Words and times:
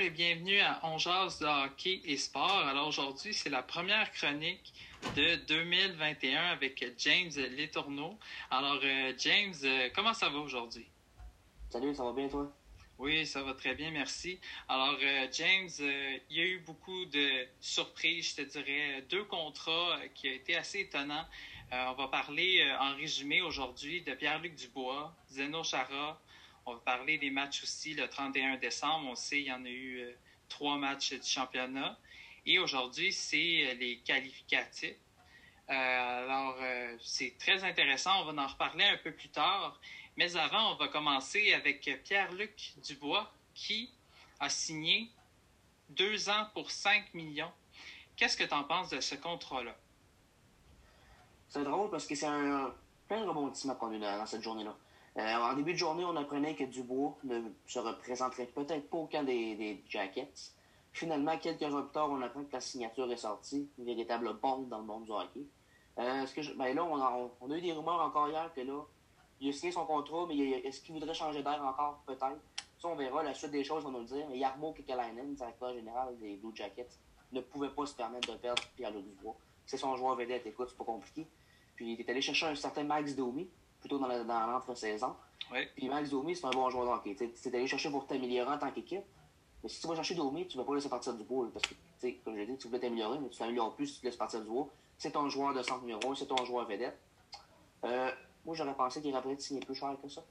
et 0.00 0.08
bienvenue 0.08 0.58
à 0.60 0.80
On 0.84 0.96
de 0.96 1.66
hockey 1.66 2.00
et 2.06 2.16
sport. 2.16 2.66
Alors 2.66 2.88
aujourd'hui, 2.88 3.34
c'est 3.34 3.50
la 3.50 3.62
première 3.62 4.10
chronique 4.12 4.72
de 5.14 5.34
2021 5.46 6.40
avec 6.52 6.94
James 6.96 7.30
Letourneau. 7.36 8.18
Alors 8.50 8.80
euh, 8.82 9.12
James, 9.18 9.52
euh, 9.62 9.90
comment 9.94 10.14
ça 10.14 10.30
va 10.30 10.38
aujourd'hui? 10.38 10.86
Salut, 11.68 11.94
ça 11.94 12.04
va 12.04 12.12
bien 12.12 12.28
toi? 12.28 12.50
Oui, 12.98 13.26
ça 13.26 13.42
va 13.42 13.52
très 13.52 13.74
bien, 13.74 13.90
merci. 13.90 14.40
Alors 14.70 14.96
euh, 15.02 15.26
James, 15.32 15.68
il 16.30 16.36
y 16.36 16.40
a 16.40 16.46
eu 16.46 16.60
beaucoup 16.60 17.04
de 17.04 17.46
surprises, 17.60 18.30
je 18.30 18.42
te 18.42 18.50
dirais, 18.52 19.04
deux 19.10 19.24
contrats 19.24 19.98
qui 20.14 20.28
ont 20.28 20.32
été 20.32 20.56
assez 20.56 20.80
étonnants. 20.80 21.26
on 21.72 21.92
va 21.92 22.08
parler 22.08 22.66
en 22.80 22.96
résumé 22.96 23.42
aujourd'hui 23.42 24.00
de 24.00 24.14
Pierre-Luc 24.14 24.54
Dubois, 24.54 25.14
Zeno 25.30 25.62
Chara, 25.62 26.18
on 26.70 26.74
va 26.74 26.80
parler 26.80 27.18
des 27.18 27.30
matchs 27.30 27.62
aussi 27.64 27.94
le 27.94 28.08
31 28.08 28.56
décembre. 28.56 29.08
On 29.10 29.14
sait 29.14 29.38
qu'il 29.38 29.46
y 29.46 29.52
en 29.52 29.64
a 29.64 29.68
eu 29.68 30.00
euh, 30.00 30.12
trois 30.48 30.76
matchs 30.76 31.12
du 31.14 31.26
championnat. 31.26 31.98
Et 32.46 32.58
aujourd'hui, 32.58 33.12
c'est 33.12 33.66
euh, 33.66 33.74
les 33.74 33.98
qualificatifs. 33.98 34.96
Euh, 35.68 35.72
alors, 35.72 36.56
c'est 37.00 37.36
très 37.38 37.62
intéressant. 37.62 38.22
On 38.22 38.32
va 38.32 38.42
en 38.42 38.46
reparler 38.46 38.84
un 38.84 38.96
peu 38.96 39.12
plus 39.12 39.28
tard. 39.28 39.78
Mais 40.16 40.36
avant, 40.36 40.72
on 40.72 40.76
va 40.76 40.88
commencer 40.88 41.52
avec 41.52 41.88
Pierre-Luc 42.04 42.72
Dubois 42.84 43.32
qui 43.54 43.90
a 44.40 44.48
signé 44.48 45.08
deux 45.90 46.28
ans 46.28 46.46
pour 46.54 46.70
5 46.70 47.14
millions. 47.14 47.52
Qu'est-ce 48.16 48.36
que 48.36 48.44
tu 48.44 48.54
en 48.54 48.64
penses 48.64 48.90
de 48.90 49.00
ce 49.00 49.14
contrat-là? 49.14 49.76
C'est 51.48 51.62
drôle 51.62 51.88
parce 51.90 52.06
que 52.06 52.14
c'est 52.16 52.26
un 52.26 52.74
plein 53.06 53.20
de 53.20 53.28
rebondissements 53.28 53.76
qu'on 53.76 53.92
a 53.92 53.96
eu 53.96 54.00
dans 54.00 54.26
cette 54.26 54.42
journée-là. 54.42 54.76
Euh, 55.18 55.36
en 55.36 55.54
début 55.54 55.72
de 55.72 55.78
journée, 55.78 56.04
on 56.04 56.16
apprenait 56.16 56.54
que 56.54 56.64
Dubois 56.64 57.16
ne 57.24 57.40
se 57.66 57.78
représenterait 57.78 58.46
peut-être 58.46 58.88
pas 58.88 58.98
aucun 58.98 59.24
des, 59.24 59.56
des 59.56 59.82
Jackets. 59.88 60.52
Finalement, 60.92 61.36
quelques 61.38 61.62
heures 61.62 61.84
plus 61.84 61.92
tard, 61.92 62.10
on 62.10 62.20
apprend 62.22 62.44
que 62.44 62.52
la 62.52 62.60
signature 62.60 63.10
est 63.10 63.16
sortie, 63.16 63.68
une 63.78 63.84
véritable 63.84 64.34
bombe 64.34 64.68
dans 64.68 64.78
le 64.78 64.84
monde 64.84 65.04
du 65.04 65.12
hockey. 65.12 65.46
Euh, 65.98 66.26
ben 66.56 66.74
là, 66.74 66.84
on 66.84 67.50
a, 67.52 67.56
eu 67.56 67.60
des 67.60 67.72
rumeurs 67.72 68.00
encore 68.00 68.28
hier 68.28 68.50
que 68.54 68.60
là, 68.60 68.82
il 69.40 69.48
a 69.48 69.52
signé 69.52 69.72
son 69.72 69.84
contrat, 69.84 70.26
mais 70.28 70.36
est-ce 70.36 70.80
qu'il 70.80 70.94
voudrait 70.94 71.14
changer 71.14 71.42
d'air 71.42 71.62
encore? 71.64 72.02
Peut-être. 72.06 72.40
Ça, 72.78 72.88
on 72.88 72.96
verra. 72.96 73.22
La 73.22 73.34
suite 73.34 73.50
des 73.50 73.64
choses 73.64 73.84
va 73.84 73.90
nous 73.90 74.00
le 74.00 74.04
dire. 74.04 74.30
Yarmo 74.32 74.72
Kekalainen, 74.72 75.34
directeur 75.34 75.74
général 75.74 76.16
des 76.18 76.36
Blue 76.36 76.54
Jackets, 76.54 76.98
ne 77.32 77.40
pouvait 77.40 77.70
pas 77.70 77.86
se 77.86 77.94
permettre 77.94 78.32
de 78.32 78.38
perdre 78.38 78.62
Pierre-Luc 78.76 79.04
Dubois. 79.04 79.36
C'est 79.66 79.76
son 79.76 79.94
joueur 79.96 80.16
vedette. 80.16 80.46
Écoute, 80.46 80.68
c'est 80.70 80.78
pas 80.78 80.84
compliqué. 80.84 81.26
Puis 81.76 81.92
il 81.92 82.00
est 82.00 82.08
allé 82.08 82.20
chercher 82.20 82.46
un 82.46 82.54
certain 82.54 82.84
Max 82.84 83.14
Domi, 83.14 83.48
plutôt 83.80 83.98
dans 83.98 84.46
l'entre-saison. 84.46 85.14
Puis 85.76 85.88
Max 85.88 86.10
Domi, 86.10 86.36
c'est 86.36 86.46
un 86.46 86.50
bon 86.50 86.70
joueur 86.70 86.86
de 86.86 86.90
hockey. 86.90 87.16
Tu 87.16 87.48
es 87.48 87.56
allé 87.56 87.66
chercher 87.66 87.90
pour 87.90 88.06
t'améliorer 88.06 88.52
en 88.52 88.58
tant 88.58 88.70
qu'équipe. 88.70 89.04
Mais 89.62 89.68
si 89.68 89.80
tu 89.80 89.86
vas 89.88 89.94
chercher 89.94 90.14
Domi, 90.14 90.46
tu 90.46 90.56
ne 90.56 90.62
vas 90.62 90.66
pas 90.66 90.74
laisser 90.74 90.88
partir 90.88 91.14
du 91.14 91.24
bois. 91.24 91.48
Parce 91.52 91.66
que, 91.66 92.24
comme 92.24 92.34
je 92.34 92.40
l'ai 92.40 92.46
dit, 92.46 92.56
tu 92.56 92.68
voulais 92.68 92.80
t'améliorer, 92.80 93.18
mais 93.18 93.28
tu 93.28 93.38
t'améliores 93.38 93.74
plus 93.74 93.88
si 93.88 94.00
tu 94.00 94.06
laisses 94.06 94.16
partir 94.16 94.40
du 94.40 94.48
bois. 94.48 94.68
C'est 94.96 95.12
ton 95.12 95.28
joueur 95.28 95.54
de 95.54 95.62
centre 95.62 95.82
numéro 95.82 96.12
1, 96.12 96.14
c'est 96.14 96.26
ton 96.26 96.44
joueur 96.44 96.66
vedette. 96.66 96.98
Euh, 97.84 98.10
moi, 98.44 98.54
j'aurais 98.54 98.74
pensé 98.74 99.02
qu'il 99.02 99.12
aurait 99.12 99.22
peut-être 99.22 99.40
signé 99.40 99.60
plus 99.60 99.74
cher 99.74 99.96
que 100.02 100.08
ça. 100.08 100.22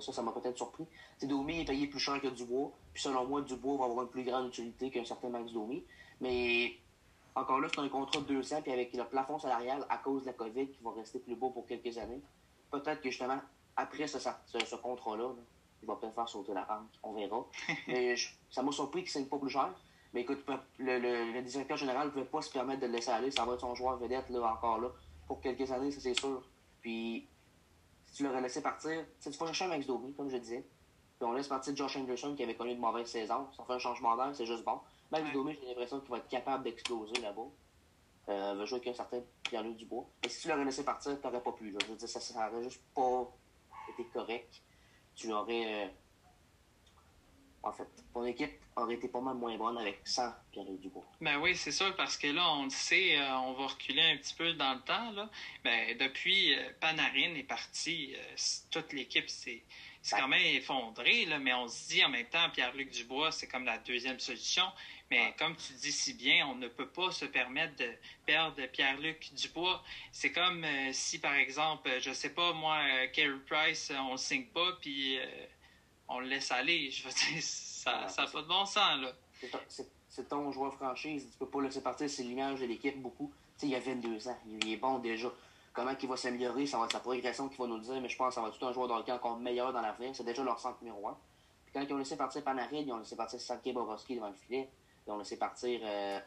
Ça, 0.00 0.12
ça 0.12 0.22
m'a 0.22 0.32
peut-être 0.32 0.56
surpris. 0.56 0.84
T'sais, 1.16 1.26
Domi 1.28 1.60
est 1.60 1.64
payé 1.64 1.86
plus 1.86 2.00
cher 2.00 2.20
que 2.20 2.26
Dubois. 2.26 2.72
Puis 2.92 3.02
selon 3.02 3.24
moi, 3.26 3.42
Dubois 3.42 3.76
va 3.78 3.84
avoir 3.84 4.02
une 4.02 4.10
plus 4.10 4.24
grande 4.24 4.48
utilité 4.48 4.90
qu'un 4.90 5.04
certain 5.04 5.28
Max 5.28 5.52
Domi. 5.52 5.84
Mais 6.20 6.72
encore 7.36 7.60
là, 7.60 7.68
c'est 7.72 7.80
un 7.80 7.88
contrat 7.88 8.20
de 8.20 8.26
200, 8.26 8.62
puis 8.62 8.72
avec 8.72 8.92
le 8.94 9.04
plafond 9.04 9.38
salarial 9.38 9.86
à 9.88 9.98
cause 9.98 10.22
de 10.22 10.28
la 10.28 10.32
COVID 10.32 10.68
qui 10.68 10.82
va 10.82 10.92
rester 10.92 11.20
plus 11.20 11.36
beau 11.36 11.50
pour 11.50 11.66
quelques 11.66 11.98
années 11.98 12.22
peut-être 12.70 13.00
que 13.00 13.10
justement, 13.10 13.40
après 13.76 14.06
ce, 14.06 14.18
ce, 14.18 14.76
contrat-là, 14.76 15.30
il 15.82 15.86
va 15.86 15.96
peut-être 15.96 16.14
faire 16.14 16.28
sauter 16.28 16.54
la 16.54 16.64
rente. 16.64 16.98
On 17.02 17.12
verra. 17.12 17.44
Mais 17.88 18.14
ça 18.50 18.62
m'a 18.62 18.72
surpris 18.72 19.04
qu'il 19.04 19.10
ne 19.10 19.24
signe 19.24 19.26
pas 19.26 19.38
plus 19.38 19.50
cher. 19.50 19.72
Mais 20.14 20.22
écoute, 20.22 20.44
le, 20.78 20.98
le, 20.98 21.42
directeur 21.42 21.76
général 21.76 22.06
ne 22.06 22.12
pouvait 22.12 22.24
pas 22.24 22.40
se 22.40 22.50
permettre 22.50 22.80
de 22.80 22.86
le 22.86 22.92
laisser 22.92 23.10
aller. 23.10 23.30
Ça 23.30 23.44
va 23.44 23.54
être 23.54 23.60
son 23.60 23.74
joueur 23.74 23.98
vedette 23.98 24.30
là, 24.30 24.52
encore 24.52 24.80
là 24.80 24.88
pour 25.26 25.40
quelques 25.40 25.70
années, 25.70 25.90
ça 25.90 26.00
c'est 26.00 26.18
sûr. 26.18 26.42
Puis, 26.80 27.28
si 28.06 28.16
tu 28.16 28.24
l'aurais 28.24 28.40
laissé 28.40 28.62
partir, 28.62 29.04
tu 29.20 29.30
vas 29.30 29.46
chercher 29.46 29.64
un 29.64 29.68
Max 29.68 29.86
Domi, 29.86 30.14
comme 30.14 30.30
je 30.30 30.36
disais. 30.36 30.64
Puis 31.18 31.26
on 31.26 31.32
laisse 31.32 31.48
partir 31.48 31.74
Josh 31.74 31.96
Anderson 31.96 32.34
qui 32.36 32.42
avait 32.42 32.54
connu 32.54 32.72
une 32.72 32.78
mauvaise 32.78 33.06
saison. 33.06 33.48
Ça 33.56 33.64
fait 33.64 33.72
un 33.72 33.78
changement 33.78 34.16
d'air, 34.16 34.30
c'est 34.34 34.46
juste 34.46 34.64
bon. 34.64 34.80
Max 35.10 35.32
Domi, 35.32 35.56
j'ai 35.60 35.66
l'impression 35.66 36.00
qu'il 36.00 36.10
va 36.10 36.18
être 36.18 36.28
capable 36.28 36.64
d'exploser 36.64 37.20
là-bas 37.20 37.46
euh, 38.28 38.66
jouer 38.66 38.78
avec 38.78 38.88
un 38.88 38.94
certain 38.94 39.20
Pierre-Luc 39.44 39.76
Dubois. 39.76 40.06
Et 40.24 40.28
si 40.28 40.42
tu 40.42 40.48
l'aurais 40.48 40.64
laissé 40.64 40.84
partir, 40.84 41.18
tu 41.20 41.26
n'aurais 41.26 41.42
pas 41.42 41.52
pu. 41.52 41.74
Je 41.80 41.86
veux 41.86 41.96
dire, 41.96 42.08
ça 42.08 42.48
n'aurait 42.48 42.64
juste 42.64 42.82
pas 42.94 43.32
été 43.90 44.04
correct. 44.12 44.62
Tu 45.14 45.32
aurais. 45.32 45.84
Euh, 45.84 45.88
en 47.62 47.72
fait, 47.72 47.88
ton 48.12 48.24
équipe 48.24 48.52
aurait 48.76 48.94
été 48.94 49.08
pas 49.08 49.20
mal 49.20 49.36
moins 49.36 49.56
bonne 49.56 49.78
avec 49.78 50.00
100 50.04 50.32
Pierre-Luc 50.52 50.80
Dubois. 50.80 51.04
Ben 51.20 51.40
oui, 51.40 51.56
c'est 51.56 51.72
sûr, 51.72 51.96
parce 51.96 52.16
que 52.16 52.28
là, 52.28 52.52
on 52.52 52.64
le 52.64 52.70
sait, 52.70 53.18
euh, 53.18 53.38
on 53.38 53.54
va 53.54 53.66
reculer 53.66 54.02
un 54.02 54.16
petit 54.18 54.34
peu 54.34 54.52
dans 54.52 54.74
le 54.74 54.80
temps. 54.82 55.10
Là. 55.12 55.28
Ben, 55.64 55.96
depuis, 55.98 56.54
euh, 56.54 56.70
Panarin 56.80 57.34
est 57.34 57.46
parti, 57.48 58.14
toute 58.70 58.92
l'équipe 58.92 59.28
s'est 59.28 59.64
c'est 60.06 60.20
quand 60.20 60.28
même 60.28 60.54
effondré, 60.54 61.24
là, 61.24 61.40
mais 61.40 61.52
on 61.52 61.66
se 61.66 61.88
dit 61.88 62.04
en 62.04 62.08
même 62.08 62.26
temps, 62.26 62.48
Pierre-Luc 62.50 62.90
Dubois, 62.90 63.32
c'est 63.32 63.48
comme 63.48 63.64
la 63.64 63.78
deuxième 63.78 64.20
solution. 64.20 64.62
Mais 65.10 65.34
comme 65.36 65.56
tu 65.56 65.72
dis 65.72 65.90
si 65.90 66.14
bien, 66.14 66.46
on 66.46 66.54
ne 66.54 66.68
peut 66.68 66.86
pas 66.86 67.10
se 67.10 67.24
permettre 67.24 67.74
de 67.74 67.90
perdre 68.24 68.64
Pierre-Luc 68.68 69.34
Dubois. 69.34 69.82
C'est 70.12 70.30
comme 70.30 70.62
euh, 70.62 70.92
si, 70.92 71.18
par 71.18 71.34
exemple, 71.34 71.90
je 71.98 72.12
sais 72.12 72.30
pas, 72.30 72.52
moi, 72.52 72.76
euh, 72.76 73.08
Kerry 73.12 73.40
Price, 73.50 73.92
on 73.98 74.12
le 74.12 74.16
signe 74.16 74.44
pas, 74.44 74.78
puis 74.80 75.18
euh, 75.18 75.26
on 76.06 76.20
le 76.20 76.28
laisse 76.28 76.52
aller. 76.52 76.88
Je 76.88 77.02
veux 77.02 77.10
dire, 77.10 77.42
ça 77.42 78.06
n'a 78.16 78.26
pas 78.28 78.42
de 78.42 78.46
bon 78.46 78.64
sens, 78.64 79.00
là. 79.00 79.12
C'est 80.08 80.28
ton 80.28 80.52
joueur 80.52 80.72
franchise, 80.74 81.28
tu 81.32 81.36
peux 81.36 81.48
pas 81.48 81.58
le 81.58 81.66
laisser 81.66 81.82
partir, 81.82 82.08
c'est 82.08 82.22
l'image 82.22 82.60
de 82.60 82.66
l'équipe 82.66 82.96
beaucoup. 83.02 83.32
Tu 83.58 83.62
sais, 83.62 83.66
il 83.66 83.72
y 83.72 83.74
a 83.74 83.80
22 83.80 84.28
ans, 84.28 84.38
il 84.62 84.72
est 84.72 84.76
bon 84.76 85.00
déjà 85.00 85.32
comment 85.76 85.92
il 86.02 86.08
va 86.08 86.16
s'améliorer, 86.16 86.66
ça 86.66 86.78
va 86.78 86.86
être 86.86 86.92
sa 86.92 87.00
progression 87.00 87.48
qui 87.48 87.58
va 87.58 87.66
nous 87.66 87.78
dire, 87.78 88.00
mais 88.00 88.08
je 88.08 88.16
pense 88.16 88.28
que 88.28 88.34
ça 88.36 88.40
va 88.40 88.48
être 88.48 88.58
tout 88.58 88.66
un 88.66 88.72
joueur 88.72 88.88
de 88.88 88.94
hockey 88.94 89.12
encore 89.12 89.38
meilleur 89.38 89.72
dans 89.74 89.82
l'avenir. 89.82 90.10
C'est 90.14 90.24
déjà 90.24 90.42
leur 90.42 90.58
centre 90.58 90.82
numéro 90.82 91.06
un. 91.06 91.16
Puis 91.66 91.74
quand 91.74 91.82
ils 91.82 91.92
ont 91.92 91.98
laissé 91.98 92.16
partir 92.16 92.42
Panarin, 92.42 92.78
ils 92.78 92.92
ont 92.92 92.98
laissé 92.98 93.14
partir 93.14 93.38
Sanke 93.38 93.72
Bobrovski 93.72 94.16
devant 94.16 94.30
le 94.30 94.34
filet. 94.34 94.70
Ils 95.06 95.12
ont 95.12 95.18
laissé 95.18 95.36
partir 95.36 95.78
euh, 95.84 96.18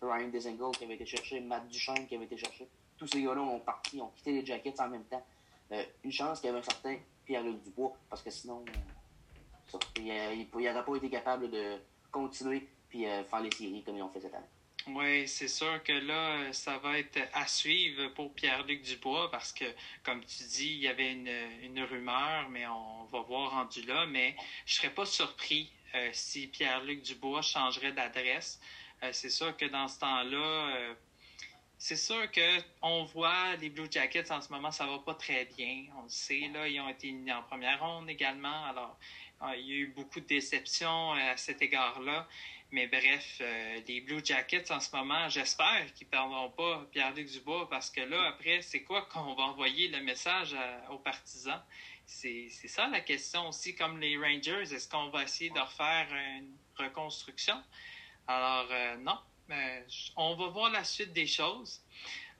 Ryan 0.00 0.28
Dezingle 0.28 0.74
qui 0.76 0.84
avait 0.84 0.94
été 0.94 1.04
cherché, 1.04 1.40
Matt 1.40 1.68
Duchamp 1.68 2.06
qui 2.08 2.16
avait 2.16 2.24
été 2.24 2.38
cherché. 2.38 2.66
Tous 2.96 3.06
ces 3.06 3.22
gars-là 3.22 3.42
ont 3.42 3.60
parti, 3.60 4.00
ont 4.00 4.08
quitté 4.08 4.32
les 4.32 4.46
Jackets 4.46 4.80
en 4.80 4.88
même 4.88 5.04
temps. 5.04 5.24
Euh, 5.72 5.84
une 6.02 6.12
chance 6.12 6.40
qu'il 6.40 6.46
y 6.46 6.50
avait 6.50 6.60
un 6.60 6.62
certain 6.62 6.96
Pierre-Luc 7.26 7.62
Dubois, 7.62 7.92
parce 8.08 8.22
que 8.22 8.30
sinon, 8.30 8.64
euh, 8.74 9.78
il 9.98 10.48
n'aurait 10.52 10.84
pas 10.84 10.96
été 10.96 11.10
capable 11.10 11.50
de 11.50 11.78
continuer 12.10 12.68
puis 12.88 13.04
faire 13.04 13.40
les 13.40 13.50
séries 13.50 13.82
comme 13.82 13.96
ils 13.96 14.02
ont 14.02 14.08
fait 14.08 14.20
cette 14.20 14.34
année. 14.34 14.46
Oui, 14.86 15.26
c'est 15.26 15.48
sûr 15.48 15.82
que 15.82 15.92
là, 15.92 16.52
ça 16.52 16.76
va 16.76 16.98
être 16.98 17.18
à 17.32 17.46
suivre 17.46 18.08
pour 18.08 18.34
Pierre-Luc 18.34 18.82
Dubois 18.82 19.30
parce 19.30 19.50
que, 19.50 19.64
comme 20.02 20.22
tu 20.26 20.44
dis, 20.44 20.72
il 20.74 20.80
y 20.80 20.88
avait 20.88 21.12
une, 21.12 21.82
rumeur, 21.84 22.50
mais 22.50 22.66
on 22.66 23.04
va 23.04 23.20
voir 23.20 23.52
rendu 23.52 23.82
là. 23.82 24.04
Mais 24.04 24.36
je 24.66 24.74
serais 24.74 24.92
pas 24.92 25.06
surpris 25.06 25.72
euh, 25.94 26.10
si 26.12 26.48
Pierre-Luc 26.48 27.00
Dubois 27.00 27.40
changerait 27.40 27.92
d'adresse. 27.92 28.60
Euh, 29.02 29.08
c'est 29.12 29.30
sûr 29.30 29.56
que 29.56 29.64
dans 29.64 29.88
ce 29.88 30.00
temps-là, 30.00 30.76
euh, 30.76 30.94
c'est 31.78 31.96
sûr 31.96 32.30
que 32.30 32.60
on 32.82 33.04
voit 33.04 33.56
les 33.56 33.70
Blue 33.70 33.88
Jackets 33.90 34.30
en 34.30 34.42
ce 34.42 34.50
moment, 34.50 34.70
ça 34.70 34.86
va 34.86 34.98
pas 34.98 35.14
très 35.14 35.46
bien. 35.46 35.86
On 35.98 36.02
le 36.02 36.10
sait, 36.10 36.50
là, 36.52 36.68
ils 36.68 36.78
ont 36.78 36.90
été 36.90 37.10
mis 37.10 37.32
en 37.32 37.42
première 37.42 37.80
ronde 37.82 38.10
également. 38.10 38.64
Alors, 38.66 38.98
il 39.56 39.66
y 39.66 39.72
a 39.72 39.76
eu 39.76 39.86
beaucoup 39.88 40.20
de 40.20 40.26
déceptions 40.26 41.12
à 41.12 41.38
cet 41.38 41.62
égard-là. 41.62 42.28
Mais 42.74 42.88
bref, 42.88 43.38
euh, 43.40 43.80
les 43.86 44.00
Blue 44.00 44.20
Jackets 44.24 44.72
en 44.72 44.80
ce 44.80 44.96
moment, 44.96 45.28
j'espère 45.28 45.94
qu'ils 45.94 46.08
ne 46.08 46.10
perdront 46.10 46.50
pas 46.50 46.84
Pierre-Luc 46.90 47.30
Dubois 47.30 47.68
parce 47.70 47.88
que 47.88 48.00
là, 48.00 48.26
après, 48.26 48.62
c'est 48.62 48.82
quoi 48.82 49.02
qu'on 49.02 49.32
va 49.36 49.44
envoyer 49.44 49.86
le 49.86 50.00
message 50.00 50.56
aux 50.90 50.98
partisans? 50.98 51.62
C'est 52.04 52.48
ça 52.50 52.88
la 52.88 53.00
question 53.00 53.48
aussi, 53.48 53.76
comme 53.76 54.00
les 54.00 54.16
Rangers, 54.16 54.74
est-ce 54.74 54.88
qu'on 54.88 55.08
va 55.10 55.22
essayer 55.22 55.50
de 55.50 55.60
refaire 55.60 56.08
une 56.12 56.56
reconstruction? 56.76 57.62
Alors, 58.26 58.66
euh, 58.72 58.96
non, 58.96 59.18
mais 59.46 59.86
on 60.16 60.34
va 60.34 60.48
voir 60.48 60.72
la 60.72 60.82
suite 60.82 61.12
des 61.12 61.28
choses. 61.28 61.80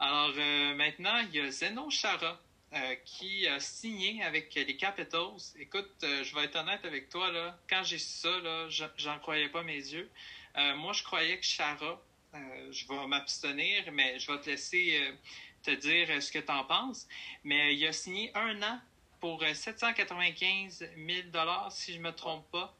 Alors, 0.01 0.35
euh, 0.37 0.75
maintenant, 0.75 1.19
il 1.29 1.37
y 1.37 1.41
a 1.43 1.49
Zeno 1.53 1.89
Chara 1.91 2.41
euh, 2.75 2.97
qui 3.05 3.47
a 3.47 3.61
signé 3.61 4.21
avec 4.25 4.53
les 4.53 4.77
Capitals. 4.77 5.39
Écoute, 5.61 5.93
euh, 6.03 6.25
je 6.25 6.35
vais 6.35 6.47
être 6.47 6.57
honnête 6.57 6.85
avec 6.85 7.09
toi, 7.09 7.31
là, 7.31 7.57
quand 7.71 7.85
j'ai 7.85 7.99
su 7.99 8.19
ça, 8.19 8.41
là, 8.41 8.67
j'en 8.97 9.19
croyais 9.21 9.49
pas 9.49 9.63
mes 9.63 9.77
yeux. 9.77 10.11
Euh, 10.57 10.75
moi, 10.75 10.93
je 10.93 11.05
croyais 11.05 11.39
que 11.39 11.45
Chara, 11.45 12.01
je 12.33 12.89
vais 12.89 13.07
m'abstenir, 13.07 13.93
mais 13.93 14.19
je 14.19 14.33
vais 14.33 14.41
te 14.41 14.51
laisser 14.51 15.01
te 15.63 15.71
dire 15.71 16.21
ce 16.21 16.33
que 16.33 16.41
tu 16.41 16.51
en 16.51 16.65
penses. 16.65 17.07
Mais 17.45 17.77
il 17.77 17.87
a 17.87 17.93
signé 17.93 18.33
un 18.35 18.61
an 18.61 18.81
pour 19.21 19.45
795 19.45 20.79
000 20.97 21.71
si 21.71 21.95
je 21.95 22.01
me 22.01 22.11
trompe 22.11 22.51
pas. 22.51 22.75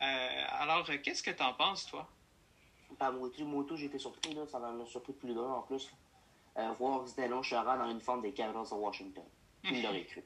alors, 0.00 0.90
qu'est-ce 1.04 1.22
que 1.22 1.30
tu 1.30 1.42
en 1.44 1.54
penses, 1.54 1.86
toi? 1.86 2.10
Pas 2.98 3.12
moi, 3.12 3.30
moi 3.38 3.64
j'ai 3.76 3.86
été 3.86 4.00
surpris, 4.00 4.34
là, 4.34 4.44
ça 4.48 4.58
m'a 4.58 4.86
surpris 4.86 5.12
plus 5.12 5.34
d'un 5.34 5.42
en 5.42 5.62
plus. 5.62 5.88
voir 6.80 7.06
Zdeno 7.06 7.44
Chara 7.44 7.76
dans 7.78 7.88
une 7.88 8.00
forme 8.00 8.22
des 8.22 8.32
Capitals 8.32 8.68
de 8.68 8.74
Washington. 8.74 9.24
Qui 9.66 9.82
l'aurait 9.82 10.04
cru? 10.04 10.22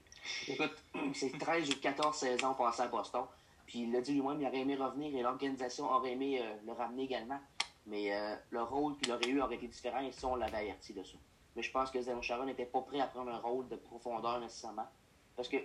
Écoute, 0.48 0.76
c'est 1.14 1.38
13 1.38 1.70
ou 1.70 1.80
14 1.80 2.16
saisons 2.16 2.54
passées 2.54 2.82
à 2.82 2.88
Boston. 2.88 3.24
Puis 3.66 3.82
il 3.82 3.92
l'a 3.92 4.00
dit 4.00 4.12
lui-même, 4.12 4.40
il 4.40 4.46
aurait 4.46 4.58
aimé 4.58 4.76
revenir 4.76 5.16
et 5.16 5.22
l'organisation 5.22 5.90
aurait 5.90 6.12
aimé 6.12 6.40
euh, 6.42 6.54
le 6.66 6.72
ramener 6.72 7.04
également. 7.04 7.40
Mais 7.86 8.14
euh, 8.14 8.36
le 8.50 8.62
rôle 8.62 8.96
qu'il 8.98 9.12
aurait 9.12 9.28
eu 9.28 9.40
aurait 9.40 9.56
été 9.56 9.68
différent 9.68 10.00
et 10.00 10.12
ça, 10.12 10.26
on 10.28 10.36
l'avait 10.36 10.58
averti 10.58 10.92
dessus. 10.92 11.16
Mais 11.56 11.62
je 11.62 11.70
pense 11.70 11.90
que 11.90 12.00
Zeno 12.00 12.22
Chara 12.22 12.44
n'était 12.44 12.66
pas 12.66 12.80
prêt 12.82 13.00
à 13.00 13.06
prendre 13.06 13.30
un 13.30 13.38
rôle 13.38 13.68
de 13.68 13.76
profondeur 13.76 14.40
nécessairement. 14.40 14.86
Parce 15.36 15.48
que, 15.48 15.56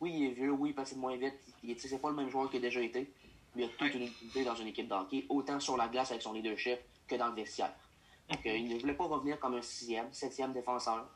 oui, 0.00 0.12
il 0.14 0.26
est 0.26 0.30
vieux, 0.32 0.52
oui, 0.52 0.70
il 0.70 0.74
passe 0.74 0.94
moins 0.96 1.16
vite. 1.16 1.34
C'est 1.78 2.00
pas 2.00 2.10
le 2.10 2.16
même 2.16 2.28
joueur 2.28 2.50
qu'il 2.50 2.58
a 2.58 2.62
déjà 2.62 2.80
été. 2.80 3.12
Mais 3.54 3.62
il 3.62 3.66
a 3.66 3.68
toute 3.68 3.94
une 3.94 4.04
utilité 4.04 4.44
dans 4.44 4.54
une 4.54 4.68
équipe 4.68 4.88
d'hockey, 4.88 5.26
autant 5.28 5.60
sur 5.60 5.76
la 5.76 5.88
glace 5.88 6.10
avec 6.10 6.22
son 6.22 6.32
leadership 6.32 6.78
que 7.06 7.16
dans 7.16 7.28
le 7.28 7.34
vestiaire. 7.34 7.72
Donc, 8.30 8.44
euh, 8.46 8.56
il 8.56 8.68
ne 8.68 8.78
voulait 8.78 8.94
pas 8.94 9.04
revenir 9.04 9.38
comme 9.38 9.54
un 9.54 9.62
sixième, 9.62 10.12
septième 10.12 10.52
défenseur. 10.52 11.06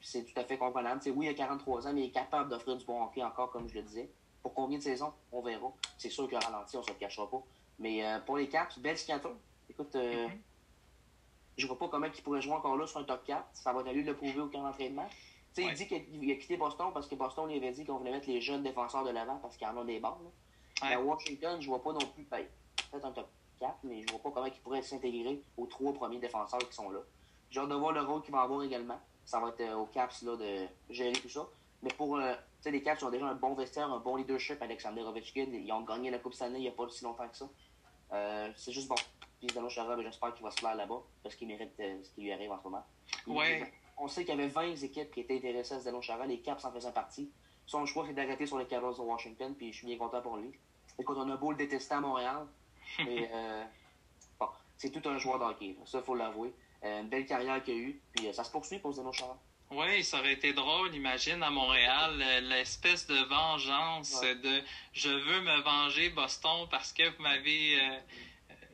C'est 0.00 0.24
tout 0.24 0.38
à 0.38 0.44
fait 0.44 0.58
comprenable. 0.58 1.00
oui, 1.14 1.26
il 1.26 1.28
a 1.30 1.34
43 1.34 1.86
ans, 1.86 1.92
mais 1.92 2.02
il 2.02 2.06
est 2.06 2.10
capable 2.10 2.50
d'offrir 2.50 2.76
du 2.76 2.84
bon 2.84 3.02
hockey 3.02 3.22
encore, 3.22 3.50
comme 3.50 3.68
je 3.68 3.74
le 3.74 3.82
disais. 3.82 4.10
Pour 4.42 4.54
combien 4.54 4.78
de 4.78 4.82
saisons 4.82 5.12
On 5.32 5.42
verra. 5.42 5.72
C'est 5.98 6.10
sûr 6.10 6.28
qu'il 6.28 6.36
a 6.36 6.40
ralenti, 6.40 6.76
on 6.76 6.80
ne 6.80 6.84
se 6.84 6.90
le 6.90 6.96
cachera 6.96 7.28
pas. 7.28 7.42
Mais 7.78 8.04
euh, 8.04 8.20
pour 8.20 8.36
les 8.36 8.48
Caps, 8.48 8.78
belle 8.78 8.96
signature. 8.96 9.34
Écoute, 9.68 9.94
euh, 9.96 10.28
mm-hmm. 10.28 10.38
je 11.58 11.66
vois 11.66 11.78
pas 11.78 11.88
comment 11.88 12.06
il 12.06 12.22
pourrait 12.22 12.40
jouer 12.40 12.54
encore 12.54 12.76
là 12.76 12.86
sur 12.86 13.00
un 13.00 13.04
top 13.04 13.24
4. 13.24 13.44
Ça 13.52 13.72
va 13.72 13.80
être 13.80 13.88
à 13.88 13.92
lui 13.92 14.02
de 14.02 14.10
le 14.10 14.16
prouver 14.16 14.40
au 14.40 14.48
camp 14.48 14.62
d'entraînement. 14.62 15.08
Il 15.58 15.72
dit 15.72 15.86
qu'il 15.86 16.30
a 16.30 16.34
quitté 16.34 16.56
Boston 16.56 16.90
parce 16.92 17.08
que 17.08 17.14
Boston 17.14 17.48
lui 17.48 17.56
avait 17.56 17.72
dit 17.72 17.84
qu'on 17.84 17.96
voulait 17.96 18.10
mettre 18.10 18.28
les 18.28 18.40
jeunes 18.40 18.62
défenseurs 18.62 19.04
de 19.04 19.10
l'avant 19.10 19.36
parce 19.36 19.56
qu'il 19.56 19.66
en 19.66 19.76
a 19.76 19.84
des 19.84 19.98
bons. 20.00 20.16
À 20.82 21.00
Washington, 21.00 21.60
je 21.60 21.66
vois 21.68 21.82
pas 21.82 21.92
non 21.92 22.06
plus. 22.14 22.24
Ben, 22.30 22.44
peut-être 22.90 23.06
un 23.06 23.12
top 23.12 23.28
4, 23.58 23.78
mais 23.84 24.02
je 24.02 24.12
vois 24.12 24.22
pas 24.22 24.30
comment 24.30 24.46
il 24.46 24.60
pourrait 24.60 24.82
s'intégrer 24.82 25.42
aux 25.56 25.66
trois 25.66 25.92
premiers 25.94 26.18
défenseurs 26.18 26.60
qui 26.60 26.74
sont 26.74 26.90
là. 26.90 27.00
J'ai 27.50 27.60
hâte 27.60 27.68
de 27.68 27.74
voir 27.74 27.92
le 27.92 28.02
rôle 28.02 28.22
qu'il 28.22 28.32
va 28.32 28.42
avoir 28.42 28.62
également. 28.62 29.00
Ça 29.26 29.40
va 29.40 29.48
être 29.48 29.60
euh, 29.60 29.74
aux 29.74 29.86
Caps 29.86 30.22
là, 30.22 30.36
de 30.36 30.66
gérer 30.88 31.12
tout 31.12 31.28
ça. 31.28 31.46
Mais 31.82 31.90
pour 31.90 32.16
euh, 32.16 32.34
les 32.64 32.82
Caps, 32.82 33.02
ils 33.02 33.04
ont 33.04 33.10
déjà 33.10 33.26
un 33.26 33.34
bon 33.34 33.54
vestiaire, 33.54 33.90
un 33.92 33.98
bon 33.98 34.16
leadership. 34.16 34.62
Alexander 34.62 35.02
Ovechkin, 35.02 35.48
ils 35.52 35.70
ont 35.72 35.82
gagné 35.82 36.10
la 36.10 36.18
Coupe 36.18 36.34
Stanley 36.34 36.58
il 36.58 36.62
n'y 36.62 36.68
a 36.68 36.72
pas 36.72 36.88
si 36.88 37.04
longtemps 37.04 37.28
que 37.28 37.36
ça. 37.36 37.48
Euh, 38.12 38.50
c'est 38.56 38.72
juste 38.72 38.88
bon. 38.88 38.94
Puis 39.40 39.48
Zano 39.52 39.68
Chara, 39.68 40.00
j'espère 40.00 40.32
qu'il 40.32 40.44
va 40.44 40.50
se 40.52 40.56
plaire 40.56 40.76
là-bas 40.76 41.02
parce 41.22 41.34
qu'il 41.34 41.48
mérite 41.48 41.72
ce 41.76 42.08
qui 42.10 42.22
lui 42.22 42.32
arrive 42.32 42.52
en 42.52 42.58
ce 42.58 42.64
moment. 42.64 42.86
Ouais. 43.26 43.70
On 43.98 44.08
sait 44.08 44.24
qu'il 44.24 44.34
y 44.34 44.38
avait 44.38 44.48
20 44.48 44.76
équipes 44.82 45.10
qui 45.10 45.20
étaient 45.20 45.36
intéressées 45.36 45.74
à 45.74 45.80
Zano 45.80 46.00
Chara. 46.00 46.24
Les 46.24 46.40
Caps 46.40 46.64
en 46.64 46.70
faisaient 46.70 46.92
partie. 46.92 47.30
Son 47.66 47.84
choix, 47.84 48.04
c'est 48.06 48.14
d'arrêter 48.14 48.46
sur 48.46 48.58
les 48.58 48.66
Capitals 48.66 48.94
de 48.94 49.00
Washington. 49.00 49.54
Puis 49.56 49.72
je 49.72 49.78
suis 49.78 49.86
bien 49.86 49.98
content 49.98 50.22
pour 50.22 50.36
lui. 50.36 50.52
Écoute, 50.98 51.16
on 51.18 51.28
a 51.28 51.36
beau 51.36 51.50
le 51.50 51.56
détester 51.56 51.94
à 51.94 52.00
Montréal. 52.00 52.46
mais 53.04 53.28
bon, 54.38 54.46
c'est 54.78 54.90
tout 54.90 55.06
un 55.08 55.18
joueur 55.18 55.40
d'hockey. 55.40 55.76
Ça, 55.84 55.98
il 55.98 56.04
faut 56.04 56.14
l'avouer. 56.14 56.54
Euh, 56.84 57.00
une 57.00 57.08
belle 57.08 57.26
carrière 57.26 57.62
qu'il 57.62 57.74
a 57.74 57.76
eue. 57.76 58.00
Puis 58.14 58.26
euh, 58.26 58.32
ça 58.32 58.44
se 58.44 58.50
poursuit 58.50 58.78
pour 58.78 58.92
Zeno 58.92 59.12
Chara. 59.12 59.38
Oui, 59.70 60.04
ça 60.04 60.20
aurait 60.20 60.34
été 60.34 60.52
drôle, 60.52 60.94
imagine, 60.94 61.42
à 61.42 61.50
Montréal, 61.50 62.20
euh, 62.22 62.40
l'espèce 62.40 63.06
de 63.06 63.16
vengeance 63.24 64.20
de 64.20 64.62
je 64.92 65.08
veux 65.08 65.40
me 65.40 65.60
venger, 65.62 66.10
Boston, 66.10 66.68
parce 66.70 66.92
que 66.92 67.08
vous 67.16 67.22
m'avez 67.22 67.80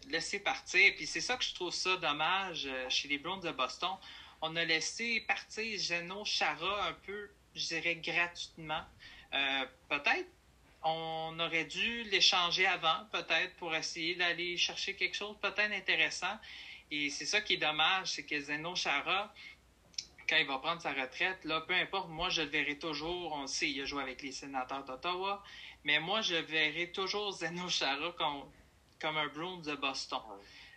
laissé 0.08 0.38
partir. 0.40 0.92
Puis 0.96 1.06
c'est 1.06 1.22
ça 1.22 1.36
que 1.36 1.44
je 1.44 1.54
trouve 1.54 1.72
ça 1.72 1.96
dommage 1.96 2.68
chez 2.90 3.08
les 3.08 3.18
Browns 3.18 3.40
de 3.40 3.52
Boston. 3.52 3.92
On 4.42 4.54
a 4.56 4.64
laissé 4.64 5.24
partir 5.26 5.78
Geno 5.80 6.24
Chara 6.24 6.88
un 6.88 6.92
peu, 7.06 7.30
je 7.54 7.68
dirais, 7.68 7.96
gratuitement. 7.96 8.82
peut-être 9.88 10.28
on 10.84 11.38
aurait 11.38 11.64
dû 11.64 12.02
l'échanger 12.04 12.66
avant, 12.66 13.06
peut-être, 13.12 13.54
pour 13.56 13.74
essayer 13.74 14.14
d'aller 14.16 14.56
chercher 14.56 14.94
quelque 14.94 15.14
chose 15.14 15.36
peut-être 15.40 15.72
intéressant. 15.72 16.36
Et 16.94 17.08
c'est 17.08 17.24
ça 17.24 17.40
qui 17.40 17.54
est 17.54 17.56
dommage, 17.56 18.12
c'est 18.12 18.26
que 18.26 18.38
Zeno 18.38 18.76
Chara, 18.76 19.32
quand 20.28 20.36
il 20.36 20.46
va 20.46 20.58
prendre 20.58 20.82
sa 20.82 20.92
retraite, 20.92 21.42
là, 21.46 21.62
peu 21.62 21.72
importe, 21.72 22.10
moi, 22.10 22.28
je 22.28 22.42
le 22.42 22.48
verrai 22.48 22.78
toujours. 22.78 23.32
On 23.32 23.46
sait, 23.46 23.70
il 23.70 23.80
a 23.80 23.86
joué 23.86 24.02
avec 24.02 24.20
les 24.20 24.30
sénateurs 24.30 24.84
d'Ottawa, 24.84 25.42
mais 25.84 25.98
moi, 26.00 26.20
je 26.20 26.34
verrai 26.34 26.92
toujours 26.92 27.32
Zeno 27.38 27.66
Chara 27.70 28.12
comme, 28.12 28.42
comme 29.00 29.16
un 29.16 29.26
Bruins 29.28 29.62
de 29.62 29.74
Boston. 29.74 30.20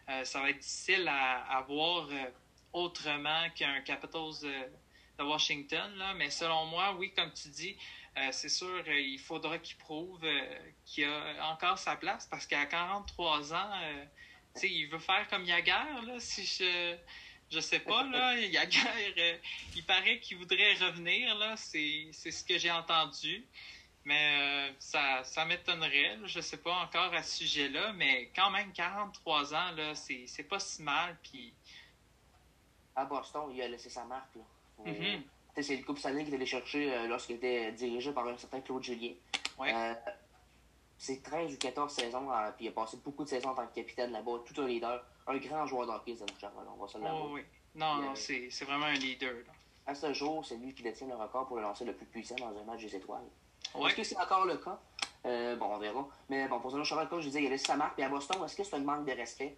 Euh, 0.07 0.23
ça 0.23 0.39
va 0.39 0.51
être 0.51 0.59
difficile 0.59 1.05
à, 1.09 1.61
voir 1.67 2.07
euh, 2.09 2.29
autrement 2.71 3.49
qu'un 3.53 3.81
Capitals 3.81 4.39
de, 4.41 5.21
Washington, 5.21 5.97
là, 5.97 6.13
mais 6.13 6.29
selon 6.29 6.65
moi, 6.67 6.95
oui, 6.97 7.13
comme 7.13 7.33
tu 7.33 7.49
dis, 7.49 7.75
euh, 8.17 8.29
c'est 8.31 8.49
sûr, 8.49 8.87
il 8.87 9.19
faudra 9.19 9.57
qu'il 9.57 9.75
prouve 9.75 10.25
qu'il 10.85 11.03
a 11.05 11.51
encore 11.51 11.77
sa 11.77 11.97
place 11.97 12.25
parce 12.27 12.45
qu'à 12.45 12.65
43 12.65 13.53
ans, 13.53 13.71
il 14.63 14.87
veut 14.87 14.99
faire 14.99 15.27
comme 15.29 15.45
Yaguerre, 15.45 16.01
là, 16.05 16.19
si 16.19 16.45
je. 16.45 16.95
Je 17.51 17.59
sais 17.59 17.79
pas, 17.79 18.03
là. 18.03 18.35
Yaguerre, 18.39 19.13
euh, 19.17 19.37
il 19.75 19.83
paraît 19.83 20.19
qu'il 20.19 20.37
voudrait 20.37 20.73
revenir, 20.73 21.35
là. 21.37 21.55
C'est 21.57 22.11
ce 22.13 22.43
que 22.43 22.57
j'ai 22.57 22.71
entendu. 22.71 23.45
Mais 24.03 24.69
euh, 24.69 24.73
ça, 24.77 25.23
ça 25.23 25.45
m'étonnerait, 25.45 26.19
je 26.25 26.39
sais 26.39 26.57
pas 26.57 26.75
encore 26.75 27.11
à 27.13 27.23
ce 27.23 27.37
sujet-là, 27.37 27.91
mais 27.93 28.29
quand 28.35 28.51
même, 28.51 28.71
43 28.71 29.55
ans, 29.55 29.71
là, 29.75 29.95
c'est 29.95 30.47
pas 30.47 30.59
si 30.59 30.83
mal. 30.83 31.17
Puis... 31.23 31.51
À 32.95 33.05
Boston, 33.05 33.51
il 33.51 33.61
a 33.63 33.67
laissé 33.67 33.89
sa 33.89 34.03
marque, 34.05 34.35
là. 34.35 34.41
Mm-hmm. 34.85 35.21
C'est 35.59 35.77
le 35.77 35.83
couple 35.83 35.99
Stanley 35.99 36.23
qu'il 36.25 36.35
allait 36.35 36.45
chercher 36.45 36.93
euh, 36.93 37.07
lorsqu'il 37.07 37.37
était 37.37 37.71
dirigé 37.71 38.11
par 38.11 38.27
un 38.27 38.37
certain 38.37 38.61
Claude 38.61 38.83
Julien. 38.83 39.13
Ouais 39.57 39.73
c'est 40.97 41.21
13 41.21 41.53
ou 41.53 41.57
14 41.57 41.91
saisons, 41.91 42.31
euh, 42.31 42.51
puis 42.55 42.65
il 42.65 42.69
a 42.69 42.71
passé 42.71 42.97
beaucoup 43.03 43.23
de 43.23 43.29
saisons 43.29 43.49
en 43.49 43.55
tant 43.55 43.67
que 43.67 43.75
capitaine 43.75 44.11
là-bas, 44.11 44.39
tout 44.45 44.61
un 44.61 44.67
leader, 44.67 45.03
un 45.27 45.37
grand 45.37 45.65
joueur 45.65 45.87
d'hockey, 45.87 46.15
Zeno 46.15 46.31
on 46.77 46.81
va 46.81 46.87
se 46.87 46.97
l'avouer. 46.97 47.21
Oh, 47.23 47.29
oui. 47.33 47.41
Non, 47.75 47.95
non, 47.97 48.15
c'est 48.15 48.49
vraiment 48.63 48.85
un 48.85 48.93
leader. 48.93 49.35
À 49.85 49.93
ce 49.93 50.13
jour, 50.13 50.43
c'est 50.45 50.55
lui 50.55 50.73
qui 50.73 50.81
détient 50.81 51.07
le 51.07 51.15
record 51.15 51.45
pour 51.45 51.57
le 51.57 51.61
lancer 51.61 51.85
le 51.85 51.93
plus 51.93 52.05
puissant 52.05 52.35
dans 52.39 52.57
un 52.57 52.63
match 52.63 52.81
des 52.81 52.95
étoiles. 52.95 53.21
Ouais. 53.75 53.87
Est-ce 53.87 53.95
que 53.95 54.03
c'est 54.03 54.17
encore 54.17 54.45
le 54.45 54.57
cas? 54.57 54.79
Euh, 55.25 55.55
bon, 55.55 55.65
on 55.65 55.77
verra. 55.77 56.07
Mais 56.29 56.47
bon, 56.47 56.59
pour 56.59 56.71
Zeno 56.71 56.83
Chaval, 56.83 57.09
comme 57.09 57.19
je 57.19 57.27
disais, 57.27 57.41
il 57.41 57.47
a 57.47 57.49
laissé 57.49 57.65
sa 57.65 57.75
marque, 57.75 57.95
puis 57.95 58.03
à 58.03 58.09
Boston, 58.09 58.37
est-ce 58.43 58.55
que 58.55 58.63
c'est 58.63 58.75
un 58.75 58.79
manque 58.79 59.05
de 59.05 59.11
respect? 59.11 59.57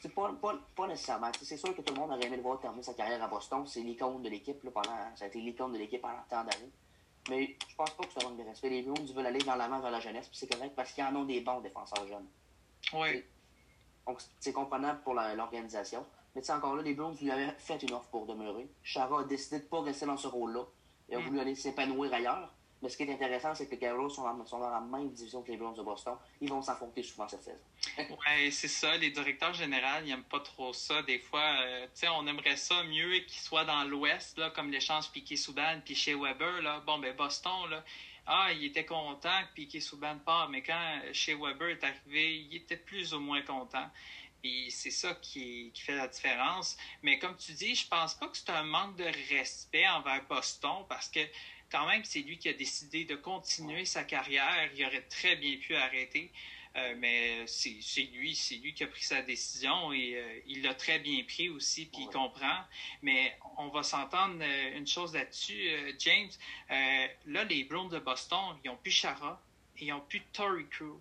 C'est 0.00 0.14
pas, 0.14 0.32
pas, 0.40 0.54
pas, 0.76 0.86
nécessairement. 0.86 1.30
C'est 1.42 1.56
sûr 1.56 1.74
que 1.74 1.82
tout 1.82 1.92
le 1.92 2.00
monde 2.00 2.12
aurait 2.12 2.24
aimé 2.24 2.36
le 2.36 2.42
voir 2.42 2.60
terminer 2.60 2.84
sa 2.84 2.94
carrière 2.94 3.22
à 3.22 3.26
Boston. 3.26 3.66
C'est 3.66 3.80
l'icône 3.80 4.22
de 4.22 4.28
l'équipe 4.28 4.60
pendant. 4.70 5.16
Ça 5.16 5.24
a 5.24 5.28
été 5.28 5.40
l'icône 5.40 5.72
de 5.72 5.78
l'équipe 5.78 6.00
pendant 6.00 6.22
tant 6.28 6.44
d'années. 6.44 6.70
Mais 7.28 7.56
je 7.68 7.74
pense 7.76 7.90
pas 7.90 8.04
que 8.04 8.24
un 8.24 8.28
manque 8.28 8.38
de 8.38 8.44
respect. 8.44 8.70
Les 8.70 8.82
Bruins 8.82 9.04
veulent 9.14 9.26
aller 9.26 9.40
dans 9.40 9.56
l'avant 9.56 9.80
vers 9.80 9.90
la 9.90 10.00
jeunesse, 10.00 10.28
puis 10.28 10.38
c'est 10.38 10.52
correct 10.52 10.72
parce 10.74 10.92
qu'ils 10.92 11.04
en 11.04 11.14
ont 11.16 11.24
des 11.24 11.40
bons 11.40 11.60
défenseurs 11.60 12.06
jeunes. 12.06 12.26
Oui. 12.94 13.24
Donc, 14.06 14.20
c'est 14.40 14.52
comprenable 14.52 15.00
pour 15.02 15.14
l'organisation. 15.14 16.04
Mais 16.34 16.40
tu 16.40 16.46
sais, 16.46 16.52
encore 16.52 16.76
là, 16.76 16.82
les 16.82 16.94
Bruins 16.94 17.14
lui 17.20 17.30
avaient 17.30 17.52
fait 17.58 17.82
une 17.82 17.92
offre 17.92 18.08
pour 18.08 18.26
demeurer. 18.26 18.68
Chara 18.82 19.20
a 19.20 19.24
décidé 19.24 19.58
de 19.58 19.64
ne 19.64 19.68
pas 19.68 19.82
rester 19.82 20.06
dans 20.06 20.16
ce 20.16 20.28
rôle-là. 20.28 20.64
Il 21.08 21.16
a 21.16 21.18
mm. 21.18 21.22
voulu 21.24 21.40
aller 21.40 21.54
s'épanouir 21.54 22.12
ailleurs. 22.12 22.52
Mais 22.80 22.88
ce 22.88 22.96
qui 22.96 23.02
est 23.02 23.12
intéressant, 23.12 23.54
c'est 23.54 23.66
que 23.66 23.72
les 23.72 23.78
Capitals 23.78 24.10
sont, 24.10 24.22
dans 24.22 24.70
la 24.70 24.80
même 24.80 25.10
division 25.10 25.42
que 25.42 25.50
les 25.50 25.56
Browns 25.56 25.74
de 25.74 25.82
Boston. 25.82 26.14
Ils 26.40 26.48
vont 26.48 26.62
s'affronter 26.62 27.02
souvent 27.02 27.28
cette 27.28 27.42
saison. 27.42 27.58
oui, 27.98 28.52
c'est 28.52 28.68
ça. 28.68 28.96
Les 28.96 29.10
directeurs 29.10 29.54
généraux, 29.54 30.00
ils 30.02 30.08
n'aiment 30.08 30.22
pas 30.22 30.40
trop 30.40 30.72
ça. 30.72 31.02
Des 31.02 31.18
fois, 31.18 31.56
euh, 31.62 31.86
tu 31.86 31.90
sais, 31.94 32.08
on 32.08 32.26
aimerait 32.26 32.56
ça 32.56 32.84
mieux 32.84 33.18
qu'ils 33.20 33.40
soient 33.40 33.64
dans 33.64 33.82
l'Ouest, 33.84 34.38
là, 34.38 34.50
comme 34.50 34.70
l'échange 34.70 35.10
Piquet-Souban 35.10 35.80
puis 35.84 35.96
chez 35.96 36.14
Weber. 36.14 36.62
Là. 36.62 36.80
Bon, 36.86 36.98
ben 36.98 37.14
Boston, 37.16 37.68
là, 37.70 37.82
ah, 38.26 38.52
il 38.52 38.64
était 38.64 38.84
content 38.84 39.42
que 39.48 39.54
Piquet-Souban 39.54 40.18
part, 40.18 40.48
mais 40.50 40.62
quand 40.62 41.00
chez 41.12 41.34
Weber 41.34 41.70
est 41.70 41.82
arrivé, 41.82 42.40
il 42.40 42.56
était 42.56 42.76
plus 42.76 43.14
ou 43.14 43.20
moins 43.20 43.42
content. 43.42 43.88
Et 44.44 44.68
c'est 44.70 44.92
ça 44.92 45.14
qui, 45.14 45.72
qui, 45.74 45.82
fait 45.82 45.96
la 45.96 46.06
différence. 46.06 46.76
Mais 47.02 47.18
comme 47.18 47.36
tu 47.36 47.52
dis, 47.52 47.74
je 47.74 47.88
pense 47.88 48.14
pas 48.14 48.28
que 48.28 48.36
c'est 48.36 48.50
un 48.50 48.62
manque 48.62 48.96
de 48.96 49.06
respect 49.34 49.88
envers 49.88 50.24
Boston 50.28 50.84
parce 50.88 51.08
que 51.08 51.20
quand 51.70 51.86
même, 51.86 52.04
c'est 52.04 52.20
lui 52.20 52.38
qui 52.38 52.48
a 52.48 52.52
décidé 52.52 53.04
de 53.04 53.14
continuer 53.14 53.84
sa 53.84 54.04
carrière. 54.04 54.70
Il 54.74 54.84
aurait 54.84 55.02
très 55.02 55.36
bien 55.36 55.56
pu 55.56 55.74
arrêter. 55.74 56.30
Euh, 56.76 56.94
mais 56.98 57.46
c'est 57.46 58.02
lui, 58.12 58.34
c'est 58.34 58.56
lui 58.56 58.74
qui 58.74 58.84
a 58.84 58.86
pris 58.86 59.02
sa 59.02 59.22
décision 59.22 59.92
et 59.92 60.16
euh, 60.16 60.40
il 60.46 60.62
l'a 60.62 60.74
très 60.74 60.98
bien 60.98 61.22
pris 61.24 61.48
aussi, 61.48 61.86
puis 61.86 62.02
il 62.02 62.08
comprend. 62.08 62.64
Mais 63.02 63.36
on 63.56 63.68
va 63.68 63.82
s'entendre 63.82 64.38
euh, 64.40 64.76
une 64.76 64.86
chose 64.86 65.14
là-dessus, 65.14 65.70
James. 65.98 66.30
là, 67.26 67.44
les 67.44 67.64
Browns 67.64 67.88
de 67.88 67.98
Boston, 67.98 68.56
ils 68.64 68.70
ont 68.70 68.76
plus 68.76 68.90
Chara 68.90 69.40
et 69.78 69.86
ils 69.86 69.92
ont 69.92 70.00
plus 70.00 70.22
Tory 70.32 70.66
Crew. 70.68 71.00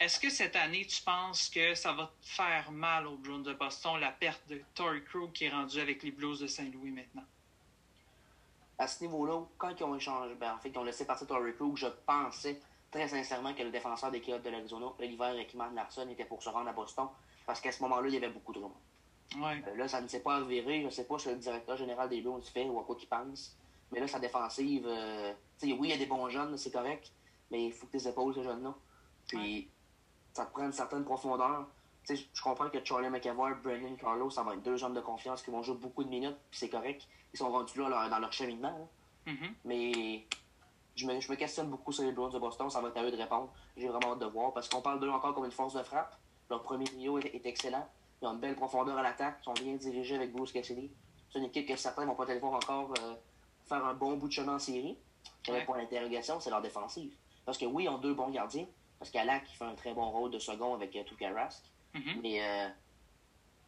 Est-ce 0.00 0.18
que 0.20 0.28
cette 0.28 0.56
année, 0.56 0.86
tu 0.86 1.00
penses 1.02 1.48
que 1.48 1.74
ça 1.74 1.92
va 1.92 2.12
faire 2.22 2.70
mal 2.72 3.06
aux 3.06 3.16
Browns 3.16 3.42
de 3.42 3.54
Boston, 3.54 3.98
la 4.00 4.12
perte 4.12 4.46
de 4.48 4.62
Tory 4.74 5.02
Crew 5.04 5.30
qui 5.32 5.44
est 5.44 5.50
rendu 5.50 5.80
avec 5.80 6.02
les 6.02 6.10
Blues 6.10 6.40
de 6.40 6.46
Saint-Louis 6.46 6.90
maintenant? 6.90 7.24
À 8.78 8.86
ce 8.86 9.02
niveau-là, 9.04 9.42
quand 9.58 9.72
ils 9.78 9.84
ont 9.84 9.94
échangé, 9.94 10.34
ben, 10.34 10.54
en 10.54 10.58
fait, 10.58 10.70
ils 10.70 10.78
ont 10.78 10.84
laissé 10.84 11.04
partir 11.04 11.26
Torrey 11.26 11.52
Crew, 11.52 11.76
je 11.76 11.86
pensais 12.06 12.60
très 12.90 13.08
sincèrement 13.08 13.54
que 13.54 13.62
le 13.62 13.70
défenseur 13.70 14.10
des 14.10 14.20
Coyotes 14.20 14.42
de 14.42 14.50
l'Arizona, 14.50 14.86
Oliver 14.98 15.40
Ekman 15.40 15.74
Larson, 15.74 16.08
était 16.08 16.24
pour 16.24 16.42
se 16.42 16.48
rendre 16.48 16.68
à 16.68 16.72
Boston, 16.72 17.08
parce 17.46 17.60
qu'à 17.60 17.72
ce 17.72 17.82
moment-là, 17.82 18.08
il 18.08 18.14
y 18.14 18.16
avait 18.16 18.28
beaucoup 18.28 18.52
de 18.52 18.58
rumeurs. 18.58 18.76
Ouais. 19.38 19.62
Euh, 19.66 19.76
là, 19.76 19.88
ça 19.88 20.00
ne 20.00 20.08
s'est 20.08 20.20
pas 20.20 20.36
avéré. 20.36 20.80
Je 20.80 20.86
ne 20.86 20.90
sais 20.90 21.04
pas 21.04 21.18
ce 21.18 21.26
que 21.26 21.30
le 21.30 21.36
directeur 21.36 21.76
général 21.76 22.08
des 22.08 22.20
Blues 22.20 22.46
fait 22.48 22.68
ou 22.68 22.78
à 22.78 22.84
quoi 22.84 22.96
qu'il 22.96 23.08
pense. 23.08 23.56
Mais 23.90 24.00
là, 24.00 24.06
sa 24.06 24.18
défensive, 24.18 24.86
euh, 24.86 25.32
oui, 25.62 25.78
il 25.82 25.88
y 25.88 25.92
a 25.92 25.96
des 25.96 26.06
bons 26.06 26.28
jeunes, 26.28 26.56
c'est 26.56 26.70
correct, 26.70 27.12
mais 27.50 27.66
il 27.66 27.72
faut 27.72 27.86
que 27.86 27.92
tes 27.92 28.08
épaules, 28.08 28.34
ces 28.34 28.42
jeunes-là. 28.42 28.74
Puis, 29.28 29.68
ça 30.32 30.46
te 30.46 30.52
prend 30.52 30.64
une 30.64 30.72
certaine 30.72 31.04
profondeur. 31.04 31.66
Je 32.08 32.42
comprends 32.42 32.68
que 32.68 32.84
Charlie 32.84 33.08
McAvoy, 33.10 33.54
Brendan 33.62 33.96
Carlos, 33.96 34.30
ça 34.30 34.42
va 34.42 34.54
être 34.54 34.62
deux 34.62 34.76
jeunes 34.76 34.94
de 34.94 35.00
confiance 35.00 35.42
qui 35.42 35.50
vont 35.50 35.62
jouer 35.62 35.76
beaucoup 35.76 36.04
de 36.04 36.08
minutes, 36.08 36.36
puis 36.50 36.58
c'est 36.60 36.68
correct 36.68 37.06
ils 37.34 37.38
sont 37.38 37.50
rendus 37.50 37.78
là 37.78 38.08
dans 38.08 38.18
leur 38.18 38.32
cheminement. 38.32 38.88
Mm-hmm. 39.26 39.52
Mais 39.64 40.26
je 40.94 41.06
me, 41.06 41.20
je 41.20 41.30
me 41.30 41.36
questionne 41.36 41.68
beaucoup 41.70 41.92
sur 41.92 42.04
les 42.04 42.12
Bruins 42.12 42.28
de 42.28 42.38
Boston. 42.38 42.68
Ça 42.68 42.80
va 42.80 42.88
être 42.88 42.96
à 42.98 43.04
eux 43.04 43.10
de 43.10 43.16
répondre. 43.16 43.50
J'ai 43.76 43.88
vraiment 43.88 44.12
hâte 44.12 44.18
de 44.18 44.26
voir 44.26 44.52
parce 44.52 44.68
qu'on 44.68 44.82
parle 44.82 45.00
d'eux 45.00 45.08
encore 45.08 45.34
comme 45.34 45.44
une 45.44 45.52
force 45.52 45.74
de 45.74 45.82
frappe. 45.82 46.14
Leur 46.50 46.62
premier 46.62 46.84
trio 46.84 47.18
est, 47.18 47.34
est 47.34 47.46
excellent. 47.46 47.88
Ils 48.20 48.28
ont 48.28 48.34
une 48.34 48.40
belle 48.40 48.54
profondeur 48.56 48.98
à 48.98 49.02
l'attaque. 49.02 49.38
Ils 49.40 49.44
sont 49.44 49.52
bien 49.54 49.74
dirigés 49.76 50.16
avec 50.16 50.32
Bruce 50.32 50.52
Cassidy. 50.52 50.90
C'est 51.32 51.38
une 51.38 51.46
équipe 51.46 51.66
que 51.66 51.76
certains 51.76 52.04
vont 52.04 52.14
peut-être 52.14 52.40
voir 52.40 52.54
encore 52.54 52.92
euh, 53.00 53.14
faire 53.64 53.84
un 53.84 53.94
bon 53.94 54.16
bout 54.16 54.28
de 54.28 54.32
chemin 54.32 54.56
en 54.56 54.58
série. 54.58 54.98
Le 55.48 55.54
Ouais. 55.54 55.64
point 55.64 55.78
d'interrogation, 55.78 56.38
c'est 56.40 56.50
leur 56.50 56.60
défensive. 56.60 57.14
Parce 57.46 57.56
que 57.56 57.64
oui, 57.64 57.84
ils 57.84 57.88
ont 57.88 57.98
deux 57.98 58.12
bons 58.14 58.28
gardiens. 58.28 58.66
Parce 58.98 59.10
qu'Alak 59.10 59.44
qui 59.44 59.56
fait 59.56 59.64
un 59.64 59.74
très 59.74 59.94
bon 59.94 60.10
rôle 60.10 60.30
de 60.30 60.38
second 60.38 60.74
avec 60.74 60.94
euh, 60.94 61.02
Mhm. 61.94 62.20
Mais 62.22 62.42
euh, 62.42 62.68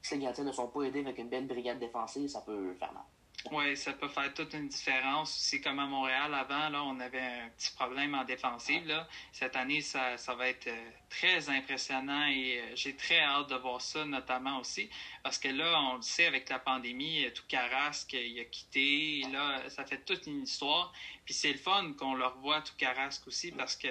si 0.02 0.14
les 0.14 0.24
gardiens 0.24 0.44
ne 0.44 0.52
sont 0.52 0.68
pas 0.68 0.82
aidés 0.82 1.00
avec 1.00 1.18
une 1.18 1.28
belle 1.28 1.46
brigade 1.46 1.78
défensive, 1.78 2.28
ça 2.28 2.40
peut 2.40 2.74
faire 2.74 2.92
mal. 2.92 3.04
Oui, 3.52 3.76
ça 3.76 3.92
peut 3.92 4.08
faire 4.08 4.32
toute 4.32 4.54
une 4.54 4.68
différence. 4.68 5.36
aussi 5.36 5.60
comme 5.60 5.78
à 5.78 5.86
Montréal, 5.86 6.32
avant, 6.32 6.70
là, 6.70 6.82
on 6.82 6.98
avait 6.98 7.20
un 7.20 7.50
petit 7.50 7.72
problème 7.72 8.14
en 8.14 8.24
défensive. 8.24 8.86
Là. 8.86 9.06
Cette 9.32 9.54
année, 9.54 9.82
ça, 9.82 10.16
ça 10.16 10.34
va 10.34 10.48
être 10.48 10.66
euh, 10.68 10.90
très 11.10 11.50
impressionnant 11.50 12.26
et 12.26 12.58
euh, 12.58 12.72
j'ai 12.74 12.96
très 12.96 13.20
hâte 13.20 13.50
de 13.50 13.56
voir 13.56 13.82
ça, 13.82 14.06
notamment 14.06 14.60
aussi. 14.60 14.88
Parce 15.22 15.38
que 15.38 15.48
là, 15.48 15.78
on 15.90 15.96
le 15.96 16.02
sait, 16.02 16.24
avec 16.24 16.48
la 16.48 16.58
pandémie, 16.58 17.26
tout 17.34 17.44
Carrasque, 17.46 18.14
il 18.14 18.40
a 18.40 18.44
quitté. 18.44 19.18
Et 19.20 19.28
Là, 19.30 19.68
ça 19.68 19.84
fait 19.84 20.02
toute 20.06 20.26
une 20.26 20.44
histoire. 20.44 20.92
Puis 21.26 21.34
c'est 21.34 21.52
le 21.52 21.58
fun 21.58 21.92
qu'on 21.98 22.14
le 22.14 22.24
revoie, 22.24 22.62
tout 22.62 22.74
Carrasque 22.78 23.26
aussi, 23.26 23.52
parce 23.52 23.76
que, 23.76 23.88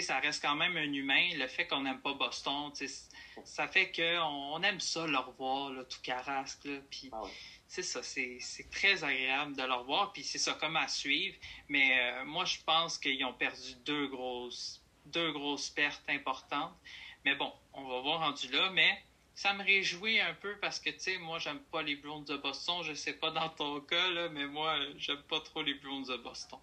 ça 0.00 0.18
reste 0.18 0.42
quand 0.42 0.54
même 0.54 0.76
un 0.76 0.92
humain. 0.92 1.28
Le 1.34 1.46
fait 1.46 1.66
qu'on 1.66 1.82
n'aime 1.82 2.00
pas 2.00 2.14
Boston, 2.14 2.72
tu 2.74 2.88
sais, 2.88 3.08
ça 3.44 3.68
fait 3.68 3.92
qu'on 3.92 4.54
on 4.54 4.62
aime 4.62 4.80
ça 4.80 5.06
le 5.06 5.18
revoir, 5.18 5.70
là, 5.70 5.84
tout 5.84 6.00
Carrasque. 6.02 6.64
Là. 6.64 6.78
Puis 6.90 7.10
Ah 7.12 7.22
ouais. 7.22 7.30
c'est 7.66 7.82
ça, 7.82 8.02
c'est 8.02 8.38
très 8.70 9.04
agréable 9.04 9.56
de 9.56 9.62
le 9.62 9.72
revoir, 9.74 10.12
puis 10.12 10.22
c'est 10.22 10.38
ça 10.38 10.54
comme 10.54 10.76
à 10.76 10.88
suivre. 10.88 11.36
Mais 11.68 11.98
euh, 12.00 12.24
moi, 12.24 12.44
je 12.44 12.58
pense 12.64 12.98
qu'ils 12.98 13.24
ont 13.24 13.34
perdu 13.34 13.74
deux 13.84 14.06
grosses, 14.08 14.82
deux 15.06 15.32
grosses 15.32 15.70
pertes 15.70 16.08
importantes. 16.08 16.74
Mais 17.24 17.34
bon, 17.34 17.52
on 17.72 17.84
va 17.88 18.00
voir 18.00 18.20
rendu 18.20 18.48
là. 18.50 18.70
Mais 18.70 19.02
ça 19.34 19.52
me 19.54 19.62
réjouit 19.62 20.20
un 20.20 20.34
peu 20.34 20.58
parce 20.60 20.78
que, 20.80 20.90
tu 20.90 21.00
sais, 21.00 21.18
moi, 21.18 21.38
j'aime 21.38 21.60
pas 21.70 21.82
les 21.82 21.96
Bruins 21.96 22.22
de 22.22 22.36
Boston. 22.36 22.82
Je 22.82 22.94
sais 22.94 23.14
pas 23.14 23.30
dans 23.30 23.48
ton 23.50 23.80
cas, 23.80 24.08
là, 24.10 24.28
mais 24.28 24.46
moi, 24.46 24.76
j'aime 24.96 25.22
pas 25.22 25.40
trop 25.40 25.62
les 25.62 25.74
Bruins 25.74 26.02
de 26.02 26.16
Boston. 26.16 26.58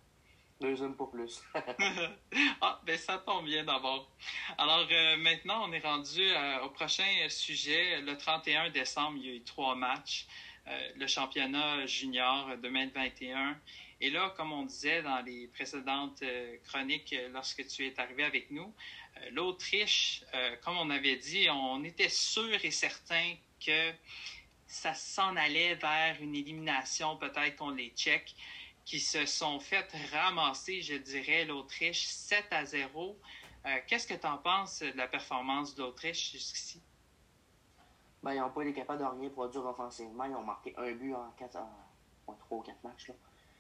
Deuxième 0.62 0.94
pas 0.94 1.06
plus. 1.06 1.42
ah, 2.62 2.82
ben 2.86 2.98
ça 2.98 3.18
tombe 3.20 3.46
bien 3.46 3.64
d'abord. 3.64 4.12
Alors 4.58 4.86
euh, 4.92 5.16
maintenant, 5.16 5.70
on 5.70 5.72
est 5.72 5.80
rendu 5.80 6.22
euh, 6.22 6.64
au 6.64 6.70
prochain 6.70 7.30
sujet. 7.30 8.02
Le 8.02 8.18
31 8.18 8.70
décembre, 8.70 9.20
il 9.22 9.26
y 9.26 9.32
a 9.32 9.36
eu 9.36 9.44
trois 9.44 9.76
matchs. 9.76 10.28
Euh, 10.68 10.92
le 10.98 11.08
championnat 11.08 11.86
junior 11.86 12.58
2021. 12.62 13.58
Et 14.02 14.10
là, 14.10 14.34
comme 14.36 14.52
on 14.52 14.64
disait 14.64 15.02
dans 15.02 15.22
les 15.22 15.48
précédentes 15.48 16.24
chroniques 16.66 17.16
lorsque 17.32 17.66
tu 17.68 17.88
es 17.88 17.98
arrivé 17.98 18.24
avec 18.24 18.52
nous, 18.52 18.74
l'Autriche, 19.32 20.24
comme 20.64 20.78
on 20.78 20.90
avait 20.90 21.18
dit, 21.18 21.50
on 21.50 21.84
était 21.84 22.08
sûr 22.08 22.64
et 22.64 22.72
certain 22.72 23.36
que 23.66 23.92
ça 24.68 24.94
s'en 24.94 25.36
allait 25.36 25.76
vers 25.76 26.16
une 26.22 26.34
élimination 26.34 27.18
peut-être 27.18 27.58
contre 27.58 27.76
les 27.76 27.90
Tchèques 27.90 28.36
qui 28.90 29.00
se 29.00 29.28
sont 29.28 29.60
fait 29.60 29.88
ramasser, 30.12 30.82
je 30.82 30.96
dirais, 30.96 31.46
l'Autriche 31.46 32.08
7 32.08 32.46
à 32.50 32.66
0. 32.66 33.16
Euh, 33.68 33.70
Qu'est-ce 33.86 34.08
que 34.08 34.16
tu 34.16 34.26
en 34.26 34.40
penses 34.40 34.80
de 34.80 34.98
la 34.98 35.08
performance 35.08 35.76
de 35.76 35.84
l'Autriche 35.84 36.32
jusqu'ici? 36.32 36.82
Ben, 38.24 38.34
ils 38.34 38.40
n'ont 38.40 38.50
pas 38.50 38.64
été 38.64 38.74
capables 38.74 39.00
de 39.00 39.06
rien 39.06 39.30
produire 39.30 39.64
offensivement. 39.68 40.24
Ils 40.24 40.34
ont 40.34 40.44
marqué 40.44 40.74
un 40.76 40.92
but 40.94 41.14
en, 41.14 41.30
quatre, 41.38 41.58
en, 41.58 41.70
en 42.26 42.34
3 42.34 42.58
ou 42.58 42.62
4 42.62 42.84
matchs. 42.84 43.10
Là. 43.10 43.14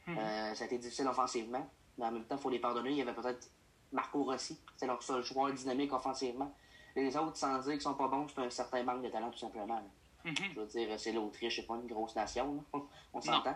Mhm. 0.07 0.17
Euh, 0.17 0.55
ça 0.55 0.63
a 0.63 0.65
été 0.65 0.79
difficile 0.79 1.07
offensivement, 1.07 1.69
mais 1.99 2.05
en 2.05 2.11
même 2.11 2.25
temps, 2.25 2.35
il 2.35 2.41
faut 2.41 2.49
les 2.49 2.57
pardonner. 2.57 2.89
Il 2.89 2.97
y 2.97 3.01
avait 3.03 3.13
peut-être 3.13 3.51
Marco 3.91 4.23
Rossi, 4.23 4.59
c'est 4.77 4.87
leur 4.87 5.03
seul 5.03 5.21
joueur 5.21 5.53
dynamique 5.53 5.93
offensivement. 5.93 6.51
Les 6.95 7.15
autres, 7.15 7.37
sans 7.37 7.59
dire 7.59 7.73
qu'ils 7.73 7.81
sont 7.81 7.93
pas 7.93 8.07
bons, 8.07 8.27
c'est 8.29 8.41
un 8.41 8.49
certain 8.49 8.81
manque 8.81 9.03
de 9.03 9.09
talent, 9.09 9.29
tout 9.29 9.37
simplement. 9.37 9.79
Mhm. 10.25 10.33
Je 10.55 10.59
veux 10.59 10.65
dire, 10.65 10.99
c'est 10.99 11.11
l'Autriche, 11.11 11.57
c'est 11.57 11.67
pas 11.67 11.75
une 11.75 11.85
grosse 11.85 12.15
nation, 12.15 12.55
là. 12.73 12.79
on 13.13 13.21
s'entend. 13.21 13.55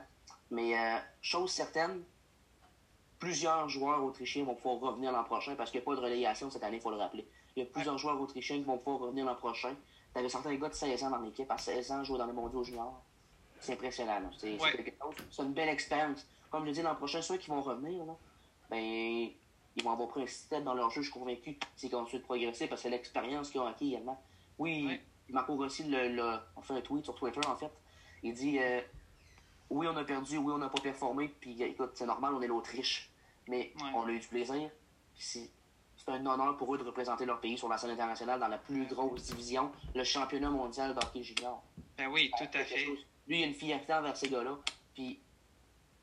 Mais 0.53 0.77
euh, 0.77 0.97
chose 1.21 1.51
certaine, 1.51 2.03
plusieurs 3.19 3.67
joueurs 3.69 4.03
autrichiens 4.03 4.43
vont 4.43 4.55
pouvoir 4.55 4.79
revenir 4.93 5.11
l'an 5.11 5.23
prochain 5.23 5.55
parce 5.55 5.71
qu'il 5.71 5.79
n'y 5.79 5.83
a 5.83 5.85
pas 5.85 5.95
de 5.95 6.01
relégation 6.01 6.49
cette 6.51 6.63
année, 6.63 6.77
il 6.77 6.81
faut 6.81 6.91
le 6.91 6.97
rappeler. 6.97 7.27
Il 7.55 7.63
y 7.63 7.65
a 7.65 7.69
plusieurs 7.69 7.97
joueurs 7.97 8.19
autrichiens 8.21 8.57
qui 8.57 8.63
vont 8.63 8.77
pouvoir 8.77 8.99
revenir 9.07 9.25
l'an 9.25 9.35
prochain. 9.35 9.73
Tu 10.13 10.19
avais 10.19 10.29
certains 10.29 10.53
gars 10.55 10.69
de 10.69 10.73
16 10.75 11.03
ans 11.03 11.09
dans 11.09 11.19
l'équipe, 11.19 11.49
à 11.49 11.57
16 11.57 11.91
ans, 11.91 12.03
jouer 12.03 12.19
dans 12.19 12.27
les 12.27 12.33
mondiaux 12.33 12.63
juniors. 12.63 13.01
C'est 13.59 13.73
impressionnant. 13.73 14.21
C'est 14.37 14.57
c'est 14.57 14.63
Ouais. 14.63 14.71
quelque 14.83 15.01
chose. 15.01 15.15
C'est 15.31 15.41
une 15.43 15.53
belle 15.53 15.69
expérience. 15.69 16.25
Comme 16.51 16.65
je 16.67 16.71
dis, 16.71 16.81
l'an 16.83 16.95
prochain, 16.95 17.21
ceux 17.21 17.37
qui 17.37 17.49
vont 17.49 17.61
revenir, 17.61 18.05
là, 18.05 18.15
ben, 18.69 18.77
ils 18.79 19.83
vont 19.83 19.91
avoir 19.91 20.09
pris 20.09 20.21
un 20.21 20.27
système 20.27 20.63
dans 20.63 20.75
leur 20.75 20.91
jeu, 20.91 21.01
je 21.01 21.09
suis 21.09 21.19
convaincu, 21.19 21.57
s'ils 21.75 21.89
continuent 21.89 22.19
de 22.21 22.25
progresser 22.25 22.67
parce 22.67 22.83
que 22.83 22.89
l'expérience 22.89 23.49
qu'ils 23.49 23.61
ont 23.61 23.65
acquis 23.67 23.89
également. 23.93 24.21
Oui, 24.59 24.85
Ouais. 24.85 25.01
Marco 25.29 25.55
Rossi 25.55 25.83
le, 25.85 26.09
le- 26.09 26.21
a 26.23 26.61
fait 26.61 26.75
un 26.75 26.81
tweet 26.81 27.05
sur 27.05 27.15
Twitter, 27.15 27.39
en 27.47 27.55
fait. 27.55 27.71
Il 28.21 28.33
dit 28.35 28.59
euh, 28.59 28.81
Oui, 29.69 29.87
on 29.87 29.95
a 29.97 30.03
perdu, 30.03 30.37
oui, 30.37 30.53
on 30.53 30.57
n'a 30.57 30.69
pas 30.69 30.81
performé, 30.81 31.27
puis 31.39 31.61
écoute, 31.63 31.91
c'est 31.95 32.05
normal, 32.05 32.33
on 32.35 32.41
est 32.41 32.47
l'Autriche. 32.47 33.09
Mais 33.47 33.73
Ouais. 33.75 33.89
on 33.95 34.05
a 34.05 34.11
eu 34.11 34.19
du 34.19 34.27
plaisir. 34.27 34.69
C'est 35.15 35.49
un 36.07 36.25
honneur 36.25 36.57
pour 36.57 36.73
eux 36.73 36.77
de 36.77 36.83
représenter 36.83 37.25
leur 37.25 37.39
pays 37.39 37.57
sur 37.57 37.67
la 37.69 37.77
scène 37.77 37.91
internationale 37.91 38.39
dans 38.39 38.47
la 38.47 38.57
plus 38.57 38.85
grosse 38.87 39.23
division, 39.23 39.71
le 39.95 40.03
championnat 40.03 40.49
mondial 40.49 40.93
d'hockey 40.93 41.23
junior. 41.23 41.61
Ben 41.97 42.07
oui, 42.11 42.31
tout 42.37 42.43
à 42.53 42.63
fait. 42.63 42.77
chose. 42.85 42.97
Lui, 43.27 43.37
il 43.37 43.39
y 43.39 43.43
a 43.43 43.47
une 43.47 43.53
fierté 43.53 43.93
envers 43.93 44.15
ces 44.17 44.27
gars-là. 44.29 44.57
Puis, 44.93 45.19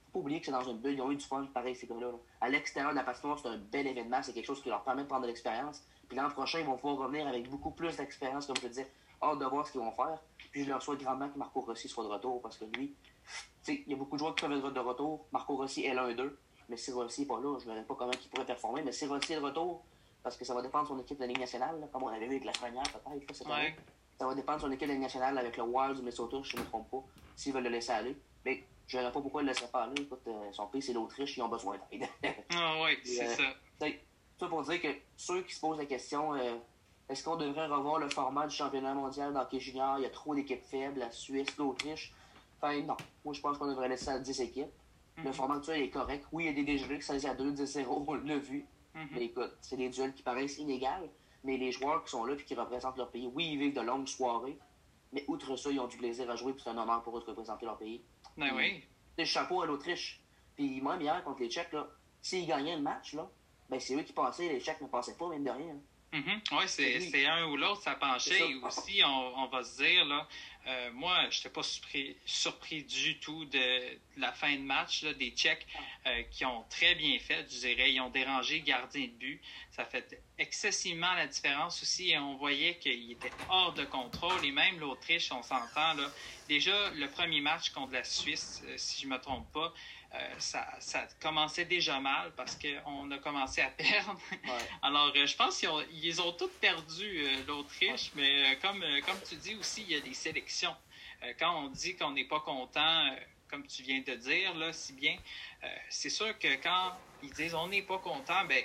faut 0.07 0.13
pas 0.13 0.19
oublier 0.21 0.41
que 0.41 0.47
c'est 0.47 0.53
dans 0.53 0.63
une 0.65 0.79
bulle. 0.79 0.95
Ils 0.95 1.03
ont 1.03 1.11
eu 1.11 1.17
du 1.17 1.25
fun, 1.25 1.45
pareil, 1.53 1.77
ces 1.77 1.87
gars-là. 1.87 2.07
là. 2.09 2.19
À 2.41 2.49
l'extérieur 2.49 2.93
de 2.93 2.97
la 2.97 3.05
patinoire, 3.05 3.39
c'est 3.39 3.49
un 3.49 3.59
bel 3.59 3.87
événement. 3.87 4.23
C'est 4.23 4.33
quelque 4.33 4.47
chose 4.47 4.63
qui 4.63 4.69
leur 4.71 4.83
permet 4.83 5.03
de 5.03 5.07
prendre 5.09 5.23
de 5.23 5.27
l'expérience. 5.29 5.83
Puis 6.09 6.17
l'an 6.17 6.29
prochain, 6.31 6.61
ils 6.61 6.67
vont 6.67 6.77
pouvoir 6.77 6.97
revenir 6.97 7.27
avec 7.29 7.49
beaucoup 7.49 7.71
plus 7.71 7.97
d'expérience, 7.97 8.47
comme 8.47 8.57
je 8.57 8.63
le 8.63 8.69
disais. 8.71 8.91
Hâte 9.23 9.39
de 9.39 9.45
voir 9.45 9.67
ce 9.67 9.73
qu'ils 9.73 9.81
vont 9.81 9.93
faire. 9.93 10.19
Puis 10.51 10.65
je 10.65 10.69
leur 10.69 10.83
souhaite 10.83 11.01
grandement 11.03 11.29
que 11.29 11.39
Marco 11.39 11.61
Rossi 11.61 11.89
soit 11.89 12.05
de 12.05 12.09
retour 12.09 12.41
parce 12.43 12.57
que 12.57 12.65
lui, 12.77 12.89
tu 12.89 13.35
sais, 13.63 13.83
il 13.87 13.91
y 13.91 13.95
a 13.95 13.97
beaucoup 13.97 14.17
de 14.17 14.21
joueurs 14.21 14.35
qui 14.35 14.45
peuvent 14.47 14.53
être 14.59 14.71
de 14.71 14.81
retour. 14.81 15.27
Marco 15.33 15.57
Rossi 15.57 15.85
est 15.85 15.95
l'un 15.95 16.13
d'eux. 16.15 16.39
Mais 16.69 16.77
si 16.77 16.93
Rossi 16.93 17.23
n'est 17.23 17.27
pas 17.27 17.41
là, 17.41 17.59
je 17.59 17.67
ne 17.67 17.73
verrai 17.73 17.85
pas 17.85 17.95
comment 17.95 18.13
il 18.13 18.29
pourrait 18.31 18.47
performer. 18.47 18.83
Mais 18.83 18.93
si 18.93 19.07
Rossi 19.07 19.33
est 19.33 19.37
de 19.37 19.43
retour, 19.43 19.83
parce 20.23 20.37
que 20.37 20.45
ça 20.45 20.55
va 20.55 20.63
dépendre 20.63 20.85
de 20.85 20.89
son 20.89 20.99
équipe 21.01 21.19
de 21.19 21.25
Ligue 21.27 21.39
nationale, 21.41 21.81
là, 21.81 21.87
comme 21.93 22.03
on 22.05 22.09
avait 22.09 22.27
vu 22.27 22.37
avec 22.37 22.45
la 22.45 22.53
première 22.53 22.83
peut-être 22.85 23.07
année. 23.09 23.25
Ça 24.19 24.27
va 24.27 24.35
dépendre 24.35 24.59
de 24.59 24.63
son 24.63 24.73
équipe 24.73 24.87
de 24.89 24.93
Ligue 24.93 25.03
nationale 25.03 25.37
avec 25.39 25.57
le 25.57 25.63
Wild 25.65 25.95
du 25.97 26.01
Minnesota, 26.03 26.37
je 26.43 26.57
ne 26.57 26.63
me 26.63 26.67
trompe 26.67 26.91
pas, 26.91 27.03
s'ils 27.37 27.53
veulent 27.53 27.65
le 27.65 27.71
laisser 27.71 27.93
aller. 27.93 28.17
Mais 28.45 28.63
je 28.87 28.97
ne 28.97 29.03
verrais 29.03 29.13
pas 29.13 29.21
pourquoi 29.21 29.41
ils 29.43 29.45
ne 29.47 29.51
le 29.51 29.55
laisseraient 29.55 29.71
pas 29.71 29.85
aller. 29.85 30.03
Écoute, 30.03 30.21
euh, 30.27 30.53
son 30.53 30.67
pays, 30.67 30.83
c'est 30.83 30.93
l'Autriche, 30.93 31.37
ils 31.37 31.43
ont 31.43 31.49
besoin 31.49 31.77
d'aide. 31.91 32.07
Ah 32.55 32.75
oui, 32.85 32.99
c'est 33.05 33.27
Euh, 33.27 33.35
ça. 33.81 33.87
Ça 34.39 34.49
pour 34.49 34.63
dire 34.63 34.81
que 34.81 34.89
ceux 35.17 35.43
qui 35.43 35.55
se 35.55 35.61
posent 35.61 35.77
la 35.79 35.85
question, 35.87 36.35
euh, 36.35 36.57
est-ce 37.11 37.25
qu'on 37.25 37.37
devrait 37.37 37.67
revoir 37.67 37.99
le 37.99 38.09
format 38.09 38.47
du 38.47 38.55
championnat 38.55 38.95
mondial 38.95 39.35
d'hockey 39.35 39.59
junior? 39.59 39.99
Il 39.99 40.03
y 40.03 40.07
a 40.07 40.11
trop 40.11 40.35
d'équipes 40.35 40.63
faibles, 40.65 41.01
la 41.01 41.11
Suisse, 41.11 41.57
l'Autriche. 41.57 42.15
Enfin, 42.63 42.81
non. 42.83 42.97
Moi, 43.25 43.35
je 43.35 43.41
pense 43.41 43.59
qu'on 43.59 43.67
devrait 43.67 43.89
laisser 43.89 44.05
ça 44.07 44.13
à 44.15 44.19
10 44.21 44.41
équipes. 44.41 44.71
Le 45.17 45.25
Mhm. 45.25 45.33
format 45.33 45.57
actuel 45.57 45.83
est 45.83 45.91
correct. 45.91 46.25
Oui, 46.33 46.45
il 46.45 46.47
y 46.47 46.51
a 46.51 46.53
des 46.53 46.63
dégelés, 46.65 47.01
16 47.01 47.27
à 47.27 47.35
2, 47.35 47.53
10-0, 47.53 48.05
on 48.09 48.15
l'a 48.15 48.39
vu. 48.39 48.65
Mhm. 48.95 49.09
Mais 49.13 49.25
écoute, 49.25 49.53
c'est 49.61 49.77
des 49.77 49.89
duels 49.89 50.15
qui 50.15 50.23
paraissent 50.23 50.59
inégaux, 50.59 51.11
mais 51.43 51.57
les 51.57 51.73
joueurs 51.73 52.05
qui 52.05 52.11
sont 52.11 52.25
là 52.25 52.35
et 52.35 52.45
qui 52.45 52.55
représentent 52.55 52.97
leur 52.97 53.11
pays, 53.11 53.29
oui, 53.35 53.51
ils 53.53 53.59
vivent 53.59 53.75
de 53.75 53.81
longues 53.81 54.07
soirées, 54.07 54.59
mais 55.13 55.25
outre 55.27 55.57
ça, 55.57 55.71
ils 55.71 55.81
ont 55.81 55.89
du 55.89 55.97
plaisir 55.97 56.31
à 56.31 56.37
jouer 56.37 56.53
puis 56.53 56.63
c'est 56.63 56.71
un 56.71 56.79
honneur 56.79 57.03
pour 57.03 57.19
eux 57.19 57.21
de 57.21 57.27
représenter 57.27 57.67
leur 57.67 57.77
pays. 57.77 58.03
Ben 58.37 58.51
oui. 58.55 58.85
C'est 59.19 59.25
chapeau 59.25 59.63
à 59.63 59.67
l'Autriche. 59.67 60.23
Puis 60.55 60.81
même 60.81 61.01
hier, 61.01 61.23
contre 61.25 61.41
les 61.41 61.51
Tchèques, 61.51 61.75
s'ils 62.23 62.47
gagnaient 62.47 62.77
le 62.77 62.83
match, 62.83 63.15
là, 63.15 63.29
ben 63.69 63.81
c'est 63.81 63.95
eux 63.97 64.03
qui 64.03 64.13
passaient, 64.13 64.49
les 64.49 64.61
Tchèques 64.61 64.81
ne 64.81 64.87
passaient 64.87 65.17
pas, 65.17 65.29
même 65.29 65.45
de 65.45 65.51
rien. 65.51 65.77
Oui, 66.13 66.65
c'est 66.67 66.99
Oui. 66.99 67.09
c'est 67.11 67.27
un 67.27 67.47
ou 67.47 67.57
l'autre, 67.57 67.83
ça 67.83 67.95
penchait. 67.95 68.51
Et 68.51 68.55
aussi, 68.57 69.01
on, 69.05 69.39
on 69.39 69.47
va 69.47 69.63
se 69.63 69.77
dire, 69.83 70.05
là, 70.07 70.27
euh, 70.67 70.91
moi, 70.93 71.17
je 71.31 71.39
n'étais 71.39 71.51
pas 71.51 71.63
surpris, 71.63 72.17
surpris 72.27 72.83
du 72.85 73.19
tout 73.21 73.45
de, 73.45 73.59
de 73.59 73.99
la 74.21 74.33
fin 74.33 74.53
de 74.55 74.61
match 74.63 75.03
là, 75.05 75.15
des 75.15 75.31
Tchèques 75.31 75.67
euh, 76.07 76.23
qui 76.31 76.45
ont 76.45 76.65
très 76.69 76.95
bien 76.97 77.19
fait, 77.21 77.47
je 77.51 77.61
dirais. 77.61 77.93
Ils 77.93 78.01
ont 78.01 78.11
dérangé 78.11 78.59
le 78.59 78.65
gardien 78.65 79.03
de 79.07 79.13
but. 79.13 79.41
Ça 79.71 79.85
fait 79.85 80.21
excessivement 80.39 81.15
la 81.15 81.27
différence 81.29 81.81
aussi. 81.83 82.11
Et 82.11 82.19
on 82.19 82.35
voyait 82.37 82.77
qu'il 82.79 83.13
était 83.13 83.33
hors 83.49 83.73
de 83.73 83.85
contrôle. 83.85 84.45
Et 84.45 84.51
même 84.53 84.79
l'Autriche, 84.81 85.31
on 85.33 85.43
s'entend, 85.43 85.95
là. 85.95 86.11
Déjà, 86.49 86.91
le 86.91 87.09
premier 87.09 87.41
match 87.41 87.71
contre 87.71 87.93
la 87.93 88.03
Suisse, 88.05 88.63
euh, 88.67 88.75
si 88.77 89.01
je 89.03 89.07
ne 89.07 89.13
me 89.13 89.19
trompe 89.21 89.51
pas, 89.53 89.73
euh, 90.13 90.35
ça, 90.39 90.67
ça 90.81 91.07
commençait 91.21 91.67
déjà 91.67 92.01
mal 92.01 92.33
parce 92.37 92.59
qu'on 92.59 93.11
a 93.13 93.19
commencé 93.19 93.61
à 93.61 93.69
perdre. 93.69 94.19
Ouais. 94.33 94.69
Alors, 94.83 95.13
euh, 95.15 95.27
je 95.27 95.37
pense 95.37 95.59
qu'ils 95.59 95.69
ont, 95.69 95.85
ils 95.93 96.21
ont 96.21 96.33
tous 96.33 96.51
perdu 96.61 97.25
euh, 97.25 97.45
l'Autriche, 97.47 98.11
mais 98.17 98.59
comme, 98.61 98.85
comme 99.07 99.21
tu 99.29 99.37
dis 99.37 99.55
aussi, 99.55 99.83
il 99.83 99.93
y 99.93 99.97
a 99.97 100.01
des 100.01 100.15
sélections. 100.15 100.75
Quand 101.39 101.65
on 101.65 101.69
dit 101.69 101.97
qu'on 101.97 102.13
n'est 102.13 102.25
pas 102.25 102.41
content, 102.41 103.15
comme 103.49 103.67
tu 103.67 103.83
viens 103.83 104.01
de 104.01 104.15
dire, 104.15 104.55
là, 104.55 104.73
si 104.73 104.95
bien, 104.95 105.19
c'est 105.91 106.09
sûr 106.09 106.39
que 106.39 106.55
quand 106.63 106.97
ils 107.23 107.31
disent 107.35 107.55
on 107.55 107.69
n'est 107.69 107.83
pas 107.83 107.99
content, 107.99 108.43
ben, 108.47 108.65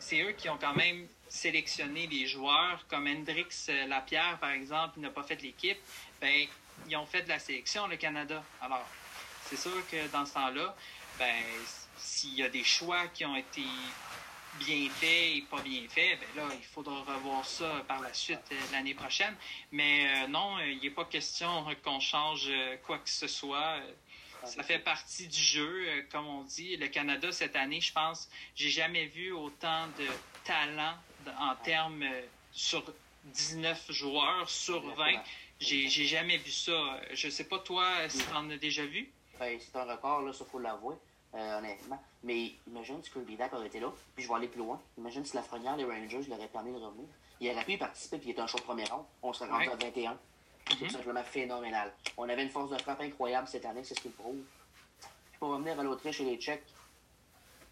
c'est 0.00 0.20
eux 0.22 0.32
qui 0.32 0.48
ont 0.48 0.58
quand 0.58 0.74
même 0.74 1.06
sélectionné 1.28 2.08
les 2.08 2.26
joueurs, 2.26 2.84
comme 2.88 3.06
Hendrix 3.06 3.46
Lapierre, 3.86 4.38
par 4.40 4.50
exemple, 4.50 4.94
il 4.96 5.02
n'a 5.02 5.10
pas 5.10 5.22
fait 5.22 5.40
l'équipe, 5.40 5.78
ben, 6.20 6.48
ils 6.88 6.96
ont 6.96 7.06
fait 7.06 7.22
de 7.22 7.28
la 7.28 7.38
sélection, 7.38 7.86
le 7.86 7.96
Canada. 7.96 8.42
Alors, 8.60 8.84
c'est 9.48 9.56
sûr 9.56 9.86
que 9.90 10.08
dans 10.08 10.26
ce 10.26 10.34
temps-là, 10.34 10.74
ben, 11.18 11.42
s'il 11.96 12.34
y 12.34 12.42
a 12.42 12.48
des 12.48 12.64
choix 12.64 13.06
qui 13.08 13.24
ont 13.24 13.36
été 13.36 13.62
bien 14.58 14.88
faits 14.90 15.36
et 15.36 15.44
pas 15.50 15.60
bien 15.62 15.82
faits, 15.88 16.18
ben 16.20 16.42
là, 16.42 16.54
il 16.54 16.64
faudra 16.64 17.02
revoir 17.02 17.44
ça 17.44 17.84
par 17.88 18.00
la 18.00 18.12
suite 18.14 18.38
euh, 18.52 18.56
l'année 18.72 18.94
prochaine. 18.94 19.34
Mais 19.72 20.06
euh, 20.06 20.26
non, 20.28 20.58
il 20.60 20.80
n'est 20.80 20.90
pas 20.90 21.04
question 21.04 21.66
qu'on 21.82 22.00
change 22.00 22.50
quoi 22.86 22.98
que 22.98 23.10
ce 23.10 23.26
soit. 23.26 23.80
Ça 24.44 24.62
fait 24.62 24.78
partie 24.78 25.26
du 25.26 25.40
jeu, 25.40 26.06
comme 26.12 26.26
on 26.26 26.42
dit. 26.42 26.76
Le 26.76 26.88
Canada, 26.88 27.32
cette 27.32 27.56
année, 27.56 27.80
je 27.80 27.92
pense, 27.92 28.28
j'ai 28.54 28.68
jamais 28.68 29.06
vu 29.06 29.32
autant 29.32 29.86
de 29.98 30.06
talent 30.44 30.94
en 31.38 31.54
termes 31.56 32.04
sur 32.52 32.84
19 33.24 33.90
joueurs 33.90 34.48
sur 34.48 34.82
20. 34.94 35.22
J'ai, 35.60 35.88
jamais 35.88 36.36
vu 36.36 36.50
ça. 36.50 37.00
Je 37.12 37.28
sais 37.28 37.44
pas, 37.44 37.58
toi, 37.58 38.08
si 38.08 38.18
tu 38.18 38.32
en 38.34 38.50
as 38.50 38.56
déjà 38.56 38.84
vu? 38.84 39.08
Ben, 39.38 39.58
c'est 39.60 39.76
un 39.76 39.84
record, 39.84 40.22
là, 40.22 40.32
ça, 40.32 40.44
faut 40.44 40.58
l'avouer, 40.58 40.96
euh, 41.34 41.58
honnêtement. 41.58 42.00
Mais 42.22 42.52
imagine 42.66 43.02
si 43.02 43.10
Kirby 43.10 43.36
Dak 43.36 43.52
aurait 43.52 43.66
été 43.66 43.80
là, 43.80 43.92
puis 44.14 44.24
je 44.24 44.28
vais 44.28 44.34
aller 44.34 44.48
plus 44.48 44.60
loin. 44.60 44.80
Imagine 44.98 45.24
si 45.24 45.34
la 45.34 45.42
Lafrenière, 45.42 45.76
les 45.76 45.84
Rangers, 45.84 46.22
l'auraient 46.28 46.48
permis 46.48 46.72
de 46.72 46.84
revenir. 46.84 47.06
Il 47.40 47.50
aurait 47.50 47.64
pu 47.64 47.72
y 47.72 47.76
participer, 47.76 48.18
puis 48.18 48.28
il 48.28 48.32
était 48.32 48.40
un 48.40 48.46
de 48.46 48.62
premier 48.62 48.84
rang. 48.84 49.06
On 49.22 49.32
serait 49.32 49.50
rendu 49.50 49.68
à 49.68 49.76
21. 49.76 50.18
C'est 50.66 50.74
mm-hmm. 50.76 50.90
simplement 50.90 51.22
phénoménal. 51.24 51.92
On 52.16 52.28
avait 52.28 52.42
une 52.42 52.50
force 52.50 52.70
de 52.70 52.78
frappe 52.78 53.00
incroyable 53.00 53.48
cette 53.48 53.66
année, 53.66 53.84
c'est 53.84 53.94
ce 53.94 54.00
qu'il 54.00 54.12
prouve. 54.12 54.40
Puis 55.30 55.38
pour 55.38 55.50
revenir 55.50 55.78
à 55.78 55.82
l'Autriche 55.82 56.20
et 56.20 56.24
les 56.24 56.36
Tchèques, 56.38 56.64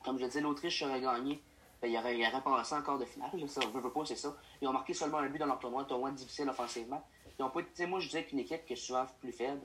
comme 0.04 0.18
je 0.18 0.24
disais, 0.24 0.40
l'Autriche 0.40 0.82
aurait 0.82 1.00
gagné 1.00 1.40
ben, 1.80 1.90
il, 1.90 1.98
aurait, 1.98 2.16
il 2.16 2.24
aurait 2.24 2.42
passé 2.42 2.76
encore 2.76 2.98
de 2.98 3.04
finale. 3.04 3.30
Ça, 3.48 3.60
veut, 3.66 3.80
veut 3.80 3.90
pas, 3.90 4.04
c'est 4.04 4.16
ça. 4.16 4.36
Ils 4.60 4.68
ont 4.68 4.72
marqué 4.72 4.94
seulement 4.94 5.18
un 5.18 5.28
but 5.28 5.38
dans 5.38 5.46
leur 5.46 5.58
tournoi, 5.58 5.82
un 5.82 5.84
tournoi 5.84 6.12
difficile 6.12 6.48
offensivement. 6.48 7.04
Ils 7.38 7.42
ont 7.42 7.50
pas, 7.50 7.60
moi, 7.88 7.98
je 7.98 8.06
disais 8.06 8.24
qu'une 8.24 8.38
équipe 8.38 8.64
qui 8.64 8.74
est 8.74 8.76
souvent 8.76 9.04
plus 9.20 9.32
faible, 9.32 9.60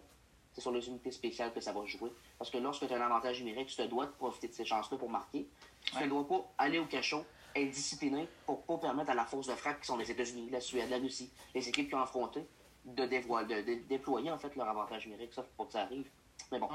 c'est 0.57 0.61
sur 0.61 0.71
les 0.71 0.87
unités 0.87 1.11
spéciales 1.11 1.53
que 1.53 1.61
ça 1.61 1.71
va 1.71 1.85
jouer. 1.85 2.11
Parce 2.39 2.49
que 2.49 2.57
lorsque 2.57 2.87
tu 2.87 2.91
as 2.91 2.97
un 2.97 3.01
avantage 3.01 3.43
numérique, 3.43 3.67
tu 3.67 3.75
te 3.75 3.83
dois 3.83 4.07
de 4.07 4.11
profiter 4.11 4.47
de 4.47 4.53
ces 4.53 4.65
chances-là 4.65 4.97
pour 4.97 5.07
marquer. 5.07 5.47
Tu 5.85 6.03
ne 6.03 6.07
dois 6.07 6.27
pas 6.27 6.51
aller 6.57 6.79
au 6.79 6.85
cachot, 6.85 7.23
être 7.55 7.69
discipliné 7.69 8.27
pour 8.47 8.63
pas 8.63 8.79
permettre 8.79 9.11
à 9.11 9.13
la 9.13 9.25
force 9.25 9.45
de 9.45 9.53
frappe 9.53 9.81
qui 9.81 9.85
sont 9.85 9.97
les 9.97 10.09
États-Unis, 10.09 10.49
la 10.49 10.59
Suède, 10.59 10.89
la 10.89 10.97
Russie, 10.97 11.29
les 11.53 11.69
équipes 11.69 11.89
qui 11.89 11.93
ont 11.93 12.01
affronté, 12.01 12.43
de, 12.85 13.05
de, 13.05 13.87
déployer 13.87 14.31
en 14.31 14.39
fait 14.39 14.55
leur 14.55 14.67
avantage 14.67 15.05
numérique, 15.05 15.31
ça, 15.31 15.45
pour 15.55 15.67
que 15.67 15.73
ça 15.73 15.81
arrive. 15.81 16.09
Mais 16.51 16.57
bon, 16.57 16.69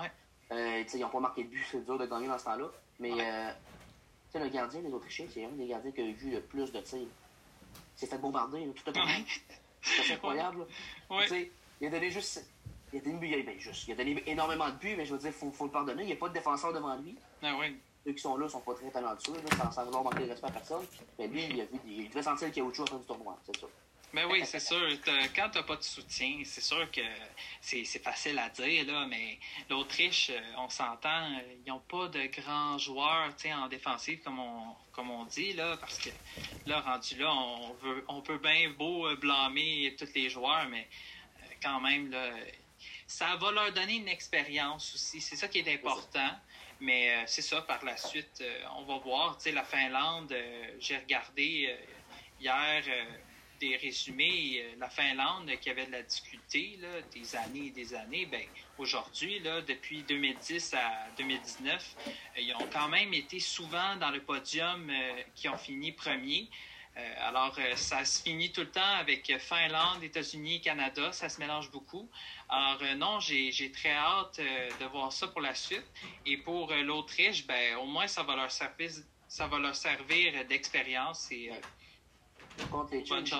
euh, 0.52 0.84
ils 0.94 1.00
n'ont 1.00 1.08
pas 1.08 1.18
marqué 1.18 1.42
de 1.42 1.48
but, 1.48 1.64
c'est 1.72 1.84
dur 1.84 1.98
de 1.98 2.06
gagner 2.06 2.28
dans 2.28 2.38
ce 2.38 2.44
temps-là. 2.44 2.70
Mais 3.00 3.10
euh, 3.10 3.50
sais, 4.30 4.38
le 4.38 4.48
gardien 4.48 4.80
des 4.80 4.92
Autrichiens, 4.92 5.26
c'est 5.28 5.44
un 5.44 5.48
des 5.48 5.66
gardiens 5.66 5.90
qui 5.90 6.02
a 6.02 6.04
eu 6.04 6.16
le 6.30 6.40
plus 6.40 6.70
de 6.70 6.80
tirs. 6.82 7.00
Il 7.00 7.08
s'est 7.96 8.06
fait 8.06 8.18
bombarder, 8.18 8.64
tout 8.76 8.90
à 8.90 8.92
fait. 8.94 9.24
C'est 9.82 10.14
incroyable. 10.14 10.68
Ouais. 11.10 11.50
Il 11.80 11.88
a 11.88 11.90
donné 11.90 12.10
juste. 12.10 12.48
Il 12.92 12.98
a 12.98 13.02
donné, 13.02 13.42
ben, 13.42 13.58
juste, 13.58 13.88
il 13.88 13.92
a 13.92 13.96
donné 13.96 14.22
énormément 14.26 14.68
de 14.68 14.74
buts, 14.74 14.94
mais 14.96 15.06
je 15.06 15.12
veux 15.12 15.18
dire, 15.18 15.30
il 15.30 15.32
faut, 15.32 15.50
faut, 15.50 15.64
le 15.64 15.70
pardonner. 15.70 16.02
Il 16.02 16.06
n'y 16.06 16.12
a 16.12 16.16
pas 16.16 16.28
de 16.28 16.34
défenseur 16.34 16.72
devant 16.72 16.96
lui. 16.96 17.16
Ah 17.42 17.54
oui. 17.58 17.76
Ceux 18.04 18.12
qui 18.12 18.20
sont 18.20 18.36
là 18.36 18.44
ne 18.44 18.50
sont 18.50 18.60
pas 18.60 18.74
très 18.74 18.90
talentueux, 18.90 19.34
là, 19.34 19.56
sans, 19.56 19.70
sans 19.70 19.84
vouloir 19.84 20.04
manquer 20.04 20.24
de 20.24 20.30
respect 20.30 20.48
à 20.48 20.50
personne. 20.50 20.84
Mais 21.18 21.28
lui, 21.28 21.44
il, 21.44 21.60
a 21.60 21.64
vu, 21.64 21.78
il 21.86 22.08
devait 22.08 22.22
sentir 22.22 22.48
le 22.48 22.52
caoutchouc 22.52 22.82
à 22.82 22.86
fin 22.86 22.96
du 22.96 23.04
tournoi, 23.04 23.38
c'est 23.46 23.56
ça. 23.56 23.66
Ben 24.14 24.26
oui, 24.30 24.42
c'est 24.44 24.60
sûr. 24.60 24.88
Quand 25.34 25.48
tu 25.48 25.58
n'as 25.58 25.64
pas 25.64 25.76
de 25.76 25.82
soutien, 25.82 26.42
c'est 26.44 26.60
sûr 26.60 26.90
que 26.90 27.00
c'est 27.62 27.84
facile 28.02 28.38
à 28.38 28.50
dire, 28.50 28.84
là, 28.86 29.06
mais 29.06 29.38
l'Autriche, 29.70 30.28
euh, 30.30 30.40
on 30.58 30.68
s'entend, 30.68 31.08
euh, 31.08 31.54
ils 31.64 31.70
n'ont 31.70 31.80
pas 31.80 32.08
de 32.08 32.26
grands 32.26 32.76
joueurs 32.76 33.30
en 33.46 33.68
défensive, 33.68 34.20
comme 34.22 34.38
on, 34.38 34.74
comme 34.92 35.10
on 35.10 35.24
dit, 35.24 35.54
là, 35.54 35.78
parce 35.78 35.96
que 35.96 36.10
là, 36.66 36.80
rendu 36.80 37.16
là, 37.16 37.32
on, 37.32 37.72
veut, 37.82 38.04
on 38.08 38.20
peut 38.20 38.36
bien 38.36 38.68
beau 38.76 39.06
euh, 39.06 39.16
blâmer 39.16 39.96
tous 39.98 40.12
les 40.14 40.28
joueurs, 40.28 40.68
mais 40.68 40.86
quand 41.62 41.80
même, 41.80 42.10
là, 42.10 42.32
ça 43.12 43.36
va 43.36 43.50
leur 43.52 43.72
donner 43.72 43.96
une 43.96 44.08
expérience 44.08 44.94
aussi. 44.94 45.20
C'est 45.20 45.36
ça 45.36 45.48
qui 45.48 45.58
est 45.58 45.72
important. 45.72 46.30
Mais 46.80 47.24
c'est 47.26 47.42
ça, 47.42 47.62
par 47.62 47.84
la 47.84 47.96
suite, 47.96 48.42
on 48.76 48.82
va 48.82 48.98
voir. 48.98 49.36
Tu 49.36 49.44
sais, 49.44 49.52
la 49.52 49.62
Finlande, 49.62 50.34
j'ai 50.80 50.96
regardé 50.96 51.76
hier 52.40 52.82
des 53.62 53.76
résumés, 53.76 54.56
euh, 54.56 54.74
la 54.78 54.90
Finlande 54.90 55.48
qui 55.60 55.70
avait 55.70 55.86
de 55.86 55.92
la 55.92 56.02
difficulté 56.02 56.78
là, 56.80 57.00
des 57.14 57.36
années 57.36 57.66
et 57.66 57.70
des 57.70 57.94
années, 57.94 58.26
ben, 58.26 58.42
aujourd'hui, 58.76 59.40
depuis 59.40 60.02
2010 60.02 60.74
à 60.74 61.06
2019, 61.16 61.96
euh, 62.06 62.40
ils 62.40 62.54
ont 62.56 62.68
quand 62.72 62.88
même 62.88 63.14
été 63.14 63.38
souvent 63.38 63.94
dans 64.00 64.10
le 64.10 64.20
podium 64.20 64.90
euh, 64.90 65.22
qui 65.36 65.48
ont 65.48 65.56
fini 65.56 65.92
premier. 65.92 66.48
Alors, 66.94 67.56
ça 67.76 68.04
se 68.04 68.22
finit 68.22 68.52
tout 68.52 68.60
le 68.60 68.70
temps 68.70 68.94
avec 68.98 69.32
Finlande, 69.38 70.02
États-Unis, 70.02 70.60
Canada, 70.60 71.10
ça 71.12 71.28
se 71.28 71.40
mélange 71.40 71.70
beaucoup. 71.70 72.08
Alors, 72.48 72.82
non, 72.96 73.18
j'ai 73.20 73.72
très 73.72 73.92
hâte 73.92 74.38
de 74.38 74.84
voir 74.86 75.12
ça 75.12 75.28
pour 75.28 75.40
la 75.40 75.54
suite. 75.54 75.86
Et 76.26 76.36
pour 76.36 76.72
l'Autriche, 76.72 77.46
ben, 77.46 77.76
au 77.76 77.86
moins, 77.86 78.06
ça 78.06 78.22
va 78.22 78.36
leur 78.36 78.50
servir, 78.50 78.90
ça 79.26 79.46
va 79.46 79.58
leur 79.58 79.74
servir 79.74 80.46
d'expérience 80.46 81.30
et 81.32 81.50
Contre 82.70 82.92
les 82.94 83.04
Tchèques, 83.04 83.34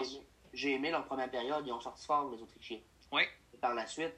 j'ai 0.53 0.75
aimé 0.75 0.91
leur 0.91 1.05
première 1.05 1.31
période. 1.31 1.65
Ils 1.67 1.73
ont 1.73 1.81
sorti 1.81 2.05
fort, 2.07 2.31
les 2.31 2.43
Autrichiens. 2.43 2.81
Oui. 3.13 3.23
Et 3.55 3.59
par 3.59 3.75
la 3.75 3.87
suite, 3.87 4.15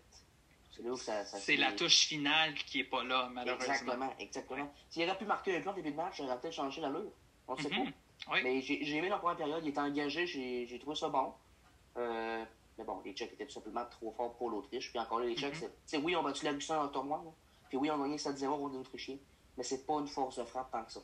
c'est 0.70 0.82
là 0.82 0.90
où 0.90 0.96
ça. 0.96 1.24
c'est 1.24 1.56
la 1.56 1.72
touche 1.72 2.06
finale 2.06 2.54
qui 2.54 2.78
n'est 2.78 2.84
pas 2.84 3.04
là, 3.04 3.28
malheureusement. 3.32 3.72
Exactement, 3.72 4.14
exactement. 4.18 4.74
S'il 4.90 5.08
aurait 5.08 5.18
pu 5.18 5.24
marquer 5.24 5.56
un 5.56 5.60
plan 5.60 5.72
au 5.72 5.76
début 5.76 5.90
de 5.90 5.96
match, 5.96 6.16
ça 6.16 6.24
aurait 6.24 6.40
peut-être 6.40 6.54
changé 6.54 6.80
l'allure. 6.80 7.12
On 7.46 7.56
ne 7.56 7.62
sait 7.62 7.68
mm-hmm. 7.68 7.84
pas. 7.84 7.90
Oui. 8.30 8.40
Mais 8.42 8.60
j'ai 8.60 8.96
aimé 8.96 9.08
leur 9.08 9.20
première 9.20 9.36
période. 9.36 9.64
Ils 9.64 9.70
étaient 9.70 9.80
engagés. 9.80 10.26
J'ai 10.26 10.78
trouvé 10.78 10.96
ça 10.96 11.08
bon. 11.08 11.32
Euh, 11.96 12.44
mais 12.78 12.84
bon, 12.84 13.00
les 13.04 13.12
Tchèques 13.12 13.32
étaient 13.34 13.46
tout 13.46 13.52
simplement 13.52 13.84
trop 13.90 14.12
forts 14.12 14.34
pour 14.36 14.50
l'Autriche. 14.50 14.90
Puis 14.90 14.98
encore 14.98 15.20
là, 15.20 15.26
les 15.26 15.36
Tchèques, 15.36 15.56
mm-hmm. 15.56 15.70
c'est. 15.86 15.98
Oui, 15.98 16.16
on 16.16 16.22
battu 16.22 16.44
la 16.44 16.52
Russie 16.52 16.68
dans 16.68 16.82
le 16.82 16.90
tournoi. 16.90 17.22
Là. 17.24 17.30
Puis 17.68 17.78
oui, 17.78 17.90
on 17.90 17.94
a 17.94 18.04
gagné 18.04 18.16
7-0 18.16 18.46
contre 18.58 18.74
les 18.74 18.80
Autrichiens. 18.80 19.16
Mais 19.56 19.62
c'est 19.62 19.86
pas 19.86 19.94
une 19.94 20.08
force 20.08 20.38
de 20.38 20.44
frappe 20.44 20.70
tant 20.72 20.84
que 20.84 20.92
ça. 20.92 21.00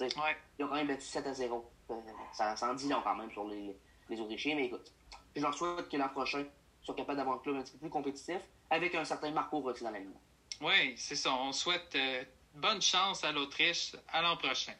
Ouais. 0.00 0.36
Ils 0.58 0.64
ont 0.64 0.68
quand 0.68 0.74
même 0.74 0.88
battu 0.88 1.06
7 1.06 1.32
0. 1.32 1.70
Euh, 1.90 1.94
ça, 2.32 2.56
ça 2.56 2.70
en 2.70 2.74
dit 2.74 2.88
long 2.88 3.00
quand 3.02 3.14
même 3.14 3.30
sur 3.30 3.46
les, 3.48 3.74
les 4.08 4.20
Autrichiens, 4.20 4.56
mais 4.56 4.66
écoute, 4.66 4.92
je 5.34 5.40
leur 5.40 5.54
souhaite 5.54 5.88
que 5.88 5.96
l'an 5.96 6.08
prochain 6.08 6.44
soit 6.82 6.94
capable 6.94 7.18
d'avoir 7.18 7.36
un 7.36 7.40
club 7.40 7.56
un 7.56 7.62
petit 7.62 7.72
peu 7.72 7.78
plus 7.78 7.90
compétitif 7.90 8.40
avec 8.70 8.94
un 8.94 9.04
certain 9.04 9.30
Marco 9.30 9.60
Rossi 9.60 9.84
dans 9.84 9.90
la 9.90 9.98
ligne. 9.98 10.10
Oui, 10.60 10.94
c'est 10.96 11.16
ça. 11.16 11.32
On 11.34 11.52
souhaite 11.52 11.94
euh, 11.94 12.24
bonne 12.54 12.80
chance 12.80 13.24
à 13.24 13.32
l'Autriche 13.32 13.94
à 14.08 14.22
l'an 14.22 14.36
prochain. 14.36 14.72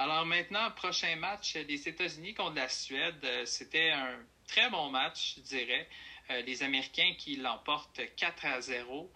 Alors 0.00 0.24
maintenant, 0.24 0.70
prochain 0.70 1.16
match, 1.16 1.56
les 1.56 1.88
États-Unis 1.88 2.32
contre 2.32 2.54
la 2.54 2.68
Suède. 2.68 3.18
Euh, 3.24 3.44
c'était 3.46 3.90
un 3.90 4.16
très 4.46 4.70
bon 4.70 4.90
match, 4.90 5.34
je 5.38 5.40
dirais. 5.40 5.88
Euh, 6.30 6.40
les 6.42 6.62
Américains 6.62 7.14
qui 7.18 7.34
l'emportent 7.34 8.00
4 8.14 8.46
à 8.46 8.60
0. 8.60 9.12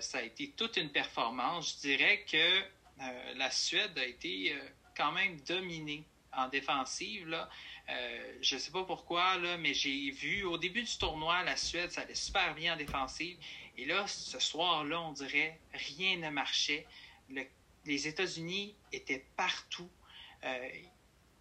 ça 0.00 0.18
a 0.18 0.22
été 0.22 0.52
toute 0.52 0.78
une 0.78 0.90
performance. 0.90 1.74
Je 1.76 1.88
dirais 1.88 2.24
que 2.30 3.34
la 3.36 3.50
Suède 3.50 3.98
a 3.98 4.06
été 4.06 4.56
quand 4.96 5.12
même 5.12 5.38
dominée 5.40 6.04
en 6.32 6.48
défensive. 6.48 7.28
Là. 7.28 7.50
Euh, 7.90 8.38
je 8.40 8.54
ne 8.54 8.60
sais 8.60 8.70
pas 8.70 8.84
pourquoi, 8.84 9.36
là, 9.36 9.58
mais 9.58 9.74
j'ai 9.74 10.10
vu 10.10 10.44
au 10.44 10.56
début 10.56 10.84
du 10.84 10.96
tournoi, 10.96 11.42
la 11.42 11.56
Suède, 11.56 11.90
ça 11.90 12.00
allait 12.00 12.14
super 12.14 12.54
bien 12.54 12.74
en 12.74 12.76
défensive. 12.76 13.36
Et 13.76 13.84
là, 13.84 14.06
ce 14.06 14.38
soir-là, 14.38 15.02
on 15.02 15.12
dirait 15.12 15.60
rien 15.74 16.16
ne 16.16 16.30
marchait. 16.30 16.86
les 17.28 18.08
États-Unis 18.08 18.74
étaient 18.90 19.26
partout. 19.36 19.90
Euh, 20.44 20.68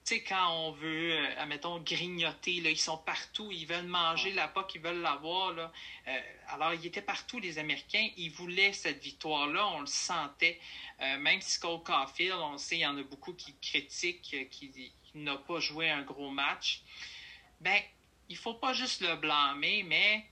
tu 0.05 0.15
sais, 0.15 0.23
quand 0.23 0.51
on 0.51 0.71
veut, 0.71 1.13
euh, 1.13 1.41
admettons, 1.41 1.79
grignoter, 1.79 2.59
là, 2.59 2.69
ils 2.69 2.77
sont 2.77 2.97
partout, 2.97 3.51
ils 3.51 3.65
veulent 3.65 3.87
manger 3.87 4.33
la 4.33 4.47
POC, 4.47 4.75
ils 4.75 4.81
veulent 4.81 5.01
l'avoir. 5.01 5.53
Là. 5.53 5.71
alors, 6.49 6.73
ils 6.73 6.85
étaient 6.85 7.01
partout, 7.01 7.39
les 7.39 7.57
Américains. 7.57 8.09
Ils 8.17 8.31
voulaient 8.31 8.73
cette 8.73 9.01
victoire-là, 9.01 9.67
on 9.69 9.81
le 9.81 9.87
sentait. 9.87 10.59
même 10.99 11.39
si 11.39 11.59
Cole 11.59 11.83
Caulfield, 11.83 12.37
on 12.37 12.57
sait, 12.57 12.77
il 12.77 12.81
y 12.81 12.85
en 12.85 12.97
a 12.97 13.03
beaucoup 13.03 13.33
qui 13.33 13.55
critiquent, 13.61 14.49
qui, 14.49 14.91
n'a 15.15 15.37
pas 15.37 15.59
joué 15.59 15.89
un 15.89 16.01
gros 16.01 16.31
match, 16.31 16.81
ben, 17.61 17.79
il 18.29 18.35
faut 18.35 18.55
pas 18.55 18.73
juste 18.73 19.01
le 19.01 19.15
blâmer, 19.15 19.83
mais 19.83 20.25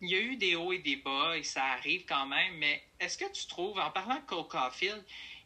il 0.00 0.10
y 0.10 0.14
a 0.14 0.20
eu 0.20 0.36
des 0.36 0.56
hauts 0.56 0.72
et 0.72 0.78
des 0.78 0.96
bas 0.96 1.36
et 1.36 1.44
ça 1.44 1.64
arrive 1.64 2.04
quand 2.06 2.26
même. 2.26 2.56
Mais 2.56 2.82
est-ce 2.98 3.16
que 3.16 3.30
tu 3.32 3.46
trouves, 3.46 3.78
en 3.78 3.90
parlant 3.90 4.16
de 4.16 4.22
Cole 4.22 4.48
Caulfield, 4.48 5.02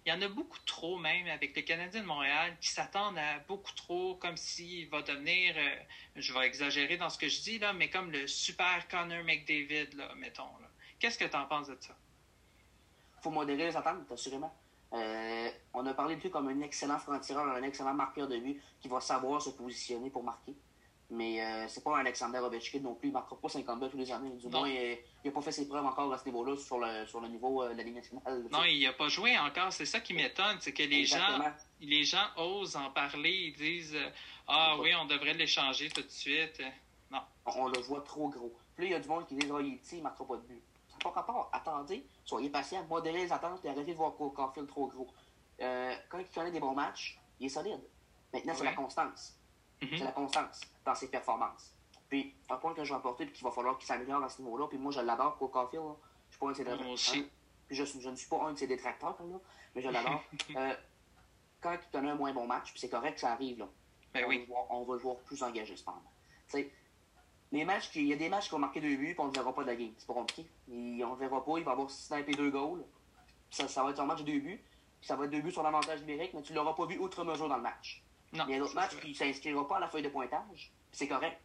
il 0.06 0.10
y 0.10 0.12
en 0.12 0.22
a 0.22 0.28
beaucoup 0.28 0.58
trop 0.64 0.98
même 0.98 1.26
avec 1.26 1.56
le 1.56 1.62
Canadien 1.62 2.00
de 2.00 2.06
Montréal 2.06 2.56
qui 2.60 2.68
s'attendent 2.68 3.18
à 3.18 3.40
beaucoup 3.40 3.72
trop 3.72 4.14
comme 4.14 4.36
s'il 4.36 4.88
va 4.88 5.02
devenir, 5.02 5.54
euh, 5.56 5.76
je 6.14 6.32
vais 6.32 6.46
exagérer 6.46 6.96
dans 6.96 7.10
ce 7.10 7.18
que 7.18 7.28
je 7.28 7.40
dis 7.42 7.58
là, 7.58 7.72
mais 7.72 7.90
comme 7.90 8.12
le 8.12 8.28
super 8.28 8.86
Connor 8.86 9.24
McDavid, 9.24 9.94
là, 9.94 10.14
mettons. 10.14 10.48
Qu'est-ce 11.00 11.18
que 11.18 11.24
tu 11.24 11.36
en 11.36 11.46
penses 11.46 11.66
de 11.68 11.76
ça? 11.80 11.96
faut 13.20 13.30
modérer 13.30 13.66
les 13.66 13.76
attentes, 13.76 14.10
assurément. 14.12 14.54
Euh, 14.92 15.50
on 15.74 15.84
a 15.84 15.94
parlé 15.94 16.14
de 16.14 16.20
lui 16.20 16.30
comme 16.30 16.46
un 16.46 16.60
excellent 16.60 16.98
franc-tireur, 16.98 17.44
un 17.44 17.62
excellent 17.64 17.94
marqueur 17.94 18.28
de 18.28 18.38
but 18.38 18.62
qui 18.80 18.86
va 18.86 19.00
savoir 19.00 19.42
se 19.42 19.50
positionner 19.50 20.10
pour 20.10 20.22
marquer. 20.22 20.54
Mais 21.08 21.40
euh, 21.40 21.68
c'est 21.68 21.84
pas 21.84 21.96
un 21.96 22.00
Alexander 22.00 22.38
Ovechkin 22.38 22.80
non 22.80 22.94
plus. 22.94 23.08
Il 23.08 23.12
ne 23.12 23.14
marquera 23.14 23.40
pas 23.40 23.48
50 23.48 23.90
tous 23.90 23.96
les 23.96 24.10
années. 24.10 24.30
Du 24.30 24.48
moins, 24.48 24.68
il 24.68 24.98
n'a 25.24 25.30
pas 25.30 25.40
fait 25.40 25.52
ses 25.52 25.68
preuves 25.68 25.84
encore 25.84 26.12
à 26.12 26.18
ce 26.18 26.24
niveau-là 26.24 26.56
sur 26.56 26.78
le, 26.78 27.06
sur 27.06 27.20
le 27.20 27.28
niveau 27.28 27.62
euh, 27.62 27.72
de 27.72 27.78
la 27.78 27.84
Ligue 27.84 27.94
nationale. 27.94 28.44
Non, 28.50 28.64
il 28.64 28.82
n'a 28.82 28.92
pas 28.92 29.08
joué 29.08 29.38
encore. 29.38 29.72
C'est 29.72 29.86
ça 29.86 30.00
qui 30.00 30.14
m'étonne. 30.14 30.56
C'est 30.60 30.72
que 30.72 30.82
les 30.82 31.04
gens, 31.04 31.38
les 31.80 32.02
gens 32.02 32.26
osent 32.36 32.76
en 32.76 32.90
parler. 32.90 33.30
Ils 33.30 33.54
disent 33.54 33.96
Ah 34.48 34.76
oui, 34.80 34.90
on 35.00 35.04
devrait 35.04 35.34
l'échanger 35.34 35.88
tout 35.90 36.02
de 36.02 36.10
suite. 36.10 36.60
Non. 37.10 37.20
On, 37.46 37.68
le 37.68 37.78
voit 37.80 38.00
trop 38.00 38.28
gros. 38.28 38.52
Puis 38.74 38.84
là, 38.84 38.90
il 38.90 38.92
y 38.92 38.96
a 38.96 39.00
du 39.00 39.08
monde 39.08 39.26
qui 39.26 39.36
dit 39.36 39.46
Ah, 39.48 39.58
il 39.60 39.74
est 39.74 39.76
petit, 39.76 39.96
il 39.96 39.98
ne 39.98 40.02
marquera 40.04 40.26
pas 40.26 40.36
de 40.36 40.42
but. 40.42 40.62
n'a 40.90 40.98
pas 41.04 41.10
rapport. 41.10 41.50
Attendez, 41.52 42.04
soyez 42.24 42.50
patient, 42.50 42.84
modérez 42.88 43.18
les 43.18 43.32
attentes 43.32 43.64
et 43.64 43.68
arrêtez 43.68 43.92
de 43.92 43.96
voir 43.96 44.14
Caulfield 44.16 44.66
trop 44.66 44.88
gros. 44.88 45.06
Euh, 45.60 45.94
quand 46.08 46.18
il 46.18 46.26
connaît 46.26 46.50
des 46.50 46.60
bons 46.60 46.74
matchs, 46.74 47.18
il 47.38 47.46
est 47.46 47.50
solide. 47.50 47.80
Maintenant, 48.32 48.54
c'est 48.56 48.64
la 48.64 48.72
constance. 48.72 49.38
Mhm. 49.82 49.88
C'est 49.98 50.04
la 50.04 50.12
constance 50.12 50.60
dans 50.84 50.94
ses 50.94 51.08
performances. 51.08 51.72
Puis, 52.08 52.34
un 52.48 52.56
point 52.56 52.72
que 52.74 52.84
je 52.84 52.90
vais 52.90 52.96
apporter, 52.96 53.24
puis 53.26 53.34
qu'il 53.34 53.44
va 53.44 53.50
falloir 53.50 53.76
qu'il 53.78 53.86
s'améliore 53.86 54.22
à 54.22 54.28
ce 54.28 54.40
niveau-là, 54.40 54.68
puis 54.68 54.78
moi, 54.78 54.92
je 54.92 55.00
l'adore, 55.00 55.36
Cole 55.38 55.50
Caulfield. 55.50 55.84
là. 55.84 55.94
Je 56.28 56.34
suis 56.34 56.38
pas 56.40 56.46
un 56.46 56.50
de 56.52 56.56
ses 56.56 56.64
détracteurs. 56.64 56.92
aussi. 56.92 57.28
Puis 57.66 57.76
je, 57.76 57.84
je 57.84 58.08
ne 58.10 58.14
suis 58.16 58.28
pas 58.28 58.42
un 58.44 58.52
de 58.52 58.58
ses 58.58 58.66
détracteurs, 58.66 59.16
là, 59.20 59.38
mais 59.74 59.82
je 59.82 59.88
l'adore. 59.88 60.22
Euh, 60.56 60.74
quand 61.60 61.72
il 61.72 61.90
connaît 61.90 62.10
un 62.10 62.14
moins 62.14 62.32
bon 62.32 62.46
match, 62.46 62.70
puis 62.70 62.78
c'est 62.80 62.88
correct 62.88 63.14
que 63.14 63.20
ça 63.20 63.32
arrive, 63.32 63.58
là. 63.58 63.68
Ben 64.14 64.24
on, 64.24 64.28
oui. 64.28 64.36
va 64.38 64.40
le 64.42 64.46
voir, 64.46 64.66
on 64.70 64.84
va 64.84 64.94
le 64.94 65.00
voir 65.00 65.16
plus 65.16 65.42
engagé, 65.42 65.76
cependant. 65.76 66.02
Tu 66.48 66.58
sais, 66.58 66.70
les 67.52 67.64
matchs, 67.64 67.90
il 67.96 68.06
y 68.06 68.12
a 68.12 68.16
des 68.16 68.28
matchs 68.28 68.44
qui 68.44 68.50
vont 68.52 68.58
marquer 68.58 68.80
deux 68.80 68.96
buts, 68.96 69.14
puis 69.14 69.20
on 69.20 69.26
ne 69.28 69.32
verra 69.32 69.52
pas 69.52 69.62
de 69.62 69.66
la 69.68 69.74
game. 69.76 69.92
C'est 69.98 70.06
pas 70.06 70.14
compliqué. 70.14 70.46
Il- 70.68 71.04
on 71.04 71.14
ne 71.14 71.16
verra 71.18 71.44
pas, 71.44 71.58
il 71.58 71.64
va 71.64 71.72
avoir 71.72 71.90
snipé 71.90 72.32
deux 72.32 72.50
goals. 72.50 72.84
Ça, 73.50 73.66
ça 73.68 73.82
va 73.82 73.90
être 73.90 74.00
un 74.00 74.06
match 74.06 74.20
de 74.20 74.24
deux 74.32 74.38
buts, 74.38 74.62
puis 75.00 75.06
ça 75.08 75.16
va 75.16 75.24
être 75.24 75.30
deux 75.30 75.40
buts 75.40 75.50
sur 75.52 75.62
l'avantage 75.64 76.00
numérique, 76.02 76.34
mais 76.34 76.42
tu 76.42 76.52
ne 76.52 76.58
l'auras 76.58 76.74
pas 76.74 76.86
vu 76.86 76.98
outre 76.98 77.24
mesure 77.24 77.48
dans 77.48 77.56
le 77.56 77.62
match. 77.62 78.02
Non. 78.36 78.44
Il 78.48 78.52
y 78.52 78.54
a 78.54 78.58
d'autres 78.58 78.74
matchs 78.74 78.96
qui 79.00 79.08
ne 79.10 79.14
s'inscrira 79.14 79.66
pas 79.66 79.76
à 79.76 79.80
la 79.80 79.88
feuille 79.88 80.02
de 80.02 80.08
pointage, 80.08 80.72
c'est 80.92 81.08
correct. 81.08 81.40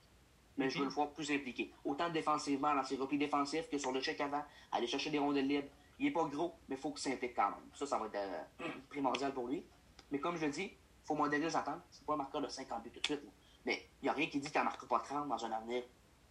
Mais 0.57 0.69
je 0.69 0.75
veux 0.79 0.83
Mhm. 0.85 0.89
le 0.89 0.93
voir 0.95 1.09
plus 1.11 1.31
impliqué. 1.31 1.73
Autant 1.85 2.09
défensivement 2.09 2.75
dans 2.75 2.83
ses 2.83 2.97
replis 2.97 3.17
défensifs 3.17 3.69
que 3.69 3.77
sur 3.77 3.91
le 3.91 4.01
check 4.01 4.19
avant, 4.19 4.43
aller 4.71 4.85
chercher 4.87 5.09
des 5.09 5.19
rondelles 5.19 5.47
libres. 5.47 5.67
Il 5.97 6.05
n'est 6.05 6.11
pas 6.11 6.25
gros, 6.25 6.55
mais 6.67 6.75
il 6.75 6.81
faut 6.81 6.91
qu'il 6.91 6.99
s'implique 7.11 7.35
quand 7.35 7.49
même. 7.51 7.69
Ça, 7.73 7.85
ça 7.85 7.97
va 7.97 8.07
être 8.07 8.15
euh, 8.15 8.67
primordial 8.89 9.33
pour 9.33 9.47
lui. 9.47 9.63
Mais 10.11 10.19
comme 10.19 10.35
je 10.35 10.45
le 10.45 10.51
dis, 10.51 10.63
il 10.63 11.05
faut 11.05 11.15
modérer 11.15 11.43
les 11.43 11.55
attentes. 11.55 11.81
C'est 11.91 12.05
pas 12.05 12.13
un 12.13 12.17
marqueur 12.17 12.41
de 12.41 12.47
50 12.47 12.83
buts 12.83 12.91
tout 12.91 12.99
de 12.99 13.05
suite. 13.05 13.23
là. 13.23 13.31
Mais 13.65 13.87
il 14.01 14.05
n'y 14.05 14.09
a 14.09 14.13
rien 14.13 14.27
qui 14.27 14.39
dit 14.39 14.47
qu'il 14.49 14.57
n'en 14.59 14.65
marquera 14.65 14.87
pas 14.87 14.99
30 14.99 15.27
dans 15.29 15.45
un 15.45 15.51
avenir 15.51 15.83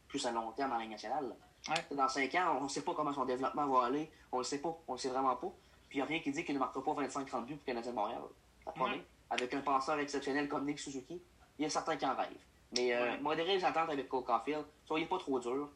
plus 0.09 0.25
à 0.27 0.33
long 0.33 0.51
terme 0.53 0.73
la 0.73 0.79
Ligue 0.81 0.91
nationale. 0.91 1.35
Ouais. 1.69 1.97
Dans 1.97 2.09
5 2.09 2.35
ans, 2.35 2.59
on 2.61 2.65
ne 2.65 2.69
sait 2.69 2.83
pas 2.83 2.95
comment 2.95 3.13
son 3.13 3.25
développement 3.25 3.67
va 3.69 3.87
aller. 3.87 4.11
On 4.33 4.39
ne 4.39 4.43
le 4.43 4.45
sait 4.45 4.61
pas. 4.61 4.77
On 4.89 4.93
ne 4.93 4.97
le 4.99 5.01
sait 5.01 5.09
vraiment 5.09 5.37
pas. 5.37 5.49
Puis 5.89 5.99
il 5.99 6.03
n'y 6.03 6.03
a 6.03 6.07
rien 6.07 6.21
qui 6.21 6.31
dit 6.33 6.45
qu'il 6.45 6.55
ne 6.55 6.61
marquera 6.61 6.83
pas 6.85 7.03
25-30 7.03 7.47
buts 7.47 7.55
pour 7.57 7.63
le 7.63 7.67
Canadien 7.67 7.93
de 7.93 7.97
Montréal. 7.97 8.23
Ça 8.65 8.73
promet. 8.73 8.97
Ouais. 8.97 9.05
Avec 9.31 9.55
un 9.55 9.61
passeur 9.61 9.99
exceptionnel 9.99 10.49
comme 10.49 10.67
Nick 10.67 10.79
Suzuki, 10.79 11.21
il 11.59 11.63
y 11.63 11.67
a 11.67 11.71
certains 11.71 11.97
qui 11.97 12.05
en 12.07 12.15
rêvent. 12.17 12.31
Mais 12.77 12.93
euh, 12.95 13.13
Ouais. 13.13 13.19
modérez 13.21 13.57
les 13.57 13.65
attentes 13.65 13.89
avec 13.91 14.09
Cole 14.09 14.25
Caulfield. 14.25 14.65
Soyez 14.87 15.07
pas 15.07 15.19
trop 15.19 15.39
dur. 15.41 15.69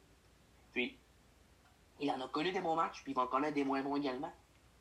Puis, 0.72 0.98
il 2.00 2.10
en 2.10 2.20
a 2.20 2.28
connu 2.28 2.50
des 2.52 2.60
bons 2.60 2.74
matchs, 2.76 3.02
puis 3.02 3.12
il 3.12 3.14
va 3.14 3.22
en 3.22 3.26
connaître 3.26 3.54
des 3.54 3.64
moins 3.64 3.82
bons 3.82 3.96
également. 3.96 4.32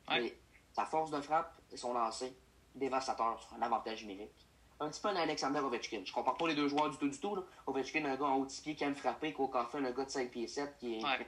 Ouais. 0.08 0.20
Mais 0.20 0.36
sa 0.72 0.84
force 0.84 1.10
de 1.10 1.20
frappe 1.20 1.54
et 1.72 1.76
son 1.76 1.94
lancer, 1.94 2.36
dévastateur 2.74 3.40
sur 3.40 3.54
un 3.56 3.62
avantage 3.62 4.02
numérique. 4.02 4.46
Un 4.80 4.88
petit 4.90 5.00
peu 5.00 5.08
un 5.08 5.16
Alexander 5.16 5.60
Ovechkin. 5.60 6.02
Je 6.04 6.12
compare 6.12 6.36
pas 6.36 6.48
les 6.48 6.54
deux 6.56 6.66
joueurs 6.66 6.90
du 6.90 6.96
tout 6.98 7.08
du 7.08 7.18
tout. 7.18 7.36
Là. 7.36 7.42
Ovechkin, 7.68 8.04
un 8.04 8.16
gars 8.16 8.24
en 8.26 8.36
haut 8.38 8.44
de 8.44 8.50
6 8.50 8.62
pieds 8.62 8.74
qui 8.74 8.82
aime 8.82 8.96
frapper, 8.96 9.32
Cole 9.32 9.50
Caulfield, 9.50 9.86
un 9.86 9.92
gars 9.92 10.04
de 10.04 10.10
5 10.10 10.30
pieds 10.30 10.48
7 10.48 10.76
qui 10.78 10.96
est 10.98 11.04
Ouais. 11.04 11.26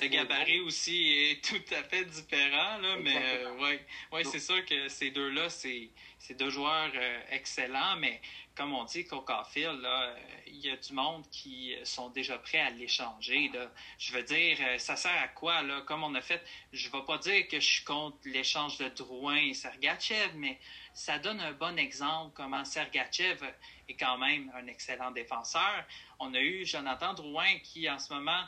Le 0.00 0.06
gabarit 0.08 0.60
aussi 0.60 1.12
est 1.12 1.44
tout 1.48 1.74
à 1.74 1.82
fait 1.82 2.04
différent, 2.04 2.78
là, 2.78 2.96
mais 3.02 3.16
euh, 3.16 3.56
ouais, 3.58 3.84
ouais 4.12 4.24
c'est 4.24 4.40
sûr 4.40 4.64
que 4.66 4.88
ces 4.88 5.10
deux-là, 5.10 5.48
c'est 5.50 5.90
deux 6.30 6.50
joueurs 6.50 6.90
euh, 6.94 7.20
excellents, 7.30 7.96
mais 7.96 8.20
comme 8.54 8.74
on 8.74 8.84
dit, 8.84 9.06
là, 9.10 10.02
euh, 10.02 10.16
il 10.46 10.58
y 10.58 10.70
a 10.70 10.76
du 10.76 10.92
monde 10.92 11.24
qui 11.30 11.74
sont 11.84 12.10
déjà 12.10 12.38
prêts 12.38 12.58
à 12.58 12.70
l'échanger. 12.70 13.50
Je 13.98 14.12
veux 14.12 14.24
dire, 14.24 14.58
ça 14.78 14.96
sert 14.96 15.22
à 15.22 15.28
quoi, 15.28 15.62
là? 15.62 15.82
Comme 15.82 16.02
on 16.02 16.14
a 16.14 16.20
fait, 16.20 16.42
je 16.72 16.88
ne 16.88 16.92
vais 16.92 17.04
pas 17.06 17.18
dire 17.18 17.46
que 17.46 17.60
je 17.60 17.66
suis 17.66 17.84
contre 17.84 18.16
l'échange 18.24 18.78
de 18.78 18.88
Drouin 18.88 19.36
et 19.36 19.54
Sergachev, 19.54 20.32
mais 20.34 20.58
ça 20.92 21.18
donne 21.18 21.40
un 21.40 21.52
bon 21.52 21.78
exemple 21.78 22.32
comment 22.34 22.64
Sergachev 22.64 23.44
est 23.88 23.94
quand 23.94 24.18
même 24.18 24.50
un 24.56 24.66
excellent 24.66 25.12
défenseur. 25.12 25.84
On 26.18 26.34
a 26.34 26.40
eu 26.40 26.66
Jonathan 26.66 27.14
Drouin 27.14 27.58
qui, 27.62 27.88
en 27.88 28.00
ce 28.00 28.12
moment, 28.12 28.42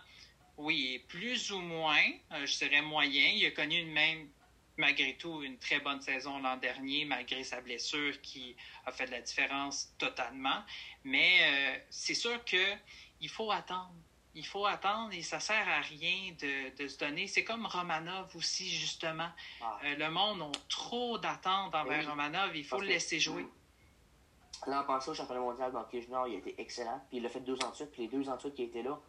oui, 0.65 1.05
plus 1.09 1.51
ou 1.53 1.61
moins, 1.61 2.03
euh, 2.33 2.47
je 2.47 2.59
dirais 2.59 2.83
moyen. 2.83 3.29
Il 3.35 3.45
a 3.47 3.51
connu 3.51 3.79
une 3.81 3.93
même, 3.93 4.29
malgré 4.77 5.17
tout, 5.17 5.43
une 5.43 5.59
très 5.59 5.81
bonne 5.81 6.01
saison 6.01 6.39
l'an 6.39 6.57
dernier, 6.57 7.05
malgré 7.05 7.43
sa 7.45 7.61
blessure 7.61 8.21
qui 8.21 8.57
a 8.87 8.93
fait 8.93 9.07
de 9.07 9.11
la 9.13 9.21
différence 9.21 9.93
totalement. 9.99 10.63
Mais 11.05 11.39
euh, 11.43 11.79
c'est 11.91 12.15
sûr 12.15 12.45
que 12.45 12.75
il 13.21 13.29
faut 13.29 13.51
attendre. 13.51 13.95
Il 14.35 14.47
faut 14.47 14.65
attendre 14.65 15.13
et 15.13 15.23
ça 15.23 15.41
sert 15.41 15.69
à 15.69 15.81
rien 15.81 16.33
de, 16.41 16.77
de 16.77 16.87
se 16.89 16.97
donner. 16.99 17.27
C'est 17.27 17.43
comme 17.43 17.67
Romanov 17.67 18.35
aussi, 18.37 18.69
justement. 18.71 19.29
Ah. 19.61 19.79
Euh, 19.85 19.97
le 19.97 20.09
monde 20.11 20.43
a 20.43 20.53
trop 20.69 21.19
d'attentes 21.19 21.75
envers 21.75 21.99
Oui. 21.99 22.07
Romanov. 22.07 22.57
Il 22.57 22.65
faut 22.65 22.77
Parce 22.77 22.83
le 22.83 22.89
que- 22.89 22.93
laisser 22.93 23.19
jouer. 23.19 23.45
L'an 24.67 24.85
passé, 24.85 25.11
au 25.11 25.15
championnat 25.15 25.41
mondial 25.41 25.73
d'hockey 25.73 26.03
junior, 26.03 26.29
il 26.29 26.35
a 26.35 26.39
été 26.39 26.55
excellent. 26.59 27.03
Puis 27.09 27.17
il 27.17 27.23
l'a 27.23 27.29
fait 27.31 27.41
deux 27.41 27.57
ans 27.65 27.71
de 27.71 27.75
suite. 27.75 27.91
Puis 27.93 28.03
les 28.03 28.09
deux 28.09 28.29
ans 28.29 28.37
de 28.37 28.41
suite 28.41 28.55
qui 28.55 28.63
étaient 28.65 28.83
là, 28.83 29.01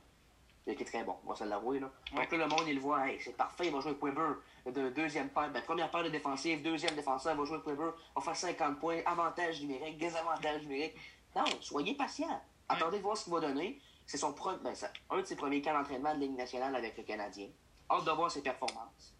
il 0.67 0.73
été 0.73 0.85
très 0.85 1.03
bon. 1.03 1.15
On 1.25 1.29
va 1.29 1.35
se 1.35 1.43
l'avouer. 1.43 1.79
Là. 1.79 1.89
Ouais. 2.13 2.21
Donc 2.21 2.31
là, 2.33 2.37
le 2.37 2.47
monde, 2.47 2.63
il 2.67 2.75
le 2.75 2.81
voit. 2.81 3.07
Hey, 3.07 3.19
c'est 3.19 3.35
parfait, 3.35 3.65
il 3.67 3.73
va 3.73 3.79
jouer 3.79 3.91
avec 3.91 4.03
Weber. 4.03 4.35
De 4.67 4.89
deuxième 4.89 5.29
paire, 5.29 5.49
ben, 5.51 5.61
première 5.63 5.89
paire 5.89 6.03
de 6.03 6.09
défensive, 6.09 6.61
deuxième 6.61 6.95
défenseur, 6.95 7.33
il 7.33 7.39
va 7.39 7.45
jouer 7.45 7.55
avec 7.55 7.67
Weber. 7.67 7.93
On 8.15 8.19
va 8.19 8.25
faire 8.25 8.35
50 8.35 8.79
points, 8.79 8.99
avantage 9.05 9.61
numérique, 9.61 9.97
désavantage 9.97 10.61
numérique. 10.63 10.95
Non, 11.35 11.45
soyez 11.61 11.95
patient. 11.95 12.41
Attendez 12.69 12.97
de 12.99 13.03
voir 13.03 13.17
ce 13.17 13.23
qu'il 13.23 13.33
va 13.33 13.39
donner. 13.39 13.81
C'est 14.05 14.17
son 14.17 14.31
pre- 14.33 14.59
ben, 14.61 14.75
ça- 14.75 14.91
un 15.09 15.17
de 15.21 15.25
ses 15.25 15.35
premiers 15.35 15.61
camps 15.61 15.73
d'entraînement 15.73 16.13
de 16.13 16.19
Ligue 16.19 16.37
nationale 16.37 16.75
avec 16.75 16.95
le 16.97 17.03
Canadien. 17.03 17.47
Hâte 17.89 18.05
de 18.05 18.11
voir 18.11 18.29
ses 18.29 18.41
performances. 18.41 19.15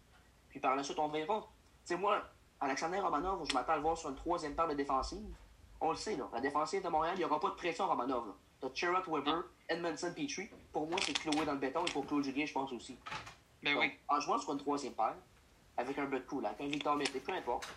Puis 0.48 0.60
par 0.60 0.76
la 0.76 0.82
suite, 0.84 0.98
on 0.98 1.08
verra. 1.08 1.40
Tu 1.40 1.94
sais, 1.94 1.96
moi, 1.96 2.22
Alexander 2.60 3.00
Romanov, 3.00 3.44
je 3.48 3.54
m'attends 3.54 3.72
à 3.72 3.76
le 3.76 3.82
voir 3.82 3.96
sur 3.96 4.10
une 4.10 4.16
troisième 4.16 4.54
paire 4.54 4.68
de 4.68 4.74
défensive. 4.74 5.34
On 5.80 5.90
le 5.90 5.96
sait, 5.96 6.14
là. 6.16 6.28
La 6.32 6.40
défensive 6.40 6.82
de 6.82 6.88
Montréal, 6.88 7.14
il 7.16 7.18
n'y 7.18 7.24
aura 7.24 7.40
pas 7.40 7.48
de 7.50 7.54
pression 7.54 7.88
Romanov. 7.88 8.34
T'as 8.60 8.68
Chirot 8.72 9.02
Weber, 9.08 9.42
Edmondson 9.72 10.12
Petrie. 10.14 10.48
Pour 10.72 10.86
moi, 10.86 10.98
c'est 11.04 11.14
cloué 11.14 11.44
dans 11.44 11.52
le 11.52 11.58
béton 11.58 11.84
et 11.84 11.90
pour 11.90 12.06
Claude 12.06 12.24
Julien, 12.24 12.46
je 12.46 12.52
pense 12.52 12.72
aussi. 12.72 12.98
Ben 13.62 13.74
Donc, 13.74 13.82
oui. 13.82 13.92
En 14.08 14.20
jouant 14.20 14.38
sur 14.38 14.52
une 14.52 14.58
troisième 14.58 14.92
paire, 14.92 15.16
avec 15.76 15.98
un 15.98 16.04
Brett 16.04 16.26
Kulak, 16.26 16.60
un 16.60 16.66
Victor 16.66 16.96
Mété, 16.96 17.20
peu 17.20 17.32
importe, 17.32 17.68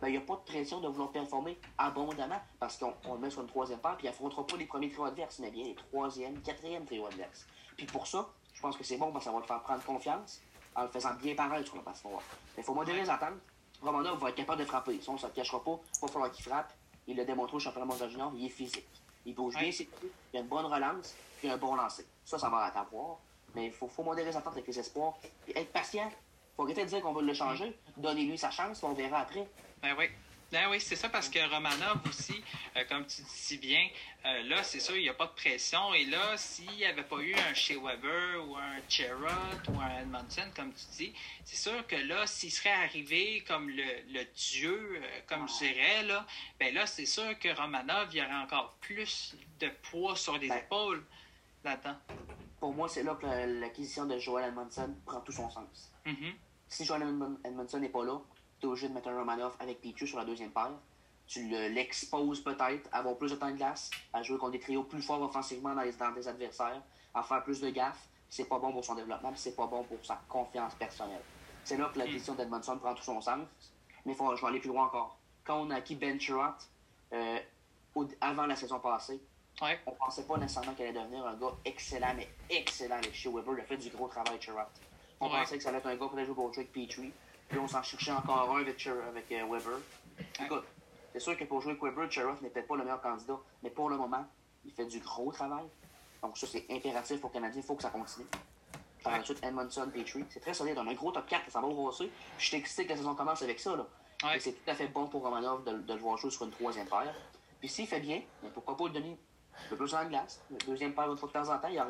ben, 0.00 0.08
il 0.08 0.12
n'y 0.12 0.16
a 0.16 0.22
pas 0.22 0.34
de 0.34 0.40
pression 0.40 0.80
de 0.80 0.88
vouloir 0.88 1.12
performer 1.12 1.56
abondamment 1.78 2.40
parce 2.58 2.76
qu'on 2.76 2.92
on 3.04 3.14
le 3.14 3.20
met 3.20 3.30
sur 3.30 3.42
une 3.42 3.46
troisième 3.46 3.78
paire 3.78 3.96
puis 3.96 4.06
il 4.06 4.10
n'affrontera 4.10 4.44
pas 4.44 4.56
les 4.56 4.66
premiers 4.66 4.88
trios 4.88 5.04
adverses, 5.04 5.38
mais 5.38 5.50
bien 5.50 5.64
les 5.64 5.74
troisième, 5.74 6.40
quatrième 6.42 6.84
trios 6.84 7.06
adverses. 7.06 7.46
Puis 7.76 7.86
pour 7.86 8.06
ça, 8.06 8.28
je 8.52 8.60
pense 8.60 8.76
que 8.76 8.82
c'est 8.82 8.96
bon 8.96 9.12
parce 9.12 9.24
que 9.24 9.30
ça 9.30 9.34
va 9.34 9.40
le 9.40 9.46
faire 9.46 9.62
prendre 9.62 9.84
confiance 9.84 10.40
en 10.74 10.82
le 10.82 10.88
faisant 10.88 11.14
bien 11.14 11.34
paraître 11.34 11.66
sur 11.66 11.76
la 11.76 11.82
patinoire. 11.82 12.22
Mais 12.56 12.62
il 12.62 12.64
faut 12.64 12.74
modérer 12.74 13.00
les 13.00 13.10
attentes. 13.10 13.38
Romanov 13.80 14.18
va 14.18 14.30
être 14.30 14.36
capable 14.36 14.60
de 14.60 14.64
frapper. 14.64 15.00
Ça, 15.00 15.10
on 15.10 15.14
ne 15.14 15.18
se 15.18 15.26
le 15.26 15.32
cachera 15.32 15.62
pas. 15.62 15.78
Il 15.94 16.00
va 16.00 16.08
falloir 16.08 16.30
qu'il 16.32 16.44
frappe. 16.44 16.72
Il 17.06 17.16
l'a 17.16 17.24
démontré 17.24 17.56
au 17.56 17.60
championnat 17.60 17.86
mondial 17.86 18.10
junior. 18.10 18.32
Il 18.36 18.46
est 18.46 18.48
physique. 18.48 19.01
Il 19.24 19.34
bouge 19.34 19.54
bien 19.54 19.64
Ouais. 19.64 19.70
pieds. 19.70 19.88
Il 20.32 20.36
a 20.38 20.40
une 20.40 20.48
bonne 20.48 20.66
relance. 20.66 21.14
Puis 21.38 21.48
un 21.50 21.56
bon 21.56 21.74
lancer. 21.74 22.06
Ça, 22.24 22.38
ça 22.38 22.48
va 22.48 22.70
t'avoir. 22.70 23.18
Mais 23.54 23.66
il 23.66 23.72
faut, 23.72 23.88
faut 23.88 24.02
modérer 24.02 24.30
les 24.30 24.36
attentes 24.36 24.54
avec 24.54 24.66
les 24.66 24.78
espoirs. 24.78 25.14
Puis 25.44 25.52
être 25.56 25.72
patient. 25.72 26.10
faut 26.56 26.64
arrêter 26.64 26.84
de 26.84 26.88
dire 26.88 27.00
qu'on 27.00 27.12
va 27.12 27.22
le 27.22 27.34
changer. 27.34 27.78
Donnez-lui 27.96 28.38
sa 28.38 28.50
chance. 28.50 28.82
On 28.82 28.92
verra 28.92 29.20
après. 29.20 29.46
Ben 29.82 29.94
oui. 29.98 30.06
Ben 30.52 30.68
oui, 30.70 30.80
c'est 30.82 30.96
ça, 30.96 31.08
parce 31.08 31.30
que 31.30 31.38
Romanov 31.50 32.06
aussi, 32.06 32.44
euh, 32.76 32.84
comme 32.86 33.06
tu 33.06 33.22
dis 33.22 33.28
si 33.30 33.56
bien, 33.56 33.88
euh, 34.26 34.42
là, 34.42 34.62
c'est 34.62 34.80
sûr, 34.80 34.94
il 34.96 35.02
n'y 35.02 35.08
a 35.08 35.14
pas 35.14 35.26
de 35.26 35.32
pression. 35.32 35.94
Et 35.94 36.04
là, 36.04 36.36
s'il 36.36 36.70
n'y 36.72 36.84
avait 36.84 37.04
pas 37.04 37.16
eu 37.20 37.34
un 37.34 37.54
Shea 37.54 37.78
Weber 37.78 38.46
ou 38.46 38.56
un 38.58 38.76
Cherrod 38.86 39.30
ou 39.70 39.80
un 39.80 40.00
Edmondson, 40.00 40.44
comme 40.54 40.72
tu 40.74 40.84
dis, 40.98 41.14
c'est 41.46 41.56
sûr 41.56 41.86
que 41.86 41.96
là, 41.96 42.26
s'il 42.26 42.52
serait 42.52 42.68
arrivé 42.72 43.42
comme 43.48 43.70
le, 43.70 43.82
le 44.12 44.24
dieu, 44.36 45.00
euh, 45.02 45.20
comme 45.26 45.48
je 45.48 45.64
dirais, 45.64 46.02
là, 46.02 46.26
ben 46.60 46.74
là, 46.74 46.86
c'est 46.86 47.06
sûr 47.06 47.38
que 47.38 47.48
Romanov, 47.58 48.08
il 48.12 48.18
y 48.18 48.20
aurait 48.22 48.34
encore 48.34 48.76
plus 48.80 49.34
de 49.58 49.68
poids 49.90 50.16
sur 50.16 50.36
les 50.36 50.48
Ben. 50.48 50.58
épaules 50.58 51.02
là-dedans. 51.64 51.96
Pour 52.60 52.74
moi, 52.74 52.90
c'est 52.90 53.02
là 53.04 53.14
que 53.14 53.24
la- 53.24 53.46
l'acquisition 53.46 54.04
de 54.04 54.18
Joel 54.18 54.48
Edmondson 54.50 54.94
prend 55.06 55.20
tout 55.22 55.32
son 55.32 55.48
sens. 55.50 55.90
Mhm. 56.04 56.34
Si 56.68 56.84
Joel 56.84 57.02
Edmond- 57.04 57.38
Edmondson 57.42 57.78
n'est 57.80 57.88
pas 57.88 58.04
là, 58.04 58.18
tu 58.62 58.66
es 58.66 58.70
obligé 58.70 58.88
de 58.88 58.94
mettre 58.94 59.08
un 59.08 59.18
Romanov 59.18 59.56
avec 59.58 59.80
Pichu 59.80 60.06
sur 60.06 60.18
la 60.18 60.24
deuxième 60.24 60.50
paire. 60.52 60.70
Tu 61.26 61.48
le- 61.48 61.68
l'exposes 61.68 62.40
peut-être 62.42 62.88
à 62.92 62.98
avoir 62.98 63.16
plus 63.16 63.32
de 63.32 63.36
temps 63.36 63.50
de 63.50 63.56
glace, 63.56 63.90
à 64.12 64.22
jouer 64.22 64.38
contre 64.38 64.52
des 64.52 64.60
trios 64.60 64.84
plus 64.84 65.02
forts 65.02 65.20
offensivement 65.20 65.74
dans, 65.74 65.82
les, 65.82 65.92
dans 65.92 66.12
des 66.12 66.28
adversaires, 66.28 66.80
à 67.12 67.22
faire 67.24 67.42
plus 67.42 67.60
de 67.60 67.70
gaffes. 67.70 68.06
C'est 68.30 68.44
pas 68.48 68.58
bon 68.60 68.72
pour 68.72 68.84
son 68.84 68.94
développement, 68.94 69.32
c'est 69.34 69.56
pas 69.56 69.66
bon 69.66 69.82
pour 69.82 69.98
sa 70.06 70.20
confiance 70.28 70.74
personnelle. 70.76 71.20
C'est 71.64 71.76
là 71.76 71.90
que 71.92 71.98
la 71.98 72.06
question 72.06 72.34
d'Edmondson 72.34 72.78
prend 72.78 72.94
tout 72.94 73.02
son 73.02 73.20
sens. 73.20 73.46
Mais 74.06 74.14
faut, 74.14 74.34
je 74.36 74.40
vais 74.40 74.46
aller 74.48 74.60
plus 74.60 74.68
loin 74.68 74.84
encore. 74.86 75.18
Quand 75.44 75.60
on 75.60 75.70
a 75.70 75.76
acquis 75.76 75.96
Ben 75.96 76.20
Chirot, 76.20 76.40
euh, 77.12 77.38
avant 78.20 78.46
la 78.46 78.54
saison 78.56 78.78
passée, 78.78 79.20
Ouais. 79.60 79.78
on 79.86 79.92
pensait 79.92 80.24
pas 80.24 80.38
nécessairement 80.38 80.72
qu'elle 80.74 80.88
allait 80.88 81.00
devenir 81.02 81.26
un 81.26 81.34
gars 81.34 81.52
excellent, 81.64 82.14
mais 82.16 82.28
excellent 82.48 82.96
avec 82.96 83.12
chez 83.12 83.28
Weber. 83.28 83.54
Il 83.58 83.60
a 83.60 83.64
fait 83.64 83.76
du 83.76 83.90
gros 83.90 84.08
travail, 84.08 84.40
Chirot. 84.40 84.58
On 85.20 85.26
Ouais. 85.30 85.38
pensait 85.40 85.56
que 85.58 85.62
ça 85.62 85.68
allait 85.68 85.78
être 85.78 85.86
un 85.86 85.96
gars 85.96 86.06
pour 86.06 86.14
aller 86.16 86.24
jouer 86.26 86.34
pour 86.34 86.50
Drake 86.50 86.72
Petrie. 86.72 87.12
Puis 87.52 87.60
on 87.60 87.68
s'en 87.68 87.82
cherchait 87.82 88.12
encore 88.12 88.56
un 88.56 88.62
avec, 88.62 88.86
euh, 88.86 89.44
Weber. 89.44 89.78
Écoute, 90.42 90.64
c'est 91.12 91.20
sûr 91.20 91.36
que 91.36 91.44
pour 91.44 91.60
jouer 91.60 91.72
avec 91.72 91.82
Weber, 91.82 92.10
Chirot 92.10 92.32
n'est 92.40 92.48
peut-être 92.48 92.66
pas 92.66 92.76
le 92.76 92.82
meilleur 92.82 93.02
candidat, 93.02 93.36
mais 93.62 93.68
pour 93.68 93.90
le 93.90 93.98
moment, 93.98 94.24
il 94.64 94.72
fait 94.72 94.86
du 94.86 95.00
gros 95.00 95.30
travail. 95.30 95.66
Donc 96.22 96.38
ça, 96.38 96.46
c'est 96.46 96.64
impératif 96.70 97.20
pour 97.20 97.28
le 97.28 97.34
Canadien. 97.34 97.60
Il 97.60 97.66
faut 97.66 97.74
que 97.74 97.82
ça 97.82 97.90
continue. 97.90 98.24
Par 99.04 99.18
la 99.18 99.22
suite, 99.22 99.44
Edmondson, 99.44 99.90
Petrie. 99.92 100.24
C'est 100.30 100.40
très 100.40 100.54
solide. 100.54 100.78
On 100.78 100.86
a 100.86 100.92
un 100.92 100.94
gros 100.94 101.12
top 101.12 101.26
4, 101.26 101.50
ça 101.50 101.60
va 101.60 101.66
au 101.66 101.74
rosser. 101.74 102.06
Puis 102.06 102.14
je 102.38 102.46
suis 102.46 102.56
excité 102.56 102.84
que 102.86 102.90
la 102.90 102.96
saison 102.96 103.14
commence 103.14 103.42
avec 103.42 103.60
ça. 103.60 103.76
Là. 103.76 103.86
Ouais. 104.24 104.40
C'est 104.40 104.52
tout 104.52 104.70
à 104.70 104.74
fait 104.74 104.86
bon 104.88 105.06
pour 105.08 105.22
Romanov 105.22 105.62
de, 105.64 105.72
de 105.72 105.92
le 105.92 106.00
voir 106.00 106.16
jouer 106.16 106.30
sur 106.30 106.44
une 106.44 106.52
troisième 106.52 106.86
paire. 106.88 107.14
Puis 107.60 107.68
s'il 107.68 107.86
fait 107.86 108.00
bien, 108.00 108.22
mais 108.42 108.48
pourquoi 108.48 108.78
pas 108.78 108.84
le 108.84 108.94
donner 108.94 109.18
peu 109.68 109.76
plus 109.76 109.92
en 109.94 110.06
glace. 110.06 110.40
Le 110.50 110.56
deuxième 110.56 110.94
paire 110.94 111.10
une 111.10 111.18
fois 111.18 111.28
de 111.28 111.32
temps 111.34 111.52
en 111.52 111.58
temps, 111.58 111.68
il 111.68 111.74
y 111.74 111.78
a 111.78 111.86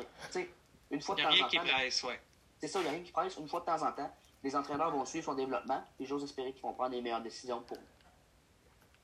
une 0.91 1.01
fois 1.01 1.15
de 1.15 1.21
temps 1.21 1.29
rien 1.29 1.45
en 1.45 1.47
qui 1.47 1.57
temps. 1.57 1.63
presse, 1.63 2.03
ouais. 2.03 2.19
C'est 2.59 2.67
ça, 2.67 2.79
il 2.79 2.83
n'y 2.83 2.87
a 2.89 2.91
rien 2.91 3.01
qui 3.03 3.11
presse. 3.13 3.37
Une 3.37 3.47
fois 3.47 3.61
de 3.61 3.65
temps 3.65 3.81
en 3.81 3.91
temps, 3.93 4.13
les 4.43 4.55
entraîneurs 4.55 4.91
vont 4.91 5.05
suivre 5.05 5.25
son 5.25 5.35
développement 5.35 5.83
et 5.99 6.05
j'ose 6.05 6.23
espérer 6.23 6.53
qu'ils 6.53 6.61
vont 6.61 6.73
prendre 6.73 6.91
les 6.91 7.01
meilleures 7.01 7.21
décisions 7.21 7.61
pour 7.61 7.77
lui. 7.77 7.85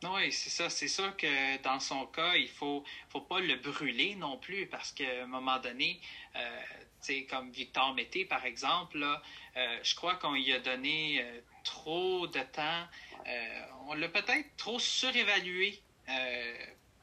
Oui, 0.04 0.32
c'est 0.32 0.50
ça. 0.50 0.70
C'est 0.70 0.88
sûr 0.88 1.16
que 1.18 1.62
dans 1.62 1.80
son 1.80 2.06
cas, 2.06 2.36
il 2.36 2.48
faut, 2.48 2.84
faut 3.10 3.22
pas 3.22 3.42
le 3.42 3.56
brûler 3.56 4.16
non 4.16 4.38
plus 4.38 4.66
parce 4.68 4.94
qu'à 4.94 5.24
un 5.24 5.28
moment 5.28 5.60
donné, 5.60 6.00
euh, 6.38 6.62
comme 7.30 7.50
Victor 7.52 7.94
Mété, 7.94 8.26
par 8.26 8.46
exemple, 8.46 9.00
là, 9.00 9.22
euh, 9.58 9.80
je 9.84 9.96
crois 9.96 10.16
qu'on 10.16 10.34
lui 10.34 10.52
a 10.54 10.60
donné 10.60 11.22
euh, 11.22 11.40
trop 11.64 12.28
de 12.28 12.40
temps. 12.40 12.84
Euh, 13.28 13.62
on 13.88 13.94
l'a 13.94 14.10
peut-être 14.10 14.56
trop 14.58 14.80
surévalué, 14.80 15.82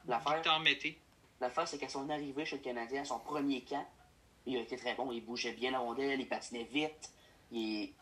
Victor 0.05 0.59
Mété. 0.59 0.97
L'affaire, 1.39 1.67
c'est 1.67 1.77
qu'à 1.77 1.89
son 1.89 2.09
arrivée 2.09 2.45
chez 2.45 2.57
le 2.57 2.63
Canadien, 2.63 3.01
à 3.01 3.05
son 3.05 3.19
premier 3.19 3.61
camp, 3.61 3.85
il 4.45 4.57
a 4.57 4.61
été 4.61 4.75
très 4.75 4.95
bon. 4.95 5.11
Il 5.11 5.23
bougeait 5.23 5.53
bien 5.53 5.71
la 5.71 5.79
rondelle, 5.79 6.19
il 6.19 6.27
patinait 6.27 6.63
vite. 6.63 7.11
Il, 7.51 7.93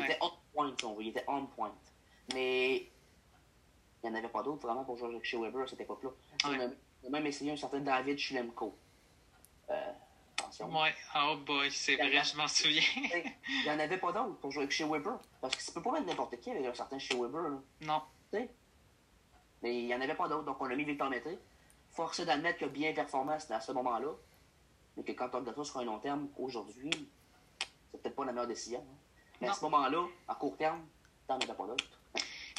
était 0.00 0.18
on 0.20 0.30
point, 0.52 0.74
si 0.78 0.84
on 0.84 0.94
veut. 0.94 1.02
Il 1.02 1.08
était 1.08 1.24
on 1.28 1.46
point. 1.46 1.74
Mais 2.34 2.76
il 4.02 4.10
n'y 4.10 4.10
en 4.10 4.14
avait 4.14 4.28
pas 4.28 4.42
d'autres 4.42 4.66
vraiment 4.66 4.84
pour 4.84 4.96
jouer 4.96 5.18
chez 5.22 5.38
Weber 5.38 5.62
à 5.62 5.66
cette 5.66 5.80
époque-là. 5.80 6.10
On, 6.44 7.06
a 7.06 7.10
même 7.10 7.26
essayé 7.26 7.52
un 7.52 7.56
certain 7.56 7.80
David 7.80 8.18
Schlemko. 8.18 8.76
Euh, 9.70 9.92
oui, 10.60 10.88
oh 11.16 11.36
boy, 11.46 11.70
c'est 11.70 11.96
vrai, 11.96 12.22
je 12.22 12.36
m'en 12.36 12.46
souviens. 12.46 12.82
il 12.94 13.62
n'y 13.64 13.70
en 13.70 13.78
avait 13.78 13.98
pas 13.98 14.12
d'autres 14.12 14.36
pour 14.38 14.50
jouer 14.50 14.68
chez 14.70 14.84
Weber. 14.84 15.18
Parce 15.40 15.56
que 15.56 15.64
tu 15.64 15.72
peux 15.72 15.82
pas 15.82 15.92
mettre 15.92 16.06
n'importe 16.06 16.38
qui 16.40 16.50
avec 16.50 16.66
un 16.66 16.74
certain 16.74 16.98
chez 16.98 17.14
Weber. 17.14 17.42
Là. 17.42 17.58
Non. 17.80 18.02
Mais 19.62 19.78
il 19.78 19.86
n'y 19.86 19.94
en 19.94 20.00
avait 20.00 20.14
pas 20.14 20.28
d'autres, 20.28 20.44
donc 20.44 20.60
on 20.60 20.70
a 20.70 20.74
mis 20.74 20.84
Victor 20.84 21.08
Mété. 21.08 21.38
Forcé 21.90 22.24
d'admettre 22.24 22.58
qu'il 22.58 22.66
a 22.66 22.70
bien 22.70 22.92
performé 22.92 23.34
à 23.34 23.60
ce 23.60 23.72
moment-là. 23.72 24.12
Mais 24.96 25.04
que 25.04 25.12
quand 25.12 25.28
on 25.34 25.38
regarde 25.38 25.56
ça 25.56 25.64
sur 25.64 25.78
un 25.78 25.84
long 25.84 25.98
terme, 25.98 26.28
aujourd'hui, 26.36 26.90
c'est 27.90 28.02
peut-être 28.02 28.16
pas 28.16 28.24
la 28.24 28.32
meilleure 28.32 28.48
décision. 28.48 28.80
Hein. 28.80 28.96
Mais 29.42 29.48
à 29.48 29.54
ce 29.54 29.64
moment-là, 29.64 30.04
à 30.28 30.34
court 30.36 30.56
terme, 30.56 30.86
t'en 31.26 31.34
avais 31.34 31.46
pas 31.52 31.66
d'autres. 31.66 31.84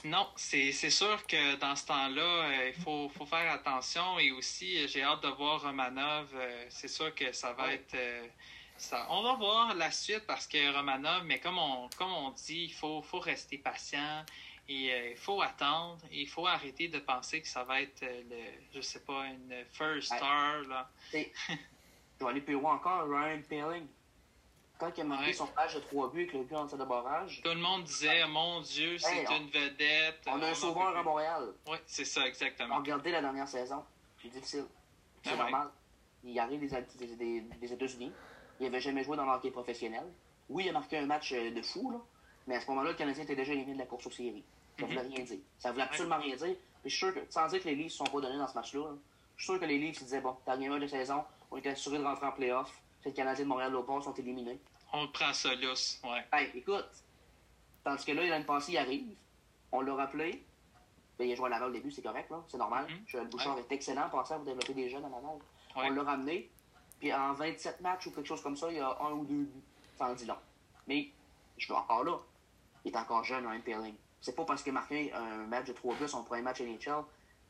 Non, 0.03 0.27
c'est 0.35 0.71
sûr 0.89 1.25
que 1.27 1.55
dans 1.55 1.77
ce 1.77 1.85
temps-là, 1.85 2.21
euh, 2.21 2.71
il 2.75 2.81
faut, 2.83 3.07
faut, 3.07 3.25
faire 3.25 3.49
attention 3.53 4.19
et 4.19 4.31
aussi, 4.31 4.83
euh, 4.83 4.87
j'ai 4.87 5.01
hâte 5.01 5.23
de 5.23 5.29
voir 5.29 5.61
Romanov. 5.61 6.27
Euh, 6.35 6.65
c'est 6.67 6.89
sûr 6.89 7.15
que 7.15 7.31
ça 7.31 7.53
va 7.53 7.73
être. 7.73 7.95
ça. 8.75 9.07
On 9.09 9.23
va 9.23 9.35
voir 9.35 9.73
la 9.75 9.91
suite 9.91 10.25
parce 10.27 10.45
que 10.45 10.75
Romanov, 10.75 11.23
mais 11.23 11.39
comme 11.39 11.57
on, 11.57 11.87
comme 11.97 12.11
on 12.11 12.31
dit, 12.31 12.65
il 12.65 12.73
faut, 12.73 13.01
faut 13.01 13.19
rester 13.19 13.57
patient 13.57 14.25
et 14.67 15.11
il 15.11 15.17
faut 15.17 15.41
attendre. 15.41 15.99
il 16.11 16.27
faut 16.27 16.47
arrêter 16.47 16.89
de 16.89 16.99
penser 16.99 17.41
que 17.41 17.47
ça 17.47 17.63
va 17.63 17.81
être, 17.81 18.01
le, 18.01 18.43
je 18.73 18.81
sais 18.81 19.01
pas, 19.05 19.25
une 19.27 19.63
first 19.71 20.07
star. 20.07 20.63
Là. 20.63 20.89
je 21.13 21.17
vais 22.19 22.29
aller 22.29 22.41
plus 22.41 22.55
loin 22.55 22.75
encore, 22.75 23.07
Ryan 23.07 23.41
Peeling 23.47 23.87
quand 24.83 24.97
il 24.97 25.01
a 25.01 25.03
marqué 25.05 25.33
son 25.33 25.47
page 25.47 25.75
de 25.75 25.79
3 25.79 26.11
buts 26.11 26.21
avec 26.21 26.33
le 26.33 26.43
but 26.43 26.55
en 26.55 26.65
de 26.65 26.83
barrage. 26.83 27.41
Tout 27.43 27.49
le 27.49 27.61
monde 27.61 27.83
disait, 27.83 28.25
mon 28.27 28.61
Dieu, 28.61 28.97
c'est 28.97 29.25
une 29.25 29.47
vedette. 29.47 30.19
On 30.27 30.41
a 30.41 30.47
un 30.47 30.53
sauveur 30.53 30.95
à 30.95 31.03
Montréal. 31.03 31.53
Oui, 31.67 31.77
c'est 31.85 32.05
ça, 32.05 32.27
exactement. 32.27 32.77
Regardez 32.77 33.11
la 33.11 33.21
dernière 33.21 33.47
saison. 33.47 33.83
C'est 34.21 34.29
difficile. 34.29 34.65
C'est 35.23 35.31
ah 35.33 35.37
normal. 35.37 35.69
Il 36.23 36.37
arrive 36.39 36.59
des, 36.59 37.15
des, 37.15 37.41
des 37.41 37.73
États-Unis. 37.73 38.11
Il 38.59 38.63
n'avait 38.65 38.81
jamais 38.81 39.03
joué 39.03 39.17
dans 39.17 39.25
l'hockey 39.25 39.51
professionnel. 39.51 40.05
Oui, 40.49 40.63
il 40.65 40.69
a 40.69 40.73
marqué 40.73 40.97
un 40.97 41.05
match 41.05 41.33
euh, 41.33 41.51
de 41.51 41.61
fou, 41.61 41.91
là, 41.91 41.97
mais 42.47 42.55
à 42.55 42.61
ce 42.61 42.67
moment-là, 42.67 42.91
le 42.91 42.95
Canadien 42.95 43.23
était 43.23 43.35
déjà 43.35 43.53
éliminé 43.53 43.73
de 43.73 43.79
la 43.79 43.85
course 43.85 44.05
aux 44.07 44.11
séries. 44.11 44.43
Ça 44.79 44.85
ne 44.85 44.91
voulait 44.91 45.03
mhm. 45.03 45.13
rien 45.13 45.25
dire. 45.25 45.39
Ça 45.57 45.71
voulait 45.71 45.83
absolument 45.83 46.17
rien 46.17 46.35
dire. 46.35 46.55
je 46.83 46.89
suis 46.89 46.97
sûr 46.99 47.13
que, 47.13 47.19
sans 47.29 47.47
dire 47.47 47.61
que 47.61 47.67
les 47.69 47.75
livres 47.75 47.85
ne 47.85 47.89
sont 47.89 48.03
pas 48.05 48.21
donnés 48.21 48.37
dans 48.37 48.47
ce 48.47 48.55
match-là, 48.55 48.87
je 49.35 49.43
suis 49.43 49.51
sûr 49.53 49.59
que 49.59 49.65
les 49.65 49.77
livres 49.77 49.97
se 49.97 50.03
disaient, 50.03 50.21
bon, 50.21 50.35
dernier 50.45 50.69
match 50.69 50.81
de 50.81 50.87
saison, 50.87 51.23
on 51.51 51.57
était 51.57 51.69
assuré 51.69 51.97
de 51.97 52.03
rentrer 52.03 52.25
en 52.27 52.31
playoff. 52.31 52.79
C'est 53.01 53.09
le 53.09 53.15
Canadien 53.15 53.45
de 53.45 53.49
Montréal 53.49 53.75
au 53.75 54.01
sont 54.01 54.13
éliminés. 54.13 54.59
On 54.93 55.07
prend 55.07 55.33
ça 55.33 55.55
lousse, 55.55 55.99
ouais. 56.03 56.23
Hey, 56.31 56.51
écoute, 56.53 56.85
tandis 57.83 58.05
que 58.05 58.11
là, 58.11 58.27
l'année 58.27 58.45
passée, 58.45 58.73
il 58.73 58.77
arrive, 58.77 59.15
on 59.71 59.81
l'a 59.81 59.95
rappelé, 59.95 60.45
ben, 61.17 61.27
il 61.27 61.33
a 61.33 61.35
joué 61.35 61.47
à 61.47 61.49
Laval 61.49 61.69
au 61.69 61.73
début, 61.73 61.91
c'est 61.91 62.03
correct, 62.03 62.29
là, 62.29 62.43
c'est 62.47 62.57
normal. 62.57 62.85
Mm-hmm. 62.85 63.09
Joël 63.09 63.27
Bouchard 63.27 63.57
est 63.57 63.71
excellent 63.71 64.07
pour 64.09 64.25
ça, 64.25 64.37
vous 64.37 64.45
développer 64.45 64.73
des 64.73 64.89
jeunes 64.89 65.05
à 65.05 65.09
Laval. 65.09 65.39
On 65.75 65.89
l'a 65.89 66.03
ramené, 66.03 66.51
puis 66.99 67.11
en 67.11 67.33
27 67.33 67.81
matchs 67.81 68.05
ou 68.05 68.11
quelque 68.11 68.27
chose 68.27 68.41
comme 68.43 68.55
ça, 68.55 68.69
il 68.69 68.77
y 68.77 68.79
a 68.79 68.97
un 69.01 69.11
ou 69.13 69.25
deux 69.25 69.43
buts. 69.45 69.63
Ça 69.97 70.07
en 70.07 70.13
dit 70.13 70.25
long. 70.25 70.37
Mais 70.87 71.09
je 71.57 71.65
suis 71.65 71.73
encore 71.73 72.03
là. 72.03 72.19
Il 72.85 72.91
est 72.91 72.97
encore 72.97 73.23
jeune, 73.23 73.47
Ryan 73.47 73.61
Peeling. 73.61 73.95
C'est 74.21 74.35
pas 74.35 74.45
parce 74.45 74.61
qu'il 74.61 74.71
a 74.71 74.73
marqué 74.73 75.11
un 75.13 75.45
match 75.47 75.65
de 75.65 75.73
3 75.73 75.95
buts, 75.95 76.07
son 76.07 76.23
premier 76.23 76.41
match 76.43 76.61
NHL, 76.61 77.03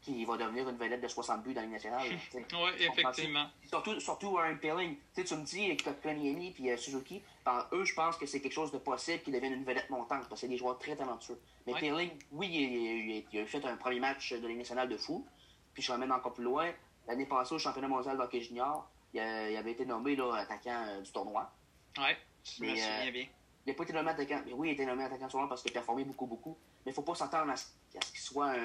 qui 0.03 0.25
va 0.25 0.35
devenir 0.37 0.67
une 0.67 0.75
vedette 0.75 1.01
de 1.01 1.07
60 1.07 1.43
buts 1.43 1.53
dans 1.53 1.61
la 1.61 1.67
nationale. 1.67 2.01
oui, 2.33 2.69
effectivement. 2.79 3.45
Surtout, 3.65 3.99
surtout 3.99 4.37
un 4.37 4.55
Peeling. 4.55 4.97
tu 5.15 5.21
me 5.35 5.43
dis, 5.43 5.65
avec 5.65 5.83
Kotkaniemi 5.83 6.53
et 6.61 6.71
euh, 6.71 6.77
Suzuki, 6.77 7.21
par 7.43 7.69
eux, 7.71 7.85
je 7.85 7.93
pense 7.93 8.17
que 8.17 8.25
c'est 8.25 8.41
quelque 8.41 8.53
chose 8.53 8.71
de 8.71 8.77
possible 8.77 9.23
qu'ils 9.23 9.33
deviennent 9.33 9.53
une 9.53 9.63
vedette 9.63 9.89
montante, 9.89 10.09
parce 10.09 10.27
que 10.27 10.35
c'est 10.35 10.47
des 10.49 10.57
joueurs 10.57 10.77
très 10.77 10.95
talentueux. 10.95 11.39
Mais 11.65 11.91
ouais. 11.91 12.17
oui, 12.31 13.25
il, 13.31 13.39
a 13.39 13.45
fait 13.45 13.63
un 13.65 13.77
premier 13.77 14.01
match 14.01 14.33
de 14.33 14.45
la 14.45 14.53
nationale 14.53 14.89
de 14.89 14.97
fou. 14.97 15.25
Puis 15.73 15.81
je 15.81 15.91
même 15.93 16.11
encore 16.11 16.33
plus 16.33 16.43
loin. 16.43 16.69
L'année 17.07 17.25
passée, 17.25 17.55
au 17.55 17.59
championnat 17.59 17.87
mondial 17.87 18.17
d'hockey 18.17 18.41
junior, 18.41 18.87
il, 19.13 19.19
avait 19.19 19.71
été 19.71 19.85
nommé 19.85 20.15
là, 20.15 20.35
attaquant 20.35 20.85
euh, 20.87 21.01
du 21.01 21.11
tournoi. 21.11 21.49
Oui, 21.97 22.03
je 22.43 22.63
me 22.63 22.69
souviens 22.69 23.07
euh, 23.07 23.11
bien. 23.11 23.25
Il 23.65 23.69
n'a 23.69 23.75
pas 23.75 23.83
été 23.83 23.93
nommé 23.93 24.09
attaquant. 24.09 24.41
Oui, 24.53 24.67
il 24.67 24.71
a 24.71 24.73
été 24.73 24.85
nommé 24.85 25.03
attaquant 25.05 25.27
tournoi 25.27 25.47
parce 25.47 25.61
qu'il 25.61 25.71
a 25.71 25.73
performé 25.73 26.03
beaucoup, 26.03 26.25
beaucoup. 26.25 26.57
Mais 26.86 26.91
il 26.91 26.91
ne 26.91 26.96
faut 26.96 27.02
pas 27.02 27.15
s'attendre 27.15 27.52
à, 27.52 27.56
ce 27.56 27.65
qu'il 27.91 28.19
soit 28.19 28.56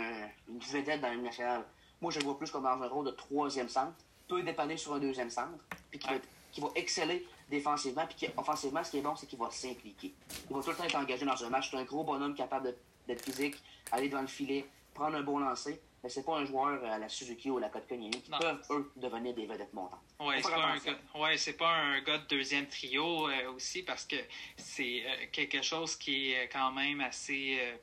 une 0.48 0.58
vedette 0.58 1.00
dans 1.00 1.12
une 1.12 1.22
nationale. 1.22 1.64
Moi, 2.00 2.12
je 2.12 2.18
le 2.18 2.24
vois 2.24 2.38
plus 2.38 2.50
comme 2.50 2.62
dans 2.62 2.82
un 2.82 2.88
rôle 2.88 3.06
de 3.06 3.10
troisième 3.10 3.68
centre, 3.68 3.94
peut 4.26 4.42
dépanner 4.42 4.76
sur 4.76 4.94
un 4.94 4.98
deuxième 4.98 5.30
centre, 5.30 5.58
puis 5.90 5.98
qui, 5.98 6.60
va, 6.60 6.68
exceller 6.74 7.26
défensivement, 7.50 8.06
puis 8.06 8.16
qui, 8.16 8.28
offensivement, 8.36 8.84
ce 8.84 8.90
qui 8.90 8.98
est 8.98 9.02
bon, 9.02 9.16
c'est 9.16 9.26
qu'il 9.26 9.38
va 9.38 9.50
s'impliquer. 9.50 10.14
Il 10.50 10.56
va 10.56 10.62
tout 10.62 10.70
le 10.70 10.76
temps 10.76 10.84
être 10.84 10.96
engagé 10.96 11.24
dans 11.24 11.44
un 11.44 11.48
match. 11.48 11.70
C'est 11.70 11.76
un 11.76 11.84
gros 11.84 12.04
bonhomme 12.04 12.34
capable 12.34 12.74
d'être 13.06 13.24
physique, 13.24 13.56
aller 13.90 14.08
devant 14.08 14.20
le 14.20 14.26
filet, 14.26 14.66
prendre 14.94 15.16
un 15.16 15.22
bon 15.22 15.38
lancer. 15.38 15.80
Mais 16.02 16.08
c'est 16.08 16.24
pas 16.24 16.36
un 16.36 16.44
joueur 16.44 16.84
à 16.84 16.98
la 16.98 17.08
Suzuki 17.08 17.50
ou 17.50 17.58
à 17.58 17.60
la 17.60 17.70
Kotkaniemi 17.70 18.22
qui 18.22 18.30
peuvent, 18.30 18.62
eux, 18.70 18.92
devenir 18.94 19.34
des 19.34 19.46
vedettes 19.46 19.72
montantes. 19.74 19.98
Oui, 20.20 20.36
c'est 20.40 20.50
pas, 20.50 21.18
ouais, 21.18 21.52
pas, 21.58 21.74
un 21.74 22.00
gars 22.02 22.18
de 22.18 22.26
deuxième 22.28 22.68
trio 22.68 23.28
euh, 23.28 23.52
aussi 23.52 23.82
parce 23.82 24.04
que 24.04 24.16
c'est 24.56 25.02
euh, 25.04 25.26
quelque 25.32 25.60
chose 25.60 25.96
qui 25.96 26.32
est 26.32 26.48
quand 26.50 26.70
même 26.70 27.00
assez 27.00 27.58
euh, 27.60 27.76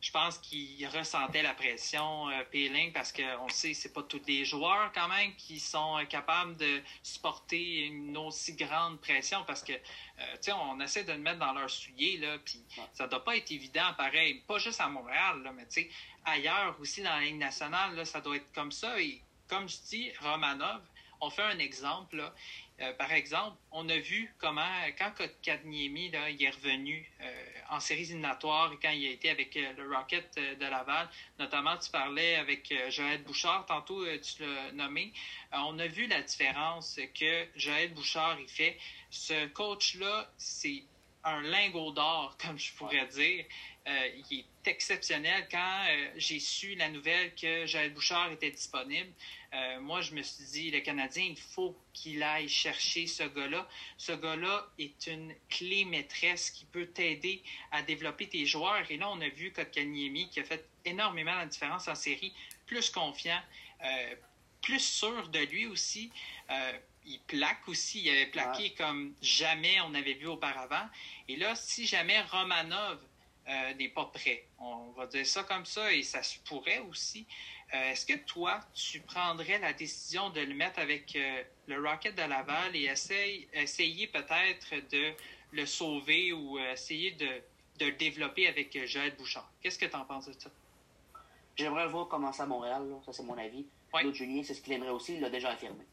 je 0.00 0.10
pense 0.10 0.38
qu'il 0.38 0.86
ressentait 0.88 1.42
la 1.42 1.52
pression, 1.52 2.28
euh, 2.30 2.42
Peeling, 2.50 2.92
parce 2.92 3.12
qu'on 3.12 3.48
sait 3.48 3.74
c'est 3.74 3.92
pas 3.92 4.02
tous 4.02 4.22
les 4.26 4.44
joueurs 4.44 4.90
quand 4.94 5.08
même 5.08 5.34
qui 5.36 5.60
sont 5.60 5.98
euh, 5.98 6.04
capables 6.04 6.56
de 6.56 6.80
supporter 7.02 7.86
une 7.86 8.16
aussi 8.16 8.54
grande 8.54 8.98
pression 9.00 9.44
parce 9.46 9.62
que, 9.62 9.72
euh, 9.72 10.52
on 10.54 10.80
essaie 10.80 11.04
de 11.04 11.12
le 11.12 11.18
mettre 11.18 11.38
dans 11.38 11.52
leur 11.52 11.68
soulier, 11.68 12.16
là, 12.16 12.38
puis 12.38 12.62
ça 12.92 13.06
doit 13.06 13.22
pas 13.22 13.36
être 13.36 13.50
évident, 13.50 13.92
pareil, 13.96 14.42
pas 14.46 14.58
juste 14.58 14.80
à 14.80 14.88
Montréal, 14.88 15.42
là, 15.42 15.52
mais 15.52 15.66
tu 15.66 15.82
sais, 15.82 15.90
ailleurs 16.24 16.76
aussi 16.80 17.02
dans 17.02 17.10
la 17.10 17.20
Ligue 17.20 17.38
nationale, 17.38 17.94
là, 17.94 18.04
ça 18.04 18.20
doit 18.20 18.36
être 18.36 18.52
comme 18.52 18.72
ça. 18.72 19.00
Et 19.00 19.22
comme 19.48 19.68
je 19.68 19.76
dis, 19.88 20.12
Romanov, 20.20 20.82
on 21.20 21.30
fait 21.30 21.42
un 21.42 21.58
exemple, 21.58 22.16
là, 22.16 22.34
euh, 22.80 22.94
par 22.94 23.12
exemple, 23.12 23.56
on 23.72 23.88
a 23.90 23.98
vu 23.98 24.34
comment, 24.38 24.62
quand 24.98 25.10
Kotkaniemi 25.14 26.06
il 26.06 26.42
est 26.42 26.50
revenu 26.50 27.10
euh, 27.20 27.44
en 27.68 27.78
séries 27.78 28.04
éliminatoires 28.04 28.72
et 28.72 28.78
quand 28.80 28.90
il 28.90 29.06
a 29.06 29.10
été 29.10 29.28
avec 29.28 29.54
euh, 29.56 29.72
le 29.76 29.94
Rocket 29.94 30.34
de 30.36 30.64
Laval, 30.64 31.08
notamment 31.38 31.76
tu 31.76 31.90
parlais 31.90 32.36
avec 32.36 32.72
Joël 32.88 33.22
Bouchard, 33.22 33.66
tantôt 33.66 34.04
tu 34.18 34.42
l'as 34.42 34.72
nommé, 34.72 35.12
on 35.52 35.78
a 35.78 35.86
vu 35.86 36.06
la 36.06 36.22
différence 36.22 36.98
que 37.18 37.46
Joël 37.54 37.92
Bouchard 37.92 38.40
il 38.40 38.48
fait. 38.48 38.78
Ce 39.10 39.46
coach-là, 39.48 40.32
c'est 40.38 40.84
un 41.24 41.42
lingot 41.42 41.92
d'or, 41.92 42.36
comme 42.44 42.58
je 42.58 42.72
pourrais 42.74 43.06
dire. 43.06 43.44
Il 43.86 44.38
est 44.40 44.68
exceptionnel. 44.68 45.48
Quand 45.50 45.84
j'ai 46.16 46.38
su 46.38 46.74
la 46.74 46.88
nouvelle 46.88 47.34
que 47.34 47.66
Joël 47.66 47.92
Bouchard 47.92 48.30
était 48.32 48.50
disponible, 48.50 49.12
euh, 49.52 49.80
moi, 49.80 50.00
je 50.00 50.14
me 50.14 50.22
suis 50.22 50.44
dit, 50.44 50.70
le 50.70 50.80
Canadien, 50.80 51.24
il 51.24 51.36
faut 51.36 51.76
qu'il 51.92 52.22
aille 52.22 52.48
chercher 52.48 53.06
ce 53.06 53.24
gars-là. 53.24 53.66
Ce 53.96 54.12
gars-là 54.12 54.68
est 54.78 55.08
une 55.08 55.34
clé 55.48 55.84
maîtresse 55.84 56.50
qui 56.50 56.64
peut 56.66 56.86
t'aider 56.86 57.42
à 57.72 57.82
développer 57.82 58.28
tes 58.28 58.46
joueurs. 58.46 58.88
Et 58.90 58.96
là, 58.96 59.10
on 59.10 59.20
a 59.20 59.28
vu 59.28 59.52
Kotkaniemi 59.52 60.28
qui 60.30 60.40
a 60.40 60.44
fait 60.44 60.68
énormément 60.84 61.34
la 61.34 61.46
différence 61.46 61.88
en 61.88 61.96
série, 61.96 62.32
plus 62.66 62.90
confiant, 62.90 63.40
euh, 63.84 64.14
plus 64.62 64.80
sûr 64.80 65.28
de 65.28 65.40
lui 65.40 65.66
aussi. 65.66 66.12
Euh, 66.50 66.72
il 67.06 67.18
plaque 67.20 67.66
aussi. 67.66 68.02
Il 68.02 68.10
avait 68.10 68.26
plaqué 68.26 68.74
comme 68.74 69.14
jamais 69.20 69.80
on 69.80 69.94
avait 69.94 70.14
vu 70.14 70.28
auparavant. 70.28 70.88
Et 71.26 71.36
là, 71.36 71.56
si 71.56 71.86
jamais 71.86 72.20
Romanov 72.22 73.00
n'est 73.78 73.88
pas 73.88 74.04
prêt, 74.06 74.44
on 74.58 74.90
va 74.96 75.06
dire 75.06 75.26
ça 75.26 75.42
comme 75.42 75.64
ça, 75.64 75.92
et 75.92 76.02
ça 76.02 76.22
se 76.22 76.38
pourrait 76.40 76.78
aussi, 76.88 77.26
euh, 77.72 77.92
est-ce 77.92 78.04
que 78.04 78.18
toi, 78.24 78.60
tu 78.74 79.00
prendrais 79.00 79.58
la 79.58 79.72
décision 79.72 80.30
de 80.30 80.40
le 80.40 80.54
mettre 80.54 80.80
avec 80.80 81.14
euh, 81.14 81.42
le 81.68 81.80
Rocket 81.80 82.16
de 82.16 82.22
Laval 82.22 82.74
et 82.74 82.86
essayer, 82.86 84.06
peut-être 84.08 84.88
de 84.90 85.12
le 85.52 85.66
sauver 85.66 86.32
ou 86.32 86.58
euh, 86.58 86.72
essayer 86.72 87.12
de, 87.12 87.28
le 87.80 87.92
développer 87.92 88.48
avec 88.48 88.86
Joël 88.86 89.14
Bouchard? 89.16 89.48
Qu'est-ce 89.62 89.78
que 89.78 89.86
tu 89.86 89.94
en 89.94 90.04
penses 90.04 90.26
de 90.26 90.32
ça? 90.32 90.50
J'aimerais 91.54 91.84
le 91.84 91.90
voir 91.90 92.08
commencer 92.08 92.42
à 92.42 92.46
Montréal, 92.46 92.82
ça 93.06 93.12
c'est 93.12 93.22
mon 93.22 93.38
avis. 93.38 93.66
Claude 93.92 94.14
Julien, 94.14 94.42
c'est 94.42 94.54
ce 94.54 94.62
qu'il 94.62 94.72
aimerait 94.72 94.90
aussi, 94.90 95.14
il 95.14 95.20
l'a 95.20 95.30
déjà 95.30 95.50
affirmé. 95.50 95.84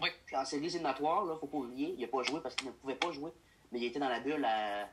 Oui. 0.00 0.08
en 0.32 0.44
séries 0.44 0.66
éliminatoires, 0.66 1.24
il 1.26 1.30
ne 1.30 1.36
faut 1.36 1.46
pas 1.46 1.58
oublier, 1.58 1.94
il 1.96 2.00
n'a 2.00 2.08
pas 2.08 2.22
joué 2.22 2.40
parce 2.40 2.56
qu'il 2.56 2.68
ne 2.68 2.72
pouvait 2.72 2.94
pas 2.94 3.12
jouer. 3.12 3.30
mais 3.70 3.78
il 3.78 3.84
était 3.84 3.98
dans 4.00 4.08
la 4.08 4.20
bulle 4.20 4.44
à 4.44 4.88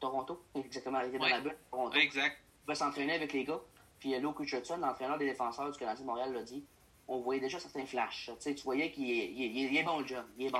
Toronto. 0.00 0.42
Exactement, 0.54 1.00
il 1.00 1.08
était 1.08 1.18
dans 1.18 1.28
la 1.28 1.40
bulle 1.40 1.56
Toronto. 1.70 1.96
Exact. 1.96 2.38
Il 2.64 2.66
va 2.66 2.74
s'entraîner 2.74 3.14
avec 3.14 3.32
les 3.32 3.44
gars. 3.44 3.60
Puis 3.98 4.14
euh, 4.14 4.18
Luke 4.18 4.38
Richardson, 4.38 4.76
l'entraîneur 4.78 5.18
des 5.18 5.26
défenseurs 5.26 5.70
du 5.70 5.78
Canadien 5.78 6.02
de 6.02 6.06
Montréal, 6.06 6.32
l'a 6.32 6.42
dit. 6.42 6.64
On 7.08 7.20
voyait 7.20 7.40
déjà 7.40 7.60
certains 7.60 7.86
flashs. 7.86 8.26
Tu, 8.26 8.32
sais, 8.40 8.54
tu 8.54 8.64
voyais 8.64 8.90
qu'il 8.90 9.08
est, 9.08 9.30
il 9.30 9.76
est, 9.76 9.82
bon, 9.84 10.00
le 10.00 10.06
jeune. 10.06 10.26
Il 10.38 10.46
est 10.46 10.50
bon. 10.50 10.58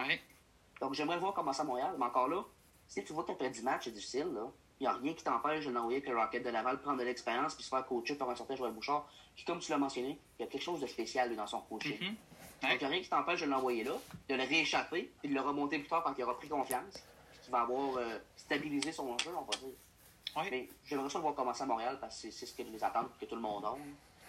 Donc, 0.81 0.95
j'aimerais 0.95 1.19
voir 1.19 1.35
comment 1.35 1.53
ça 1.53 1.63
à 1.63 1.65
Montréal. 1.65 1.95
Mais 1.99 2.05
encore 2.05 2.29
là, 2.29 2.45
si 2.87 3.03
tu 3.03 3.13
vois 3.13 3.25
qu'après 3.25 3.51
10 3.51 3.63
matchs, 3.65 3.85
c'est 3.85 3.91
difficile, 3.91 4.29
là. 4.33 4.51
Il 4.79 4.85
n'y 4.85 4.87
a 4.89 4.93
rien 4.93 5.15
qui 5.15 5.25
t'empêche 5.25 5.65
de 5.65 5.71
l'envoyer 5.71 5.99
avec 5.99 6.09
le 6.11 6.19
Rocket 6.19 6.45
de 6.45 6.51
Laval, 6.51 6.81
prendre 6.83 6.99
de 6.99 7.05
l'expérience, 7.05 7.55
puis 7.55 7.65
se 7.65 7.71
faire 7.71 7.87
coacher 7.87 8.15
par 8.15 8.29
un 8.29 8.37
certain 8.37 8.57
Joël 8.57 8.73
Bouchard, 8.73 9.09
qui, 9.35 9.45
comme 9.45 9.59
tu 9.59 9.71
l'as 9.71 9.79
mentionné, 9.79 10.21
il 10.39 10.43
y 10.43 10.45
a 10.47 10.51
quelque 10.51 10.63
chose 10.63 10.81
de 10.81 10.87
spécial 10.87 11.35
dans 11.35 11.47
son 11.47 11.63
coaching. 11.63 11.99
Mm-hmm. 11.99 12.15
Donc, 12.63 12.73
il 12.73 12.79
n'y 12.79 12.85
a 12.85 12.89
rien 12.89 13.01
qui 13.01 13.09
t'empêche 13.09 13.41
de 13.41 13.47
l'envoyer 13.47 13.85
là, 13.85 13.93
de 14.29 14.35
le 14.35 14.43
rééchapper, 14.43 15.11
puis 15.21 15.31
de 15.31 15.35
le 15.35 15.41
remonter 15.41 15.79
plus 15.79 15.89
tard 15.89 16.03
quand 16.05 16.15
il 16.17 16.25
aura 16.25 16.37
pris 16.37 16.49
confiance, 16.49 17.03
qui 17.47 17.53
va 17.53 17.61
avoir 17.61 17.97
euh, 17.97 18.19
stabilisé 18.37 18.93
son 18.93 19.17
jeu, 19.19 19.31
on 19.37 19.43
va 19.43 19.57
dire. 19.59 20.51
Mais 20.51 20.69
j'aimerais 20.85 21.09
ça 21.09 21.19
le 21.19 21.23
voir 21.23 21.35
commencer 21.35 21.63
à 21.63 21.67
Montréal, 21.67 21.97
parce 22.01 22.21
que 22.21 22.31
c'est 22.31 22.45
ce 22.45 22.55
que 22.55 22.63
les 22.63 22.83
attentes 22.83 23.17
que 23.19 23.25
tout 23.25 23.37
le 23.37 23.41
monde 23.41 23.65
a. 23.65 23.75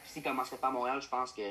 S'il 0.06 0.22
ne 0.22 0.28
commencerait 0.28 0.58
pas 0.58 0.68
à 0.68 0.72
Montréal, 0.72 1.02
je 1.02 1.10
pense 1.10 1.34
que 1.34 1.42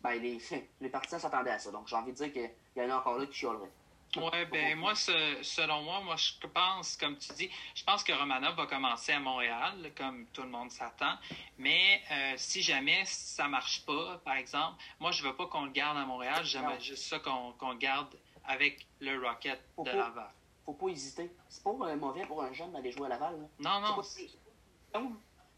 ben, 0.00 0.14
les, 0.22 0.40
les 0.80 0.88
partisans 0.88 1.20
s'attendaient 1.20 1.50
à 1.50 1.58
ça. 1.58 1.70
Donc, 1.70 1.88
j'ai 1.88 1.96
envie 1.96 2.12
de 2.12 2.16
dire 2.16 2.32
qu'il 2.32 2.50
y 2.76 2.80
en 2.80 2.90
a 2.90 2.98
encore 2.98 3.18
là 3.18 3.26
qui 3.26 3.34
chioleraient. 3.34 3.72
Oui, 4.16 4.44
ben 4.50 4.78
moi, 4.78 4.94
selon 4.94 5.82
moi, 5.82 6.00
moi, 6.00 6.16
je 6.16 6.46
pense, 6.46 6.96
comme 6.96 7.18
tu 7.18 7.32
dis, 7.34 7.50
je 7.74 7.84
pense 7.84 8.02
que 8.02 8.12
Romanov 8.12 8.56
va 8.56 8.66
commencer 8.66 9.12
à 9.12 9.20
Montréal, 9.20 9.92
comme 9.94 10.26
tout 10.32 10.42
le 10.42 10.48
monde 10.48 10.70
s'attend. 10.70 11.18
Mais 11.58 12.00
euh, 12.10 12.34
si 12.36 12.62
jamais 12.62 13.04
ça 13.04 13.46
marche 13.48 13.84
pas, 13.84 14.18
par 14.24 14.36
exemple, 14.36 14.82
moi, 15.00 15.10
je 15.10 15.22
veux 15.22 15.34
pas 15.34 15.46
qu'on 15.48 15.64
le 15.64 15.72
garde 15.72 15.98
à 15.98 16.06
Montréal. 16.06 16.44
J'aimerais 16.44 16.80
juste 16.80 17.02
ça 17.02 17.18
qu'on 17.18 17.52
le 17.68 17.76
garde 17.76 18.16
avec 18.46 18.86
le 19.00 19.18
Rocket 19.26 19.60
de 19.78 19.90
Laval. 19.90 20.30
Faut 20.64 20.74
pas 20.74 20.88
hésiter. 20.88 21.30
C'est 21.48 21.62
pas 21.62 21.72
mauvais 21.72 22.26
pour 22.26 22.42
un 22.42 22.52
jeune 22.52 22.72
d'aller 22.72 22.90
jouer 22.92 23.06
à 23.06 23.10
Laval. 23.10 23.48
Non, 23.58 23.80
non. 23.80 24.02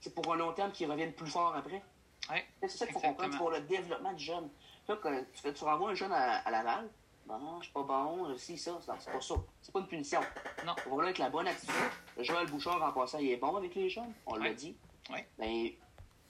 C'est 0.00 0.14
pour 0.14 0.32
un 0.32 0.36
long 0.36 0.52
terme 0.52 0.70
qui 0.72 0.86
revienne 0.86 1.12
plus 1.12 1.30
fort 1.30 1.54
après. 1.56 1.82
Ouais, 2.30 2.46
c'est 2.60 2.68
ça 2.68 2.86
qu'il 2.86 2.94
faut 2.94 3.00
comprendre. 3.00 3.36
pour 3.38 3.50
le 3.50 3.60
développement 3.62 4.12
du 4.12 4.24
jeune. 4.24 4.48
Là, 4.86 4.98
quand 5.02 5.24
tu, 5.34 5.52
tu 5.52 5.64
renvoies 5.64 5.90
un 5.90 5.94
jeune 5.94 6.12
à 6.12 6.50
Laval, 6.50 6.88
Bon, 7.28 7.58
je 7.58 7.64
suis 7.64 7.72
pas 7.74 7.82
bon, 7.82 8.38
si, 8.38 8.56
ça, 8.56 8.78
c'est 8.80 9.12
pas 9.12 9.20
ça. 9.20 9.34
C'est 9.60 9.70
pas 9.70 9.80
une 9.80 9.86
punition. 9.86 10.20
Non. 10.64 10.74
On 10.90 10.96
va 10.96 11.04
avec 11.04 11.18
la 11.18 11.28
bonne 11.28 11.46
attitude. 11.46 11.74
Joël 12.16 12.46
Bouchard, 12.46 12.82
en 12.82 12.90
passant, 12.92 13.18
il 13.18 13.30
est 13.30 13.36
bon 13.36 13.54
avec 13.54 13.74
les 13.74 13.90
jeunes, 13.90 14.14
on 14.24 14.36
l'a 14.36 14.54
dit. 14.54 14.74
Oui. 15.10 15.18
Mais 15.38 15.76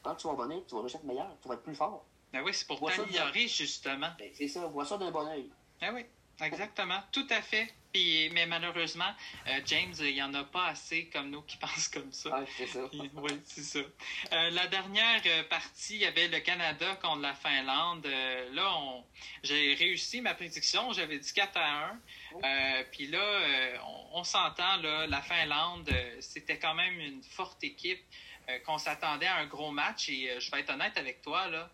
quand 0.03 0.17
tu 0.17 0.27
vas 0.27 0.35
venir, 0.35 0.63
tu 0.67 0.75
vas 0.75 0.83
juste 0.83 0.97
être 0.97 1.05
meilleur, 1.05 1.31
tu 1.41 1.47
vas 1.47 1.55
être 1.55 1.63
plus 1.63 1.77
fort. 1.77 2.05
Ben 2.33 2.43
oui, 2.43 2.53
c'est 2.53 2.67
pour 2.67 2.81
t'améliorer, 2.81 3.47
justement. 3.47 4.09
Ben, 4.19 4.31
c'est 4.35 4.49
ça, 4.49 4.67
vois 4.67 4.85
ça 4.85 4.99
d'un 4.99 5.13
bon 5.13 5.25
oeil. 5.29 5.49
Ben 5.81 5.95
oui. 5.95 6.05
Exactement, 6.41 7.01
tout 7.13 7.27
à 7.31 7.43
fait. 7.43 7.73
Puis, 7.93 8.29
mais 8.33 8.47
malheureusement, 8.47 9.13
euh, 9.47 9.61
James, 9.65 9.95
il 10.01 10.13
n'y 10.13 10.23
en 10.23 10.35
a 10.35 10.45
pas 10.45 10.67
assez 10.67 11.07
comme 11.07 11.31
nous 11.31 11.43
qui 11.43 11.57
pensent 11.59 11.89
comme 11.89 12.13
ça. 12.13 12.31
Ah, 12.33 12.45
c'est 12.57 12.67
ça. 12.67 12.81
oui, 12.93 13.41
c'est 13.45 13.63
ça. 13.63 13.79
Euh, 13.79 14.51
la 14.51 14.67
dernière 14.67 15.23
euh, 15.27 15.43
partie, 15.45 15.95
il 15.95 16.01
y 16.01 16.07
avait 16.07 16.29
le 16.29 16.41
Canada 16.41 16.97
contre 16.97 17.23
la 17.23 17.35
Finlande. 17.35 18.07
là, 18.53 18.75
on... 18.77 19.05
j'ai 19.43 19.75
réussi 19.75 20.21
ma 20.21 20.35
prédiction. 20.35 20.93
J'avais 20.93 21.19
dit 21.19 21.33
4 21.33 21.57
à 21.57 21.91
1. 22.43 22.85
puis 22.93 23.07
là, 23.07 23.81
on, 24.13 24.23
s'entend, 24.23 24.77
la 24.77 25.23
Finlande, 25.23 25.91
c'était 26.21 26.59
quand 26.59 26.75
même 26.75 27.01
une 27.01 27.23
forte 27.23 27.65
équipe 27.65 28.03
qu'on 28.65 28.79
s'attendait 28.79 29.27
à 29.27 29.37
un 29.37 29.47
gros 29.47 29.71
match. 29.71 30.09
Et 30.09 30.39
je 30.39 30.51
vais 30.51 30.61
être 30.61 30.71
honnête 30.71 30.97
avec 30.99 31.23
toi, 31.23 31.49
là, 31.49 31.71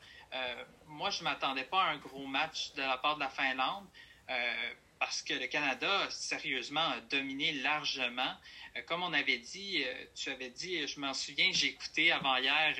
moi, 0.86 1.10
je 1.10 1.20
ne 1.20 1.24
m'attendais 1.24 1.64
pas 1.64 1.82
à 1.82 1.90
un 1.90 1.98
gros 1.98 2.26
match 2.26 2.72
de 2.74 2.82
la 2.82 2.98
part 2.98 3.16
de 3.16 3.20
la 3.20 3.30
Finlande. 3.30 3.86
Euh, 4.30 4.72
parce 4.98 5.22
que 5.22 5.34
le 5.34 5.46
Canada, 5.48 6.08
sérieusement, 6.10 6.80
a 6.80 7.00
dominé 7.00 7.52
largement. 7.52 8.32
Euh, 8.76 8.82
comme 8.86 9.02
on 9.02 9.12
avait 9.12 9.38
dit, 9.38 9.82
euh, 9.84 10.04
tu 10.14 10.30
avais 10.30 10.50
dit, 10.50 10.86
je 10.86 10.98
m'en 10.98 11.12
souviens, 11.12 11.50
j'ai 11.52 11.68
écouté 11.68 12.10
avant-hier 12.10 12.74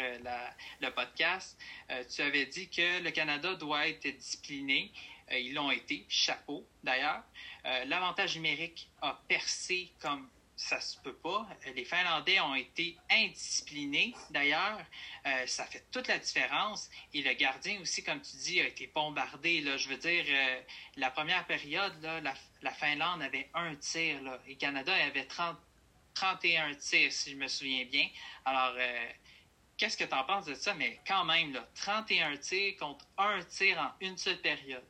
le 0.80 0.90
podcast, 0.90 1.59
tu 2.14 2.22
avais 2.22 2.46
dit 2.46 2.68
que 2.70 3.02
le 3.02 3.11
Canada 3.11 3.54
doit 3.54 3.88
être 3.88 4.07
discipliné. 4.07 4.90
ils 5.33 5.54
l'ont 5.54 5.70
été, 5.70 6.07
chapeau 6.09 6.66
d'ailleurs. 6.83 7.22
L'avantage 7.87 8.37
numérique 8.37 8.88
a 9.02 9.20
percé 9.28 9.90
comme 10.00 10.28
ça 10.64 10.81
se 10.81 10.98
peut 11.00 11.14
pas. 11.14 11.46
Les 11.77 11.85
Finlandais 11.85 12.40
ont 12.40 12.55
été 12.55 12.96
indisciplinés, 13.11 14.14
d'ailleurs. 14.31 14.81
Euh, 15.27 15.46
ça 15.46 15.66
fait 15.66 15.85
toute 15.90 16.09
la 16.09 16.18
différence. 16.18 16.88
Et 17.12 17.20
le 17.20 17.35
gardien 17.35 17.79
aussi, 17.83 18.03
comme 18.03 18.22
tu 18.22 18.37
dis, 18.38 18.61
a 18.62 18.68
été 18.68 18.87
bombardé. 18.87 19.61
Là. 19.61 19.77
Je 19.77 19.90
veux 19.90 19.98
dire, 19.98 20.24
euh, 20.27 20.61
la 20.96 21.11
première 21.11 21.46
période, 21.46 21.92
la, 22.62 22.72
Finlande 22.72 23.20
avait 23.20 23.50
un 23.53 23.74
tir. 23.74 24.22
Là, 24.22 24.40
et 24.46 24.57
Canada 24.57 24.94
avait 24.94 25.27
30, 25.27 25.59
31 26.14 26.74
tirs, 26.77 27.12
si 27.12 27.33
je 27.33 27.37
me 27.37 27.46
souviens 27.46 27.85
bien. 27.85 28.09
Alors, 28.46 28.74
euh, 28.79 29.09
qu'est-ce 29.77 29.98
que 29.98 30.05
tu 30.05 30.14
en 30.14 30.24
penses 30.24 30.46
de 30.46 30.55
ça? 30.55 30.72
Mais 30.72 30.98
quand 31.07 31.27
même, 31.27 31.53
là, 31.53 31.68
31 31.74 32.38
tirs 32.38 32.74
contre 32.79 33.05
un 33.18 33.44
tir 33.44 33.79
en 33.79 33.90
une 34.00 34.16
seule 34.16 34.40
période. 34.40 34.85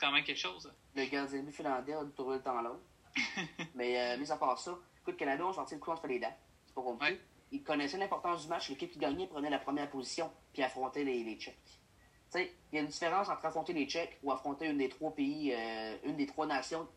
Quand 0.00 0.12
même 0.12 0.24
quelque 0.24 0.40
chose. 0.40 0.72
Le 0.94 1.04
gardien 1.04 1.44
finlandais 1.52 1.92
a 1.92 2.04
trouvé 2.16 2.36
le 2.36 2.42
temps 2.42 2.62
là. 2.62 2.72
mais 3.74 3.98
euh, 3.98 4.18
mis 4.18 4.30
à 4.30 4.36
part 4.36 4.58
ça, 4.58 4.78
écoute, 5.00 5.16
Canada 5.16 5.46
ont 5.46 5.52
sorti 5.52 5.74
le 5.74 5.80
coup 5.80 5.90
entre 5.90 6.06
les 6.06 6.18
dents. 6.18 6.34
C'est 6.66 6.74
pas 6.74 6.82
compliqué. 6.82 7.20
Ils 7.50 7.62
connaissaient 7.62 7.98
l'importance 7.98 8.42
du 8.42 8.48
match. 8.48 8.70
L'équipe 8.70 8.90
qui 8.90 8.98
gagnait 8.98 9.26
prenait 9.26 9.50
la 9.50 9.58
première 9.58 9.90
position 9.90 10.30
puis 10.52 10.62
affrontait 10.62 11.04
les, 11.04 11.22
les 11.22 11.36
Tchèques. 11.36 11.58
Tu 11.64 12.38
sais, 12.38 12.54
il 12.72 12.76
y 12.76 12.78
a 12.78 12.82
une 12.82 12.88
différence 12.88 13.28
entre 13.28 13.44
affronter 13.44 13.74
les 13.74 13.86
Tchèques 13.86 14.18
ou 14.22 14.32
affronter 14.32 14.66
une 14.66 14.78
des 14.78 14.88
trois 14.88 15.14
pays, 15.14 15.52
euh, 15.52 15.96
une 16.04 16.16
des 16.16 16.26
trois 16.26 16.46
nations 16.46 16.88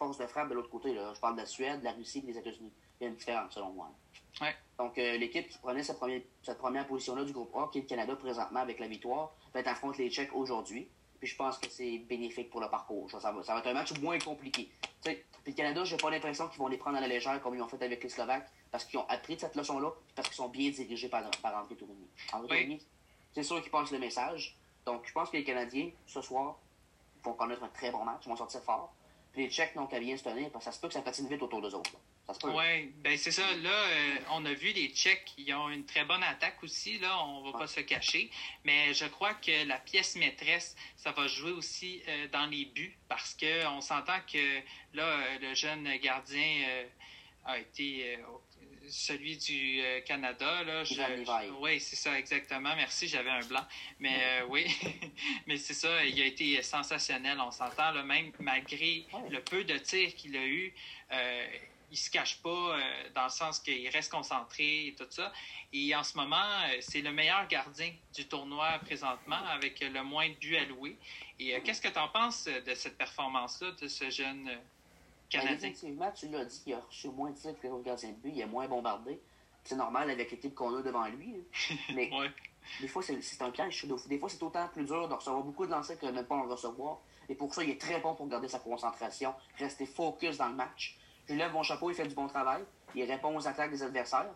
force 0.00 0.16
de 0.16 0.26
frappe 0.26 0.48
de 0.48 0.54
l'autre 0.54 0.70
côté. 0.70 0.94
Là. 0.94 1.12
Je 1.14 1.20
parle 1.20 1.34
de 1.34 1.40
la 1.40 1.46
Suède, 1.46 1.80
de 1.80 1.84
la 1.84 1.92
Russie 1.92 2.20
et 2.20 2.32
des 2.32 2.38
États-Unis. 2.38 2.72
Il 2.98 3.04
y 3.04 3.06
a 3.06 3.10
une 3.10 3.16
différence, 3.16 3.52
selon 3.52 3.70
moi. 3.72 3.90
Ouais. 4.40 4.54
Donc, 4.78 4.96
euh, 4.98 5.18
l'équipe 5.18 5.46
qui 5.46 5.58
prenait 5.58 5.82
cette 5.82 5.98
première, 5.98 6.22
cette 6.42 6.58
première 6.58 6.86
position-là 6.86 7.24
du 7.24 7.32
groupe 7.32 7.54
A, 7.54 7.68
qui 7.70 7.78
est 7.78 7.82
le 7.82 7.86
Canada 7.86 8.16
présentement 8.16 8.60
avec 8.60 8.78
la 8.80 8.88
victoire, 8.88 9.34
va 9.52 9.60
être 9.60 9.68
affronte 9.68 9.98
les 9.98 10.10
Tchèques 10.10 10.34
aujourd'hui. 10.34 10.88
Puis 11.20 11.28
je 11.28 11.36
pense 11.36 11.58
que 11.58 11.68
c'est 11.68 11.98
bénéfique 11.98 12.50
pour 12.50 12.60
le 12.60 12.68
parcours. 12.68 13.10
Ça 13.10 13.18
va, 13.30 13.42
ça 13.42 13.52
va 13.52 13.60
être 13.60 13.66
un 13.66 13.74
match 13.74 13.92
moins 14.00 14.18
compliqué. 14.18 14.70
puis 15.02 15.16
le 15.46 15.52
Canada, 15.52 15.84
j'ai 15.84 15.98
pas 15.98 16.10
l'impression 16.10 16.48
qu'ils 16.48 16.58
vont 16.58 16.68
les 16.68 16.78
prendre 16.78 16.96
à 16.96 17.00
la 17.00 17.08
légère 17.08 17.40
comme 17.42 17.54
ils 17.54 17.62
ont 17.62 17.68
fait 17.68 17.82
avec 17.82 18.02
les 18.02 18.08
Slovaques, 18.08 18.48
parce 18.70 18.84
qu'ils 18.84 18.98
ont 18.98 19.06
appris 19.08 19.36
de 19.36 19.40
cette 19.40 19.54
leçon-là, 19.54 19.90
parce 20.16 20.28
qu'ils 20.28 20.36
sont 20.36 20.48
bien 20.48 20.70
dirigés 20.70 21.08
par, 21.08 21.30
par 21.42 21.56
André 21.56 21.76
Tourigny. 21.76 22.08
André 22.32 22.80
c'est 23.32 23.42
sûr 23.42 23.60
qu'ils 23.62 23.70
passent 23.70 23.92
le 23.92 23.98
message. 23.98 24.56
Donc 24.86 25.02
je 25.06 25.12
pense 25.12 25.30
que 25.30 25.36
les 25.36 25.44
Canadiens, 25.44 25.90
ce 26.06 26.20
soir, 26.20 26.58
vont 27.22 27.34
connaître 27.34 27.62
un 27.62 27.68
très 27.68 27.90
bon 27.90 28.04
match, 28.04 28.22
ils 28.24 28.28
vont 28.28 28.36
sortir 28.36 28.62
fort. 28.62 28.92
Puis 29.32 29.42
les 29.44 29.50
Tchèques 29.50 29.76
n'ont 29.76 29.86
qu'à 29.86 30.00
bien 30.00 30.16
se 30.16 30.24
tenir, 30.24 30.50
parce 30.50 30.64
que 30.64 30.70
ça 30.70 30.76
se 30.76 30.80
peut 30.80 30.88
que 30.88 30.94
ça 30.94 31.02
patine 31.02 31.28
vite 31.28 31.42
autour 31.42 31.60
d'eux 31.60 31.74
autres. 31.74 31.92
Oui, 32.44 32.92
ben 33.02 33.16
c'est 33.16 33.30
ça. 33.30 33.42
Là, 33.56 33.70
euh, 33.70 34.16
on 34.32 34.44
a 34.44 34.52
vu 34.52 34.72
les 34.72 34.88
Tchèques, 34.88 35.24
qui 35.24 35.52
ont 35.52 35.68
une 35.70 35.84
très 35.84 36.04
bonne 36.04 36.22
attaque 36.22 36.62
aussi, 36.62 36.98
là, 36.98 37.24
on 37.24 37.50
va 37.50 37.58
pas 37.58 37.66
se 37.66 37.80
cacher. 37.80 38.30
Mais 38.64 38.94
je 38.94 39.06
crois 39.06 39.34
que 39.34 39.66
la 39.66 39.78
pièce 39.78 40.16
maîtresse, 40.16 40.76
ça 40.96 41.12
va 41.12 41.26
jouer 41.26 41.52
aussi 41.52 42.02
euh, 42.08 42.28
dans 42.28 42.46
les 42.46 42.64
buts, 42.66 42.96
parce 43.08 43.34
qu'on 43.34 43.80
s'entend 43.80 44.18
que 44.32 44.60
là, 44.94 45.04
euh, 45.04 45.38
le 45.40 45.54
jeune 45.54 45.88
gardien 45.98 46.86
a 47.44 47.58
été 47.58 48.18
celui 48.88 49.36
du 49.36 49.82
Canada. 50.04 50.62
Là, 50.64 50.82
oui, 51.60 51.80
c'est 51.80 51.96
ça, 51.96 52.18
exactement. 52.18 52.74
Merci, 52.76 53.08
j'avais 53.08 53.30
un 53.30 53.44
blanc. 53.46 53.64
Mais 53.98 54.42
oui, 54.48 54.66
mais 55.46 55.56
c'est 55.56 55.74
ça, 55.74 56.04
il 56.04 56.20
a 56.20 56.26
été 56.26 56.62
sensationnel, 56.62 57.38
on 57.40 57.50
s'entend. 57.50 57.92
Même 58.04 58.32
malgré 58.40 59.06
le 59.30 59.40
peu 59.40 59.64
de 59.64 59.78
tirs 59.78 60.14
qu'il 60.14 60.36
a 60.36 60.46
eu, 60.46 60.74
il 61.90 61.96
se 61.96 62.10
cache 62.10 62.40
pas 62.42 62.48
euh, 62.48 62.80
dans 63.14 63.24
le 63.24 63.30
sens 63.30 63.58
qu'il 63.58 63.88
reste 63.88 64.10
concentré 64.10 64.86
et 64.88 64.94
tout 64.94 65.06
ça. 65.10 65.32
Et 65.72 65.94
en 65.94 66.02
ce 66.02 66.16
moment, 66.16 66.36
euh, 66.36 66.76
c'est 66.80 67.00
le 67.00 67.12
meilleur 67.12 67.46
gardien 67.48 67.92
du 68.14 68.26
tournoi 68.26 68.78
présentement 68.84 69.42
avec 69.48 69.80
le 69.80 70.02
moins 70.02 70.28
de 70.28 70.34
buts 70.34 70.56
alloués. 70.56 70.96
Et 71.38 71.54
euh, 71.54 71.60
qu'est-ce 71.64 71.80
que 71.80 71.88
tu 71.88 71.98
en 71.98 72.08
penses 72.08 72.44
de 72.44 72.74
cette 72.74 72.96
performance-là 72.96 73.72
de 73.72 73.88
ce 73.88 74.08
jeune 74.10 74.44
ben, 74.44 74.58
Canadien? 75.28 75.56
effectivement, 75.56 76.10
tu 76.12 76.28
l'as 76.28 76.44
dit, 76.44 76.62
il 76.66 76.74
a 76.74 76.80
reçu 76.80 77.08
moins 77.08 77.30
de 77.30 77.36
tirs 77.36 77.58
que 77.60 77.66
les 77.66 77.82
gardiens 77.82 78.10
de 78.10 78.16
but, 78.16 78.32
il 78.34 78.40
est 78.40 78.46
moins 78.46 78.68
bombardé. 78.68 79.18
C'est 79.64 79.76
normal 79.76 80.08
avec 80.10 80.30
l'équipe 80.30 80.54
qu'on 80.54 80.74
a 80.76 80.82
devant 80.82 81.06
lui. 81.06 81.34
Mais 81.94 82.10
des 82.80 82.88
fois, 82.88 83.02
c'est 83.02 83.42
un 83.42 83.50
piège. 83.50 83.84
Des 84.08 84.18
fois, 84.18 84.28
c'est 84.28 84.42
autant 84.42 84.68
plus 84.68 84.84
dur 84.84 85.08
de 85.08 85.14
recevoir 85.14 85.42
beaucoup 85.42 85.66
de 85.66 85.70
lancers 85.70 85.98
que 85.98 86.06
de 86.06 86.12
ne 86.12 86.22
pas 86.22 86.36
en 86.36 86.44
recevoir. 86.44 86.98
Et 87.28 87.34
pour 87.34 87.52
ça, 87.54 87.62
il 87.62 87.70
est 87.70 87.80
très 87.80 88.00
bon 88.00 88.14
pour 88.14 88.26
garder 88.28 88.48
sa 88.48 88.58
concentration, 88.58 89.34
rester 89.58 89.86
focus 89.86 90.38
dans 90.38 90.48
le 90.48 90.54
match 90.54 90.96
je 91.30 91.36
lève 91.36 91.52
mon 91.52 91.62
chapeau, 91.62 91.90
il 91.90 91.94
fait 91.94 92.06
du 92.06 92.14
bon 92.14 92.26
travail. 92.26 92.64
Il 92.94 93.04
répond 93.04 93.36
aux 93.36 93.46
attaques 93.46 93.70
des 93.70 93.82
adversaires. 93.82 94.32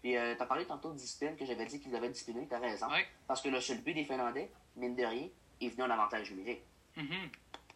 Puis, 0.00 0.16
euh, 0.16 0.34
tu 0.36 0.42
as 0.42 0.46
parlé 0.46 0.64
tantôt 0.64 0.92
de 0.92 0.96
discipline, 0.96 1.36
que 1.36 1.44
j'avais 1.44 1.66
dit 1.66 1.80
qu'il 1.80 1.90
devait 1.90 2.08
discipliner, 2.08 2.46
tu 2.46 2.54
as 2.54 2.58
raison. 2.58 2.86
Parce 3.26 3.42
que 3.42 3.48
le 3.48 3.60
seul 3.60 3.78
but 3.78 3.94
des 3.94 4.04
Finlandais, 4.04 4.50
mine 4.76 4.94
de 4.94 5.04
rien, 5.04 5.28
est 5.60 5.68
venu 5.68 5.82
en 5.82 5.90
avantage 5.90 6.30
numérique. 6.30 6.62
Mm-hmm. 6.96 7.30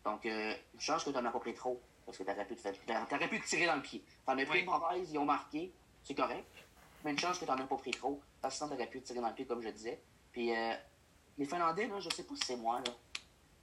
Donc, 0.04 0.24
euh, 0.24 0.54
une 0.72 0.80
chance 0.80 1.04
que 1.04 1.10
tu 1.10 1.16
n'en 1.16 1.24
as 1.24 1.30
pas 1.30 1.40
pris 1.40 1.54
trop, 1.54 1.82
parce 2.06 2.16
que 2.16 2.22
tu 2.22 2.30
aurais, 2.30 2.46
pu 2.46 2.54
te 2.54 3.46
tirer 3.46 3.66
dans 3.66 3.76
le 3.76 3.82
pied. 3.82 4.02
Tu 4.06 4.32
en 4.32 4.38
as 4.38 4.46
pris 4.46 4.60
une 4.60 4.66
mauvaise, 4.66 5.10
ils 5.10 5.18
ont 5.18 5.24
marqué, 5.24 5.72
c'est 6.02 6.14
correct. 6.14 6.46
Mais 7.04 7.10
une 7.10 7.18
chance 7.18 7.38
que 7.38 7.44
tu 7.44 7.50
n'en 7.50 7.58
as 7.58 7.66
pas 7.66 7.76
pris 7.76 7.90
trop, 7.90 8.20
parce 8.40 8.54
que 8.54 8.58
sinon 8.58 8.70
tu 8.70 8.76
aurais 8.76 8.88
pu 8.88 9.00
te 9.00 9.06
tirer 9.06 9.20
dans 9.20 9.28
le 9.28 9.34
pied, 9.34 9.46
comme 9.46 9.62
je 9.62 9.68
disais. 9.68 10.00
Puis, 10.32 10.54
euh, 10.56 10.74
les 11.36 11.44
Finlandais, 11.44 11.88
là, 11.88 11.98
je 11.98 12.08
sais 12.08 12.24
pas 12.24 12.34
si 12.36 12.46
c'est 12.46 12.56
moi, 12.56 12.80
là, 12.86 12.92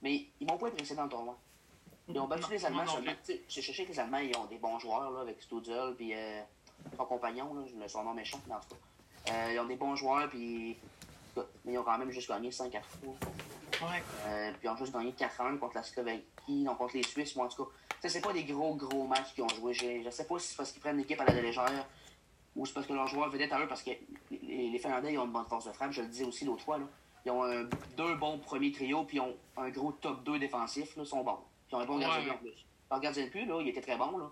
mais 0.02 0.26
ils 0.38 0.46
m'ont 0.46 0.58
pas 0.58 0.68
impressionné 0.68 0.98
dans 0.98 1.04
le 1.04 1.10
tournoi. 1.10 1.38
Ils 2.08 2.18
ont 2.18 2.26
battu 2.26 2.50
les 2.50 2.64
Allemands. 2.64 2.84
Je 2.86 3.60
sais 3.60 3.84
que 3.84 3.92
les 3.92 4.00
Allemands, 4.00 4.18
ils 4.18 4.36
ont 4.36 4.46
des 4.46 4.58
bons 4.58 4.78
joueurs, 4.78 5.10
là, 5.10 5.20
avec 5.20 5.40
Studzel, 5.40 5.94
puis 5.96 6.14
euh, 6.14 6.42
son 6.96 7.04
compagnon, 7.04 7.54
là, 7.78 7.88
son 7.88 8.02
nom 8.02 8.14
méchant, 8.14 8.40
mais 8.46 8.54
en 8.54 8.60
tout 8.60 8.70
cas. 8.70 9.32
Euh, 9.32 9.52
ils 9.52 9.60
ont 9.60 9.66
des 9.66 9.76
bons 9.76 9.94
joueurs, 9.94 10.28
puis 10.28 10.76
mais 11.64 11.72
ils 11.72 11.78
ont 11.78 11.84
quand 11.84 11.96
même 11.96 12.10
juste 12.10 12.28
gagné 12.28 12.50
5 12.50 12.74
à 12.74 12.80
3. 12.80 13.88
Ouais. 13.88 14.02
Euh, 14.26 14.50
puis 14.52 14.60
ils 14.64 14.68
ont 14.68 14.76
juste 14.76 14.92
gagné 14.92 15.12
4 15.12 15.40
1 15.40 15.56
contre 15.56 15.76
la 15.76 15.82
Slovaquie, 15.82 16.24
non 16.48 16.74
contre 16.74 16.96
les 16.96 17.02
Suisses, 17.02 17.34
moi 17.36 17.46
en 17.46 17.48
tout 17.48 17.64
cas. 17.64 17.70
C'est 18.08 18.20
pas 18.20 18.32
des 18.32 18.44
gros, 18.44 18.74
gros 18.74 19.06
matchs 19.06 19.32
qu'ils 19.34 19.44
ont 19.44 19.48
joué. 19.48 19.72
Je, 19.72 20.02
je 20.04 20.10
sais 20.10 20.26
pas 20.26 20.38
si 20.38 20.48
c'est 20.48 20.56
parce 20.56 20.72
qu'ils 20.72 20.82
prennent 20.82 20.98
l'équipe 20.98 21.20
à 21.20 21.24
la 21.24 21.40
légère 21.40 21.86
ou 22.54 22.66
c'est 22.66 22.74
parce 22.74 22.86
que 22.86 22.92
leurs 22.92 23.06
joueurs 23.06 23.30
vedaient 23.30 23.50
à 23.50 23.60
eux, 23.60 23.68
parce 23.68 23.82
que 23.82 23.90
les, 24.30 24.68
les, 24.68 24.78
Finlandais 24.78 25.12
ils 25.12 25.18
ont 25.18 25.24
une 25.24 25.32
bonne 25.32 25.46
force 25.46 25.64
de 25.64 25.72
frappe, 25.72 25.92
je 25.92 26.02
le 26.02 26.08
disais 26.08 26.24
aussi 26.24 26.44
l'autre 26.44 26.62
fois. 26.62 26.78
Là. 26.78 26.84
Ils 27.24 27.30
ont 27.30 27.44
un, 27.44 27.64
deux 27.96 28.14
bons 28.16 28.38
premiers 28.38 28.72
trios, 28.72 29.04
puis 29.04 29.18
ils 29.18 29.20
ont 29.20 29.34
un 29.56 29.70
gros 29.70 29.92
top 29.92 30.22
2 30.24 30.38
défensif, 30.38 30.96
là, 30.96 31.04
sont 31.04 31.22
bons. 31.22 31.38
Puis 31.72 31.80
un 31.80 31.86
bon 31.86 31.98
gardien 31.98 32.26
de 32.26 32.30
en 32.30 32.38
plus. 32.38 32.66
Leur 32.90 33.00
gardien 33.00 33.24
de 33.24 33.30
but, 33.30 33.46
là, 33.46 33.60
il 33.62 33.68
était 33.68 33.80
très 33.80 33.96
bon. 33.96 34.18
Là. 34.18 34.30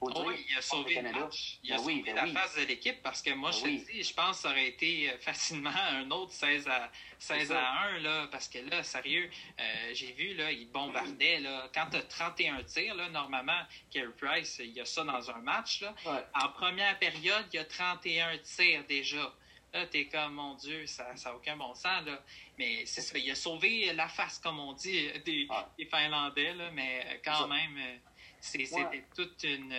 Oh 0.00 0.24
oui, 0.26 0.46
il 0.50 0.58
a 0.58 0.62
sauvé 0.62 1.00
le 1.00 1.12
match. 1.12 1.58
Il 1.62 1.72
a 1.72 1.76
ben 1.76 1.82
sauvé 1.82 2.02
ben 2.04 2.14
la 2.14 2.26
face 2.26 2.56
de 2.56 2.62
l'équipe 2.62 3.02
parce 3.02 3.22
que 3.22 3.34
moi, 3.34 3.50
ben 3.50 3.56
je 3.56 3.62
te 3.62 3.92
dis, 3.92 4.02
je 4.02 4.14
pense 4.14 4.36
que 4.36 4.42
ça 4.42 4.50
aurait 4.50 4.68
été 4.68 5.10
euh, 5.10 5.18
facilement 5.20 5.70
un 5.70 6.10
autre 6.10 6.32
16 6.32 6.68
à, 6.68 6.90
16 7.18 7.52
à 7.52 7.82
1, 7.96 7.98
là, 8.00 8.28
parce 8.30 8.48
que 8.48 8.58
là, 8.58 8.82
sérieux, 8.82 9.30
euh, 9.60 9.64
j'ai 9.92 10.12
vu, 10.12 10.34
là, 10.34 10.50
il 10.50 10.68
bombardait. 10.70 11.40
Là, 11.40 11.68
quand 11.74 11.86
tu 11.90 11.96
as 11.96 12.02
31 12.02 12.62
tirs, 12.64 12.94
là, 12.94 13.08
normalement, 13.10 13.60
Carey 13.90 14.08
Price, 14.20 14.60
il 14.60 14.72
y 14.72 14.80
a 14.80 14.84
ça 14.84 15.04
dans 15.04 15.30
un 15.30 15.38
match. 15.38 15.82
Là. 15.82 15.94
En 16.34 16.48
première 16.48 16.98
période, 16.98 17.46
il 17.52 17.56
y 17.56 17.58
a 17.60 17.64
31 17.64 18.38
tirs 18.38 18.84
déjà. 18.88 19.32
Là, 19.72 19.86
t'es 19.86 20.06
comme, 20.06 20.34
mon 20.34 20.54
Dieu, 20.54 20.86
ça 20.86 21.14
n'a 21.14 21.34
aucun 21.34 21.56
bon 21.56 21.74
sens, 21.74 22.04
là. 22.04 22.22
Mais 22.58 22.84
c'est 22.84 23.00
ça, 23.00 23.16
il 23.18 23.30
a 23.30 23.34
sauvé 23.34 23.92
la 23.94 24.08
face, 24.08 24.38
comme 24.38 24.60
on 24.60 24.74
dit, 24.74 25.10
des, 25.24 25.48
des 25.78 25.86
Finlandais, 25.86 26.54
là, 26.54 26.70
mais 26.72 27.20
quand 27.24 27.48
même... 27.48 27.76
Euh, 27.78 27.96
c'était 28.42 29.04
toute 29.14 29.44
une 29.44 29.72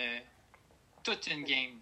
toute 1.03 1.27
une 1.27 1.43
game. 1.43 1.79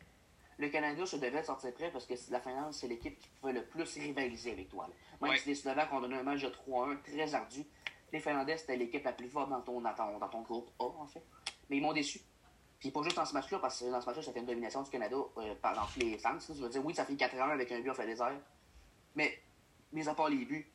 Le 0.58 0.70
Canada 0.70 1.06
se 1.06 1.16
devait 1.16 1.44
sortir 1.44 1.74
prêt 1.74 1.92
parce 1.92 2.06
que 2.06 2.14
la 2.30 2.42
Finlande, 2.42 2.74
c'est 2.74 2.88
l'équipe 2.88 3.18
qui 3.18 3.30
pouvait 3.40 3.54
le 3.54 3.64
plus 3.64 3.98
rivaliser 3.98 4.52
avec 4.52 4.70
toi. 4.70 4.90
Même 5.22 5.38
si 5.38 5.50
les 5.50 5.56
Slovaques 5.56 5.94
ont 5.94 6.02
donné 6.02 6.16
un 6.16 6.24
match 6.24 6.42
de 6.42 6.50
3-1 6.50 7.02
très 7.02 7.34
ardu, 7.34 7.64
les 8.12 8.20
Finlandais, 8.20 8.58
c'était 8.58 8.76
l'équipe 8.76 9.04
la 9.04 9.14
plus 9.14 9.30
forte 9.30 9.50
dans 9.50 9.62
ton, 9.62 9.80
dans 9.80 9.94
ton, 9.94 10.18
dans 10.18 10.28
ton 10.28 10.42
groupe 10.42 10.70
A, 10.80 10.84
en 10.84 11.08
fait. 11.08 11.24
Mais 11.70 11.78
ils 11.78 11.82
m'ont 11.82 11.94
déçu. 11.94 12.20
Puis 12.82 12.90
pas 12.90 13.04
juste 13.04 13.16
dans 13.16 13.26
ce 13.26 13.34
match-là, 13.34 13.60
parce 13.60 13.80
que 13.80 13.92
dans 13.92 14.02
ce 14.02 14.08
match-là, 14.08 14.24
ça 14.24 14.34
fait 14.34 14.40
une 14.40 14.48
domination 14.48 14.82
du 14.82 14.90
Canada 14.90 15.16
euh, 15.38 15.54
dans 15.62 15.86
tous 15.94 16.00
les 16.00 16.18
sens. 16.18 16.52
Je 16.54 16.62
veux 16.62 16.70
dire, 16.70 16.84
oui, 16.84 16.96
ça 16.96 17.06
fait 17.06 17.16
4 17.16 17.36
ans 17.38 17.50
avec 17.52 17.72
un 17.72 17.80
but 17.80 17.92
en 17.92 17.94
fait 17.94 18.08
des 18.08 18.20
airs. 18.20 18.40
Mais, 19.16 19.40
mis 19.94 20.10
à 20.10 20.16
part 20.16 20.30
les 20.30 20.44
buts, 20.44 20.68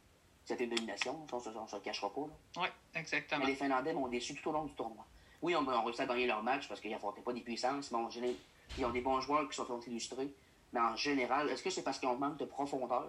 c'était 0.44 0.64
une 0.64 0.70
domination. 0.70 1.26
On 1.32 1.36
ne 1.36 1.66
se, 1.66 1.76
cachera 1.78 2.08
pas. 2.14 2.28
Oui, 2.58 2.68
exactement. 2.94 3.40
Mais 3.40 3.50
les 3.50 3.56
Finlandais 3.56 3.92
m'ont 3.92 4.06
déçu 4.06 4.36
tout 4.36 4.50
au 4.50 4.52
long 4.52 4.66
du 4.66 4.74
tournoi. 4.74 5.04
Oui, 5.42 5.56
on, 5.56 5.68
a 5.68 5.80
réussi 5.80 6.00
à 6.00 6.06
gagner 6.06 6.28
leur 6.28 6.44
match 6.44 6.68
parce 6.68 6.80
qu'ils 6.80 6.92
n'affrontaient 6.92 7.22
pas 7.22 7.32
des 7.32 7.40
puissances, 7.40 7.90
mais 7.90 8.36
ils 8.78 8.84
ont 8.84 8.90
des 8.90 9.00
bons 9.00 9.20
joueurs 9.20 9.48
qui 9.48 9.56
sont 9.56 9.80
illustrés. 9.80 10.32
Mais 10.72 10.80
en 10.80 10.94
général, 10.94 11.50
est-ce 11.50 11.62
que 11.62 11.70
c'est 11.70 11.82
parce 11.82 11.98
qu'ils 11.98 12.08
ont 12.08 12.16
manque 12.16 12.36
de 12.36 12.44
profondeur? 12.44 13.08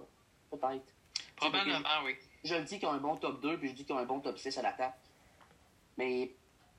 Peut-être. 0.49 0.93
Probablement, 1.35 1.79
oui. 2.03 2.15
Je 2.43 2.55
le 2.55 2.63
dis 2.63 2.79
qu'ils 2.79 2.87
ont 2.87 2.93
un 2.93 2.97
bon 2.97 3.15
top 3.15 3.41
2, 3.41 3.59
puis 3.59 3.69
je 3.69 3.73
dis 3.73 3.85
qu'ils 3.85 3.93
ont 3.93 3.99
un 3.99 4.05
bon 4.05 4.19
top 4.21 4.39
6 4.39 4.57
à 4.57 4.63
l'attaque. 4.63 4.97
Mais 5.97 6.31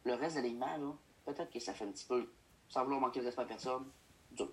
le 0.04 0.14
reste 0.14 0.36
de 0.36 0.42
l'élément, 0.42 0.96
peut-être 1.32 1.50
que 1.50 1.60
ça 1.60 1.74
fait 1.74 1.84
un 1.84 1.92
petit 1.92 2.06
peu, 2.06 2.30
sans 2.68 2.84
vouloir 2.84 3.00
manquer 3.00 3.20
de 3.20 3.26
respect 3.26 3.42
à 3.42 3.46
personne, 3.46 3.84
dur. 4.32 4.48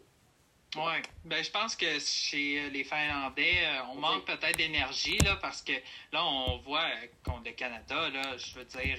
Oui, 0.78 1.02
ben, 1.24 1.42
je 1.42 1.52
pense 1.52 1.74
que 1.74 2.00
chez 2.00 2.60
euh, 2.60 2.70
les 2.70 2.84
Finlandais, 2.84 3.64
euh, 3.64 3.84
on 3.92 3.96
manque 3.96 4.26
peut-être 4.26 4.58
d'énergie 4.58 5.18
là, 5.20 5.38
parce 5.38 5.62
que 5.62 5.72
là, 6.12 6.26
on 6.26 6.58
voit 6.58 6.84
euh, 6.84 7.08
contre 7.24 7.46
le 7.46 7.52
Canada, 7.52 8.10
là, 8.10 8.36
je 8.36 8.56
veux 8.56 8.66
dire, 8.66 8.98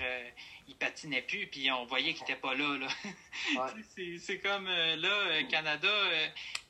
il 0.68 0.74
patinait 0.76 1.20
plus, 1.20 1.46
puis 1.48 1.70
on 1.70 1.84
voyait 1.84 2.14
qu'il 2.14 2.22
n'était 2.22 2.40
pas 2.40 2.54
là. 2.54 2.78
là. 2.78 2.88
c'est 4.20 4.38
comme 4.38 4.66
là, 4.68 5.42
Canada, 5.50 5.92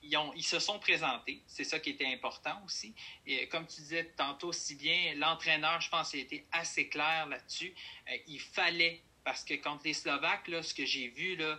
ils, 0.03 0.17
ont, 0.17 0.33
ils 0.35 0.45
se 0.45 0.59
sont 0.59 0.81
présentés. 0.81 1.41
C'est 1.47 1.65
ça 1.65 1.79
qui 1.79 1.91
était 1.91 2.13
important 2.13 2.61
aussi. 2.65 2.93
Et 3.27 3.47
comme 3.47 3.67
tu 3.67 3.81
disais 3.83 4.13
tantôt 4.17 4.53
si 4.53 4.75
bien, 4.75 5.15
l'entraîneur, 5.15 5.81
je 5.81 5.89
pense, 5.89 6.15
a 6.15 6.19
été 6.19 6.45
assez 6.51 6.89
clair 6.89 7.27
là-dessus. 7.29 7.73
il 8.27 8.41
fallait, 8.41 9.03
parce 9.27 9.43
que 9.43 9.55
contre 9.55 9.83
les 9.85 9.93
Slovaques, 9.93 10.47
là, 10.47 10.62
ce 10.62 10.72
que 10.72 10.87
j'ai 10.87 11.09
vu, 11.09 11.35
là, 11.35 11.59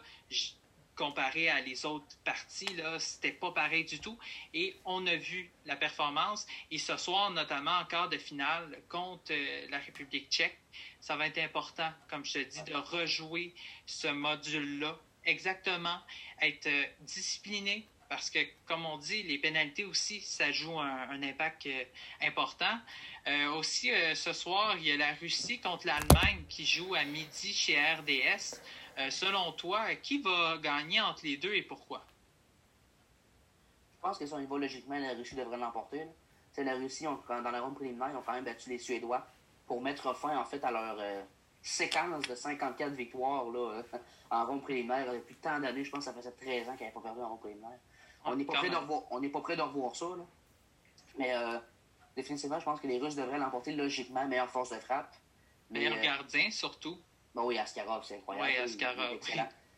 comparé 0.95 1.49
à 1.49 1.59
les 1.59 1.85
autres 1.85 2.17
parties, 2.23 2.73
là, 2.75 2.97
c'était 2.97 3.33
pas 3.33 3.51
pareil 3.51 3.83
du 3.83 3.99
tout. 3.99 4.17
Et 4.53 4.77
on 4.85 5.05
a 5.05 5.17
vu 5.17 5.51
la 5.65 5.75
performance. 5.75 6.47
Et 6.71 6.77
ce 6.77 6.95
soir, 6.95 7.29
notamment 7.29 7.77
en 7.79 7.83
quart 7.83 8.07
de 8.07 8.17
finale 8.17 8.81
contre 8.87 9.31
euh, 9.31 9.67
la 9.69 9.79
République 9.79 10.29
tchèque, 10.29 10.57
ça 11.01 11.17
va 11.17 11.27
être 11.27 11.39
important, 11.39 11.91
comme 12.09 12.23
je 12.23 12.35
te 12.35 12.39
dis, 12.39 12.63
de 12.63 12.73
rejouer 12.73 13.53
ce 13.85 14.07
module-là. 14.07 14.97
Exactement. 15.25 15.99
Être 16.41 16.67
euh, 16.67 16.85
discipliné, 17.01 17.85
parce 18.09 18.29
que, 18.29 18.39
comme 18.65 18.85
on 18.85 18.97
dit, 18.97 19.23
les 19.23 19.37
pénalités 19.37 19.85
aussi, 19.85 20.21
ça 20.21 20.51
joue 20.51 20.79
un, 20.79 21.21
impact 21.21 21.65
euh, 21.67 21.83
important. 22.21 22.77
aussi, 23.57 23.91
ce 24.15 24.31
soir, 24.33 24.77
il 24.77 24.85
y 24.85 24.91
a 24.91 24.97
la 24.97 25.13
Russie 25.15 25.59
contre 25.59 25.85
l'Allemagne 25.87 26.43
qui 26.47 26.65
joue 26.65 26.95
à 26.95 27.03
midi 27.03 27.53
chez 27.53 27.77
RDS. 27.77 28.61
Euh, 28.99 29.11
selon 29.11 29.51
toi, 29.51 29.95
qui 29.95 30.19
va 30.21 30.57
gagner 30.57 30.99
entre 30.99 31.23
les 31.23 31.37
deux 31.37 31.53
et 31.53 31.61
pourquoi? 31.61 32.03
Je 33.95 34.01
pense 34.01 34.17
que 34.17 34.25
si 34.25 34.33
on 34.33 34.39
y 34.39 34.45
va 34.45 34.57
logiquement, 34.57 34.97
la 34.97 35.13
Russie 35.13 35.35
devrait 35.35 35.57
l'emporter. 35.57 36.07
La 36.57 36.73
Russie, 36.73 37.03
dans 37.03 37.51
la 37.51 37.61
ronde 37.61 37.75
préliminaire, 37.75 38.09
ils 38.11 38.15
ont 38.17 38.23
quand 38.25 38.33
même 38.33 38.43
battu 38.43 38.69
les 38.69 38.79
Suédois 38.79 39.27
pour 39.67 39.79
mettre 39.79 40.15
fin 40.15 40.35
en 40.35 40.45
fait 40.45 40.63
à 40.63 40.71
leur 40.71 40.97
euh, 40.99 41.21
séquence 41.61 42.27
de 42.27 42.33
54 42.33 42.93
victoires 42.93 43.45
là, 43.51 43.83
en 44.31 44.45
ronde 44.47 44.63
préliminaire. 44.63 45.13
Depuis 45.13 45.35
tant 45.35 45.59
d'années, 45.59 45.83
je 45.83 45.91
pense 45.91 45.99
que 45.99 46.05
ça 46.05 46.13
faisait 46.13 46.31
13 46.31 46.69
ans 46.69 46.75
qu'ils 46.75 46.87
n'avaient 46.87 46.93
pas 46.95 47.01
perdu 47.01 47.21
en 47.21 47.29
ronde 47.29 47.39
préliminaire. 47.41 47.77
Ah, 48.23 48.31
on 48.31 48.35
n'est 48.35 48.45
pas, 48.45 48.53
prêt 48.53 48.69
de 48.69 48.75
revoir, 48.75 49.03
pas 49.07 49.41
prêt 49.41 49.55
de 49.55 49.61
revoir 49.61 49.95
ça. 49.95 50.05
Là. 50.05 50.25
Mais 51.17 51.35
euh, 51.35 51.59
définitivement, 52.15 52.59
je 52.59 52.65
pense 52.65 52.79
que 52.79 52.87
les 52.87 52.99
Russes 52.99 53.15
devraient 53.15 53.37
l'emporter 53.37 53.73
logiquement, 53.73 54.25
meilleure 54.27 54.49
force 54.49 54.69
de 54.69 54.79
frappe. 54.79 55.15
Meilleur 55.69 55.99
gardien, 55.99 56.49
surtout. 56.51 56.97
Ben 57.35 57.43
oui, 57.43 57.57
Askarov, 57.57 58.03
c'est 58.03 58.17
incroyable. 58.17 58.47
Oui, 58.47 58.57
Askarov. 58.57 59.19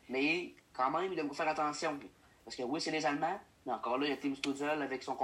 Mais 0.08 0.54
quand 0.74 0.90
même, 0.92 1.14
il 1.14 1.22
faut 1.28 1.34
faire 1.34 1.48
attention. 1.48 2.00
Parce 2.46 2.56
que 2.56 2.64
oui, 2.64 2.82
c'est 2.82 2.92
les 2.92 3.06
Allemands, 3.06 3.40
mais 3.66 3.74
encore 3.74 3.98
là, 3.98 4.08
il 4.08 4.10
y 4.10 4.14
a 4.14 4.18
Tim 4.18 4.34
Stutzel 4.34 4.82
avec 4.82 5.04
son, 5.04 5.18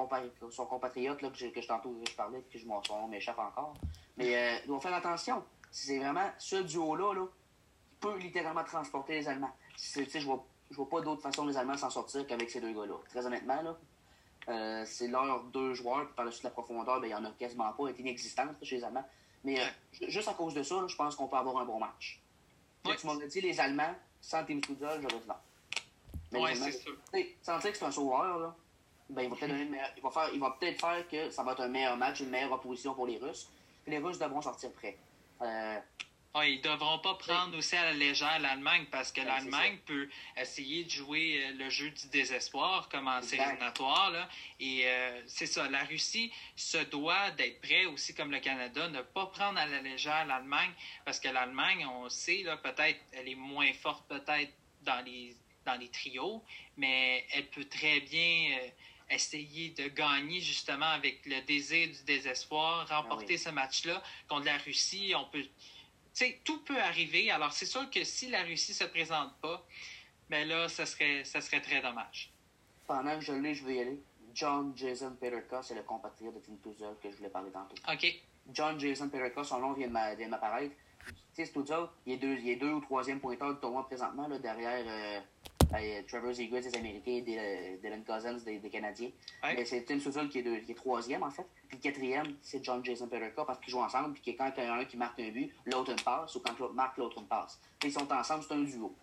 son 0.51 0.65
compatriote 0.65 1.21
là, 1.21 1.29
que, 1.29 1.37
je, 1.37 1.47
que 1.47 1.61
je, 1.61 1.67
tantôt 1.67 1.95
je 2.07 2.13
parlais, 2.13 2.41
que 2.41 2.59
je, 2.59 2.65
son 2.65 2.99
nom 2.99 3.07
m'échappe 3.07 3.39
encore. 3.39 3.73
Mais 4.17 4.35
euh, 4.35 4.57
il 4.63 4.67
faut 4.67 4.79
faire 4.79 4.93
attention. 4.93 5.43
C'est 5.71 5.97
vraiment 5.97 6.29
ce 6.37 6.57
duo-là 6.57 7.13
là, 7.13 7.25
qui 7.25 7.95
peut 7.99 8.17
littéralement 8.17 8.63
transporter 8.63 9.13
les 9.13 9.27
Allemands. 9.27 9.53
Je 9.77 10.25
vois, 10.25 10.45
je 10.71 10.75
vois 10.75 10.89
pas 10.89 11.01
d'autre 11.01 11.21
façon 11.21 11.45
les 11.45 11.57
Allemands 11.57 11.77
s'en 11.77 11.89
sortir 11.89 12.25
qu'avec 12.27 12.49
ces 12.49 12.61
deux 12.61 12.73
gars-là. 12.73 12.95
Très 13.09 13.25
honnêtement, 13.25 13.61
là, 13.61 13.77
euh, 14.47 14.83
c'est 14.85 15.07
leurs 15.07 15.43
deux 15.45 15.73
joueurs, 15.73 16.05
puis 16.05 16.15
par 16.15 16.25
la 16.25 16.31
suite 16.31 16.43
la 16.43 16.51
profondeur, 16.51 16.99
ben, 16.99 17.07
il 17.07 17.09
n'y 17.09 17.15
en 17.15 17.25
a 17.25 17.31
quasiment 17.31 17.71
pas, 17.73 17.87
elle 17.87 17.95
est 17.95 17.99
inexistante 17.99 18.55
chez 18.63 18.77
les 18.77 18.83
Allemands. 18.83 19.07
Mais 19.43 19.59
euh, 19.59 19.65
juste 20.07 20.27
à 20.27 20.33
cause 20.33 20.53
de 20.53 20.63
ça, 20.63 20.85
je 20.87 20.95
pense 20.95 21.15
qu'on 21.15 21.27
peut 21.27 21.37
avoir 21.37 21.57
un 21.57 21.65
bon 21.65 21.79
match. 21.79 22.21
Tu 22.83 23.07
m'aurais 23.07 23.27
dit 23.27 23.41
les 23.41 23.59
Allemands, 23.59 23.95
sans 24.21 24.43
Tim 24.43 24.59
Stutzel, 24.59 25.01
j'aurais 25.01 25.21
dit 25.21 25.27
non. 25.27 26.41
Oui, 26.41 26.55
c'est 26.55 26.71
sûr. 26.71 26.95
Sans 27.41 27.59
dire 27.59 27.71
que 27.71 27.77
c'est 27.77 27.85
un 27.85 27.91
sauveur, 27.91 28.39
là, 28.39 28.55
ben, 29.09 29.21
il 29.23 29.29
va 29.29 29.35
peut-être 29.35 29.53
il 29.97 30.03
va 30.03 30.09
faire, 30.09 30.29
il 30.33 30.39
va 30.39 30.57
peut-être 30.59 30.79
faire 30.79 31.07
que 31.07 31.29
ça 31.29 31.43
va 31.43 31.51
être 31.53 31.61
un 31.61 31.67
meilleur 31.67 31.95
match, 31.95 32.21
une 32.21 32.29
meilleure 32.29 32.51
opposition 32.51 32.93
pour 32.93 33.05
les 33.05 33.17
Russes. 33.17 33.49
Puis 33.83 33.91
les 33.91 33.99
Russes 33.99 34.17
devront 34.17 34.41
sortir 34.41 34.71
prêts. 34.71 34.97
Euh, 35.41 35.79
ah, 36.37 36.45
ils 36.45 36.57
ne 36.57 36.63
devront 36.63 36.99
pas 36.99 37.13
prendre 37.13 37.57
aussi 37.57 37.77
à 37.77 37.85
la 37.85 37.93
légère 37.93 38.39
l'Allemagne 38.39 38.85
parce 38.91 39.13
que 39.13 39.21
l'Allemagne 39.21 39.77
peut 39.85 40.09
essayer 40.35 40.83
de 40.83 40.89
jouer 40.89 41.41
euh, 41.41 41.51
le 41.53 41.69
jeu 41.69 41.89
du 41.91 42.07
désespoir 42.09 42.89
comme 42.89 43.07
en 43.07 43.21
Là. 43.21 44.29
Et 44.59 44.81
euh, 44.85 45.21
c'est 45.27 45.45
ça, 45.45 45.69
la 45.69 45.85
Russie 45.85 46.33
se 46.57 46.77
doit 46.77 47.31
d'être 47.31 47.61
prêt 47.61 47.85
aussi 47.85 48.13
comme 48.13 48.31
le 48.31 48.41
Canada, 48.41 48.89
ne 48.89 49.01
pas 49.01 49.27
prendre 49.27 49.57
à 49.57 49.65
la 49.65 49.81
légère 49.81 50.25
l'Allemagne 50.25 50.71
parce 51.05 51.21
que 51.21 51.29
l'Allemagne, 51.29 51.85
on 51.85 52.09
sait, 52.09 52.43
peut-être, 52.61 52.99
elle 53.13 53.29
est 53.29 53.35
moins 53.35 53.71
forte 53.71 54.05
peut-être 54.09 54.51
dans 54.81 55.05
les, 55.05 55.33
dans 55.65 55.79
les 55.79 55.87
trios, 55.87 56.43
mais 56.75 57.25
elle 57.31 57.47
peut 57.47 57.65
très 57.65 58.01
bien... 58.01 58.59
Euh, 58.59 58.69
essayer 59.07 59.69
de 59.69 59.87
gagner 59.89 60.41
justement 60.41 60.87
avec 60.87 61.27
le 61.27 61.39
désir 61.41 61.89
du 61.89 62.03
désespoir, 62.05 62.87
ah 62.89 63.01
remporter 63.01 63.37
ce 63.37 63.49
match-là 63.49 64.01
contre 64.27 64.45
la 64.45 64.57
Russie. 64.57 65.13
On 65.15 65.25
peut, 65.25 65.45
sais, 66.15 66.41
tout 66.43 66.63
peut 66.63 66.79
arriver. 66.79 67.31
Alors, 67.31 67.51
c'est 67.51 67.65
sûr 67.65 67.89
que 67.89 68.03
si 68.03 68.29
la 68.29 68.43
Russie 68.43 68.71
ne 68.71 68.75
se 68.75 68.83
présente 68.85 69.33
pas, 69.41 69.65
ben 70.29 70.47
là, 70.47 70.67
ça 70.69 70.85
serait, 70.85 71.23
ça 71.23 71.41
serait 71.41 71.61
très 71.61 71.81
dommage. 71.81 72.31
Pendant 72.87 73.15
que 73.15 73.21
je 73.21 73.33
l'ai, 73.33 73.53
je 73.53 73.65
vais 73.65 73.75
y 73.75 73.79
aller. 73.81 74.01
John 74.33 74.73
Jason 74.75 75.15
Peterka, 75.19 75.61
c'est 75.63 75.75
le 75.75 75.83
compatriote 75.83 76.35
de 76.35 76.39
Tim 76.39 76.57
Tuzel 76.61 76.95
que 77.01 77.09
je 77.09 77.17
voulais 77.17 77.29
parler 77.29 77.51
tantôt. 77.51 77.75
OK. 77.91 78.21
John 78.51 78.79
Jason 78.79 79.09
Peterka, 79.09 79.43
son 79.43 79.59
nom 79.59 79.73
vient 79.73 79.87
de 79.87 80.27
m'apparaître. 80.27 80.75
Tu 81.35 81.45
sais, 81.45 81.51
Tuzel, 81.51 81.85
il 82.05 82.13
est, 82.13 82.17
deux, 82.17 82.37
il 82.39 82.49
est 82.49 82.55
deux 82.55 82.71
ou 82.71 82.81
troisième 82.81 83.19
pointeur 83.19 83.53
du 83.53 83.59
tournoi 83.59 83.85
présentement, 83.85 84.27
là, 84.27 84.39
derrière 84.39 84.83
euh, 84.87 85.21
Ben, 85.71 86.05
Trevor 86.05 86.33
Zegras 86.33 86.61
des 86.61 86.75
Américains 86.75 87.21
Dylan 87.21 88.03
Cousins 88.03 88.37
des, 88.45 88.69
Canadiens. 88.69 89.09
Mais 89.43 89.65
c'est 89.65 89.83
Tim 89.83 89.99
Suzzle 89.99 90.29
qui 90.29 90.39
est, 90.39 90.63
qui 90.63 90.71
est 90.71 90.75
troisième, 90.75 91.23
en 91.23 91.31
fait. 91.31 91.45
Puis 91.67 91.77
le 91.77 91.81
quatrième, 91.81 92.35
c'est 92.41 92.63
John 92.63 92.83
Jason 92.83 93.07
Peterka 93.07 93.43
parce 93.45 93.59
qu'ils 93.59 93.71
jouent 93.71 93.83
ensemble. 93.83 94.13
Puis 94.13 94.35
quand 94.35 94.51
il 94.57 94.63
y 94.63 94.67
en 94.67 94.73
a 94.73 94.77
un 94.77 94.85
qui 94.85 94.97
marque 94.97 95.19
un 95.19 95.29
but, 95.29 95.53
l'autre 95.65 95.91
une 95.91 96.01
passe, 96.01 96.35
ou 96.35 96.39
quand 96.39 96.57
l'autre 96.59 96.73
marque, 96.73 96.97
l'autre 96.97 97.19
une 97.19 97.27
passe. 97.27 97.59
Puis 97.79 97.89
ils 97.89 97.93
sont 97.93 98.11
ensemble, 98.11 98.43
c'est 98.47 98.53
un 98.53 98.63
duo. 98.63 98.95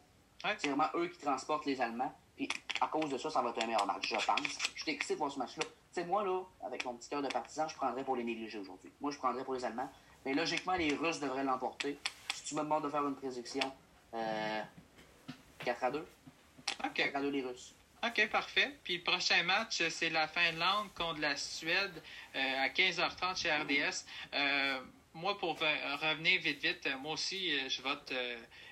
C'est 0.59 0.69
vraiment 0.69 0.89
eux 0.95 1.09
qui 1.09 1.19
transportent 1.19 1.67
les 1.67 1.81
Allemands. 1.81 2.13
Puis 2.37 2.49
à 2.81 2.89
cause 2.89 3.11
de 3.11 3.19
ça, 3.19 3.31
ça 3.31 3.43
va 3.43 3.51
être 3.51 3.63
un 3.63 3.67
meilleur 3.67 3.87
match, 3.87 4.09
je 4.09 4.27
pense. 4.27 4.73
Je 4.75 4.83
suis 4.83 4.93
excité 4.93 5.15
de 5.15 5.19
voir 5.19 5.31
ce 5.31 5.39
match-là. 5.39 5.65
Tu 5.65 6.01
sais, 6.01 6.05
moi, 6.05 6.25
là, 6.25 6.43
avec 6.65 6.85
mon 6.85 6.95
petit 6.95 7.09
cœur 7.09 7.23
de 7.23 7.29
partisan, 7.29 7.69
je 7.69 7.77
prendrais 7.77 8.03
pour 8.03 8.17
les 8.17 8.25
négliger 8.25 8.59
aujourd'hui. 8.59 8.91
Moi, 9.01 9.13
je 9.13 9.19
prendrais 9.19 9.45
pour 9.45 9.55
les 9.55 9.65
Allemands. 9.65 9.91
Mais 10.25 10.35
logiquement, 10.35 10.75
les 10.75 10.95
Russes 10.95 11.21
devraient 11.21 11.45
l'emporter. 11.45 11.99
Si 12.35 12.45
tu 12.45 12.55
me 12.55 12.61
demandes 12.63 12.85
de 12.85 12.89
faire 12.89 13.07
une 13.07 13.15
prédiction, 13.15 13.73
euh, 14.15 14.63
4 15.65 15.85
à 15.85 15.91
2. 15.91 16.07
OK. 16.85 16.95
4 16.95 17.17
à 17.17 17.21
2 17.21 17.31
les 17.31 17.43
Russes. 17.43 17.75
OK, 18.05 18.29
parfait. 18.31 18.73
Puis 18.83 18.97
le 18.97 19.03
prochain 19.05 19.45
match, 19.45 19.81
c'est 19.89 20.11
la 20.11 20.27
Finlande 20.27 20.93
contre 20.95 21.21
la 21.21 21.37
Suède 21.37 22.03
euh, 22.35 22.65
à 22.65 22.69
15h30 22.69 23.41
chez 23.41 23.53
RDS. 23.53 24.05
Euh, 24.35 24.81
moi, 25.15 25.39
pour 25.39 25.57
revenir 25.61 26.41
vite, 26.41 26.61
vite, 26.61 26.89
moi 27.01 27.13
aussi, 27.13 27.55
euh, 27.55 27.69
je 27.69 27.81
vote. 27.81 28.13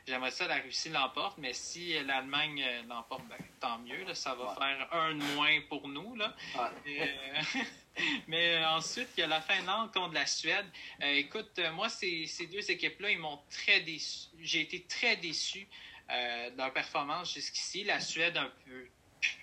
J'aimerais 0.09 0.33
ça 0.33 0.49
la 0.49 0.57
Russie 0.57 0.89
l'emporte, 0.89 1.39
mais 1.39 1.53
si 1.53 1.93
l'Allemagne 2.03 2.65
l'emporte, 2.89 3.23
ben, 3.29 3.37
tant 3.61 3.79
mieux. 3.79 4.13
ça 4.15 4.35
va 4.35 4.57
faire 4.57 4.89
un 4.93 5.15
de 5.15 5.23
moins 5.37 5.61
pour 5.69 5.87
nous. 5.87 6.17
Là. 6.17 6.35
mais 8.27 8.65
ensuite, 8.65 9.11
il 9.17 9.21
y 9.21 9.23
a 9.23 9.29
la 9.29 9.41
Finlande 9.41 9.93
contre 9.93 10.15
la 10.15 10.27
Suède. 10.27 10.67
écoute, 11.01 11.61
moi, 11.75 11.89
ces, 11.89 12.27
ces 12.27 12.47
deux 12.47 12.69
équipes-là, 12.69 13.11
ils 13.11 13.19
m'ont 13.21 13.39
très 13.51 13.81
déçu. 13.83 14.27
J'ai 14.41 14.63
été 14.63 14.83
très 14.89 15.17
déçu 15.19 15.69
de 16.11 16.57
leur 16.57 16.73
performance 16.73 17.35
jusqu'ici. 17.35 17.85
La 17.85 18.01
Suède, 18.01 18.37
un 18.37 18.51
peu 18.65 18.89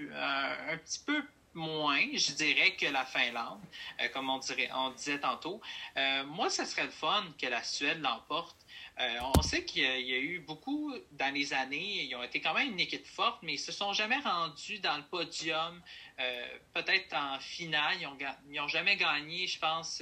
euh, 0.01 0.73
un 0.73 0.77
petit 0.77 0.99
peu 0.99 1.23
moins, 1.53 2.05
je 2.13 2.33
dirais, 2.33 2.75
que 2.75 2.85
la 2.85 3.05
Finlande, 3.05 3.59
euh, 3.99 4.07
comme 4.09 4.29
on, 4.29 4.37
dirait, 4.37 4.69
on 4.73 4.91
disait 4.91 5.19
tantôt. 5.19 5.59
Euh, 5.97 6.23
moi, 6.25 6.49
ce 6.49 6.65
serait 6.65 6.85
le 6.85 6.91
fun 6.91 7.25
que 7.39 7.47
la 7.47 7.63
Suède 7.63 7.99
l'emporte. 8.01 8.57
on 9.35 9.41
sait 9.41 9.63
qu'il 9.65 9.83
y, 9.83 10.13
a 10.13 10.19
eu 10.19 10.39
beaucoup 10.39 10.93
dans 11.11 11.33
les 11.33 11.53
années, 11.53 12.03
ils 12.03 12.15
ont 12.15 12.23
été 12.23 12.41
quand 12.41 12.53
même 12.53 12.71
une 12.71 12.79
équipe 12.79 13.05
forte, 13.05 13.41
mais 13.43 13.53
ils 13.53 13.59
se 13.59 13.71
sont 13.71 13.93
jamais 13.93 14.19
rendus 14.19 14.79
dans 14.79 14.97
le 14.97 15.03
podium, 15.03 15.81
peut-être 16.73 17.15
en 17.15 17.39
finale. 17.39 17.97
Ils 18.49 18.55
n'ont 18.55 18.67
jamais 18.67 18.95
gagné, 18.95 19.47
je 19.47 19.59
pense, 19.59 20.01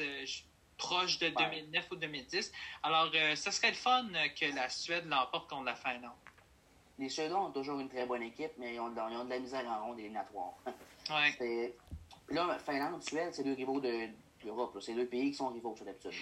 proche 0.78 1.20
de 1.20 1.30
2009 1.30 1.91
ou 1.91 1.95
2010. 1.95 2.51
Alors, 2.84 3.11
ce 3.13 3.51
serait 3.51 3.72
le 3.72 3.76
fun 3.76 4.07
que 4.39 4.45
la 4.55 4.70
Suède 4.70 5.05
l'emporte 5.07 5.49
contre 5.49 5.66
la 5.66 5.76
Finlande 5.76 6.25
les 6.98 7.10
Suédois 7.10 7.39
ont 7.39 7.52
toujours 7.52 7.80
une 7.80 7.89
très 7.89 8.06
bonne 8.06 8.24
équipe, 8.24 8.52
mais 8.58 8.76
ils 8.76 8.80
ont, 8.80 8.89
de 8.89 9.30
la 9.30 9.39
misère 9.39 9.66
en 9.68 9.88
ronde 9.88 10.00
éliminatoire. 10.00 10.54
Ouais. 11.08 11.76
Là, 12.30 12.58
Finlande, 12.58 13.04
Suède, 13.04 13.32
c'est 13.32 13.43
deux 13.43 13.54
rivaux 13.54 13.80
d'Europe. 13.80 14.76
c'est 14.82 14.96
deux 14.96 15.06
pays 15.06 15.30
qui 15.30 15.38
sont 15.38 15.50
rivaux, 15.50 15.76
sur 15.76 15.86
d'habitude. 15.86 16.14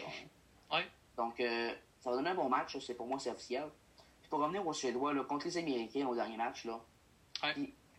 Hein. 0.71 0.81
Donc, 1.15 1.39
euh, 1.39 1.73
ça 2.01 2.09
va 2.09 2.17
donner 2.17 2.31
un 2.31 2.35
bon 2.35 2.49
match. 2.49 2.77
C'est, 2.79 2.93
pour 2.93 3.07
moi, 3.07 3.17
c'est 3.17 3.29
officiel. 3.29 3.69
Puis 4.19 4.29
pour 4.29 4.39
revenir 4.39 4.67
aux 4.67 4.73
Suédois, 4.73 5.13
là, 5.13 5.23
contre 5.23 5.45
les 5.45 5.57
Américains 5.57 6.05
au 6.05 6.15
dernier 6.15 6.35
match, 6.35 6.65
là, 6.65 6.81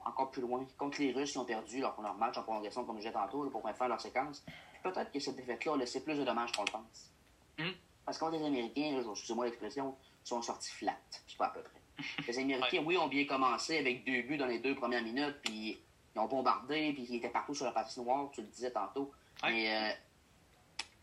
encore 0.04 0.30
plus 0.30 0.42
loin, 0.42 0.66
contre 0.76 1.00
les 1.00 1.12
Russes 1.12 1.32
qui 1.32 1.38
ont 1.38 1.46
perdu 1.46 1.80
leur, 1.80 1.98
leur 2.02 2.14
match 2.16 2.36
en 2.36 2.42
prolongation, 2.42 2.84
comme 2.84 2.96
je 2.96 3.00
disais 3.00 3.12
tantôt, 3.12 3.48
pour 3.48 3.62
faire 3.62 3.88
leur 3.88 4.00
séquence, 4.02 4.44
peut-être 4.82 5.10
que 5.10 5.18
cette 5.18 5.36
défaite-là 5.36 5.72
a 5.72 5.76
laissé 5.78 6.04
plus 6.04 6.18
de 6.18 6.24
dommages 6.24 6.52
qu'on 6.52 6.64
le 6.64 6.70
pense. 6.70 7.10
Hmm. 7.58 7.72
Parce 8.04 8.18
que 8.18 8.24
contre 8.24 8.36
les 8.36 8.44
Américains, 8.44 9.02
excusez-moi 9.10 9.46
l'expression, 9.46 9.96
sont 10.22 10.42
sortis 10.42 10.70
flat. 10.70 10.98
C'est 11.26 11.38
pas 11.38 11.46
à 11.46 11.50
peu 11.50 11.62
près. 11.62 11.80
Les 12.26 12.38
Américains, 12.38 12.82
oui, 12.84 12.96
ont 12.96 13.08
bien 13.08 13.24
commencé 13.24 13.78
avec 13.78 14.04
deux 14.04 14.22
buts 14.22 14.36
dans 14.36 14.46
les 14.46 14.58
deux 14.58 14.74
premières 14.74 15.02
minutes, 15.02 15.36
puis 15.42 15.78
ils 16.14 16.18
ont 16.18 16.26
bombardé, 16.26 16.92
puis 16.92 17.06
ils 17.08 17.16
étaient 17.16 17.28
partout 17.28 17.54
sur 17.54 17.66
la 17.66 17.86
noire, 17.96 18.30
tu 18.32 18.40
le 18.40 18.46
disais 18.48 18.70
tantôt. 18.70 19.12
Mais 19.42 19.74
euh, 19.74 19.92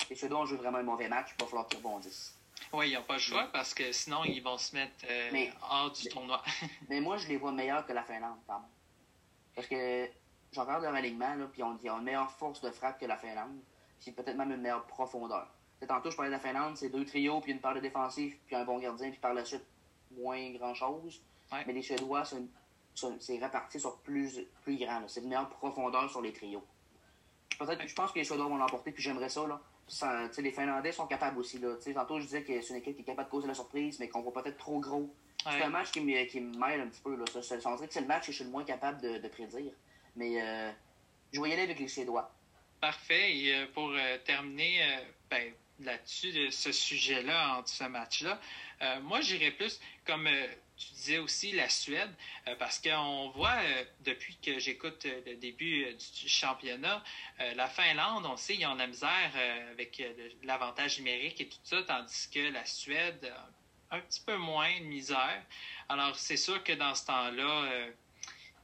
les 0.09 0.15
Suédois 0.15 0.39
ont 0.39 0.45
joué 0.45 0.57
vraiment 0.57 0.79
un 0.79 0.83
mauvais 0.83 1.07
match, 1.07 1.29
il 1.37 1.41
va 1.41 1.47
falloir 1.47 1.67
qu'ils 1.67 1.79
rebondissent. 1.79 2.37
Oui, 2.73 2.89
ils 2.89 2.93
n'ont 2.93 3.03
pas 3.03 3.15
le 3.15 3.19
choix 3.19 3.49
parce 3.51 3.73
que 3.73 3.91
sinon, 3.91 4.23
ils 4.23 4.41
vont 4.41 4.57
se 4.57 4.75
mettre 4.75 5.05
euh, 5.09 5.45
hors 5.69 5.91
du 5.91 6.07
tournoi. 6.09 6.41
mais 6.89 7.01
moi, 7.01 7.17
je 7.17 7.27
les 7.27 7.37
vois 7.37 7.51
meilleurs 7.51 7.85
que 7.85 7.93
la 7.93 8.03
Finlande, 8.03 8.37
même. 8.47 8.57
Parce 9.55 9.67
que 9.67 10.09
je 10.51 10.59
regarde 10.59 10.83
leur 10.83 10.93
alignement, 10.93 11.35
là, 11.35 11.47
puis 11.51 11.61
ils 11.61 11.89
ont 11.89 11.97
une 11.97 12.03
meilleure 12.03 12.31
force 12.31 12.61
de 12.61 12.71
frappe 12.71 12.99
que 12.99 13.05
la 13.05 13.17
Finlande, 13.17 13.59
puis 13.99 14.11
peut-être 14.11 14.37
même 14.37 14.51
une 14.51 14.61
meilleure 14.61 14.85
profondeur. 14.85 15.47
tantôt, 15.87 16.11
je 16.11 16.15
parlais 16.15 16.31
de 16.31 16.35
la 16.35 16.39
Finlande, 16.39 16.77
c'est 16.77 16.89
deux 16.89 17.05
trios, 17.05 17.41
puis 17.41 17.51
une 17.51 17.59
paire 17.59 17.73
de 17.73 17.79
défensifs, 17.79 18.37
puis 18.45 18.55
un 18.55 18.63
bon 18.63 18.79
gardien, 18.79 19.09
puis 19.09 19.19
par 19.19 19.33
la 19.33 19.43
suite, 19.43 19.65
moins 20.17 20.51
grand-chose. 20.51 21.21
Mais 21.67 21.73
les 21.73 21.81
Suédois, 21.81 22.23
c'est 23.19 23.37
réparti 23.37 23.79
sur 23.79 23.97
plus, 23.99 24.41
plus 24.63 24.77
grand. 24.77 25.07
C'est 25.07 25.21
une 25.21 25.27
meilleure 25.27 25.49
profondeur 25.49 26.09
sur 26.09 26.21
les 26.21 26.31
trios. 26.31 26.63
Peut-être, 27.59 27.87
je 27.87 27.93
pense 27.93 28.11
que 28.11 28.19
les 28.19 28.25
Suédois 28.25 28.47
vont 28.47 28.57
l'emporter, 28.57 28.91
puis 28.91 29.03
j'aimerais 29.03 29.29
ça. 29.29 29.45
Là. 29.45 29.61
les 30.37 30.51
Finlandais 30.51 30.91
sont 30.91 31.07
capables 31.07 31.37
aussi. 31.37 31.59
Là. 31.59 31.75
tantôt, 31.93 32.19
je 32.19 32.25
disais 32.25 32.43
que 32.43 32.61
c'est 32.61 32.73
une 32.73 32.79
équipe 32.79 32.95
qui 32.95 33.01
est 33.01 33.05
capable 33.05 33.27
de 33.27 33.31
causer 33.31 33.47
la 33.47 33.53
surprise, 33.53 33.99
mais 33.99 34.07
qu'on 34.07 34.21
voit 34.21 34.33
peut-être 34.33 34.57
trop 34.57 34.79
gros. 34.79 35.13
C'est 35.43 35.63
un 35.63 35.69
match 35.69 35.91
qui 35.91 36.01
me, 36.01 36.23
qui 36.25 36.39
me 36.39 36.55
mêle 36.57 36.81
un 36.81 36.87
petit 36.87 37.01
peu. 37.01 37.15
Là. 37.15 37.25
Ça, 37.33 37.41
ça, 37.41 37.77
que 37.77 37.93
c'est 37.93 38.01
le 38.01 38.07
match 38.07 38.27
que 38.27 38.31
je 38.31 38.37
suis 38.37 38.45
le 38.45 38.51
moins 38.51 38.63
capable 38.63 39.01
de, 39.01 39.27
prédire. 39.27 39.73
Mais 40.15 40.41
euh, 40.41 40.71
je 41.33 41.41
vais 41.41 41.49
y 41.49 41.53
aller 41.53 41.63
avec 41.63 41.79
les 41.79 41.87
Suédois. 41.87 42.31
Parfait. 42.79 43.35
Et 43.35 43.55
euh, 43.55 43.65
pour 43.73 43.89
euh, 43.89 44.17
terminer, 44.23 44.81
ben, 45.29 45.51
là-dessus, 45.83 46.31
de 46.31 46.49
ce 46.49 46.71
sujet-là, 46.71 47.57
entre 47.57 47.69
ce 47.69 47.83
match-là. 47.83 48.39
Euh, 48.81 48.99
moi, 49.01 49.21
j'irais 49.21 49.51
plus, 49.51 49.79
comme 50.05 50.27
euh, 50.27 50.47
tu 50.77 50.93
disais 50.93 51.17
aussi, 51.19 51.51
la 51.51 51.69
Suède, 51.69 52.11
euh, 52.47 52.55
parce 52.55 52.79
qu'on 52.79 53.29
voit, 53.29 53.59
depuis 54.01 54.37
que 54.37 54.59
j'écoute 54.59 55.05
le 55.25 55.35
début 55.35 55.85
du 55.93 56.29
championnat, 56.29 57.03
la 57.55 57.67
Finlande, 57.67 58.25
on 58.25 58.37
sait, 58.37 58.55
ils 58.55 58.65
ont 58.65 58.75
la 58.75 58.87
misère 58.87 59.31
avec 59.71 60.01
l'avantage 60.43 60.97
numérique 60.97 61.41
et 61.41 61.49
tout 61.49 61.59
ça, 61.63 61.83
tandis 61.83 62.29
que 62.33 62.51
la 62.51 62.65
Suède, 62.65 63.31
un 63.91 63.99
petit 63.99 64.21
peu 64.21 64.37
moins 64.37 64.79
de 64.79 64.85
misère. 64.85 65.43
Alors, 65.89 66.15
c'est 66.15 66.37
sûr 66.37 66.63
que 66.63 66.73
dans 66.73 66.95
ce 66.95 67.05
temps-là, 67.05 67.89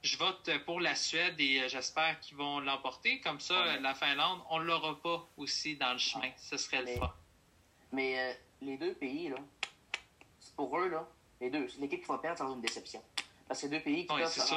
je 0.07 0.17
vote 0.17 0.49
pour 0.65 0.79
la 0.79 0.95
Suède 0.95 1.35
et 1.39 1.67
j'espère 1.67 2.19
qu'ils 2.21 2.37
vont 2.37 2.59
l'emporter. 2.59 3.19
Comme 3.19 3.39
ça, 3.39 3.77
la 3.77 3.93
Finlande, 3.93 4.41
on 4.49 4.59
ne 4.59 4.65
l'aura 4.65 4.99
pas 4.99 5.27
aussi 5.37 5.75
dans 5.75 5.91
le 5.91 5.99
chemin. 5.99 6.31
Ce 6.37 6.57
serait 6.57 6.81
le 6.81 6.95
fun. 6.95 7.13
Mais 7.91 8.39
les 8.61 8.77
deux 8.77 8.93
pays, 8.93 9.29
là, 9.29 9.37
pour 10.55 10.77
eux, 10.79 10.87
là, 10.89 11.07
les 11.41 11.49
deux, 11.49 11.67
l'équipe 11.79 12.01
qui 12.01 12.07
va 12.07 12.17
perdre, 12.17 12.37
ça 12.37 12.43
va 12.45 12.49
être 12.51 12.55
une 12.55 12.61
déception. 12.61 13.03
Parce 13.47 13.61
que 13.61 13.67
c'est 13.67 13.73
deux 13.73 13.81
pays 13.81 14.05
qui 14.05 14.13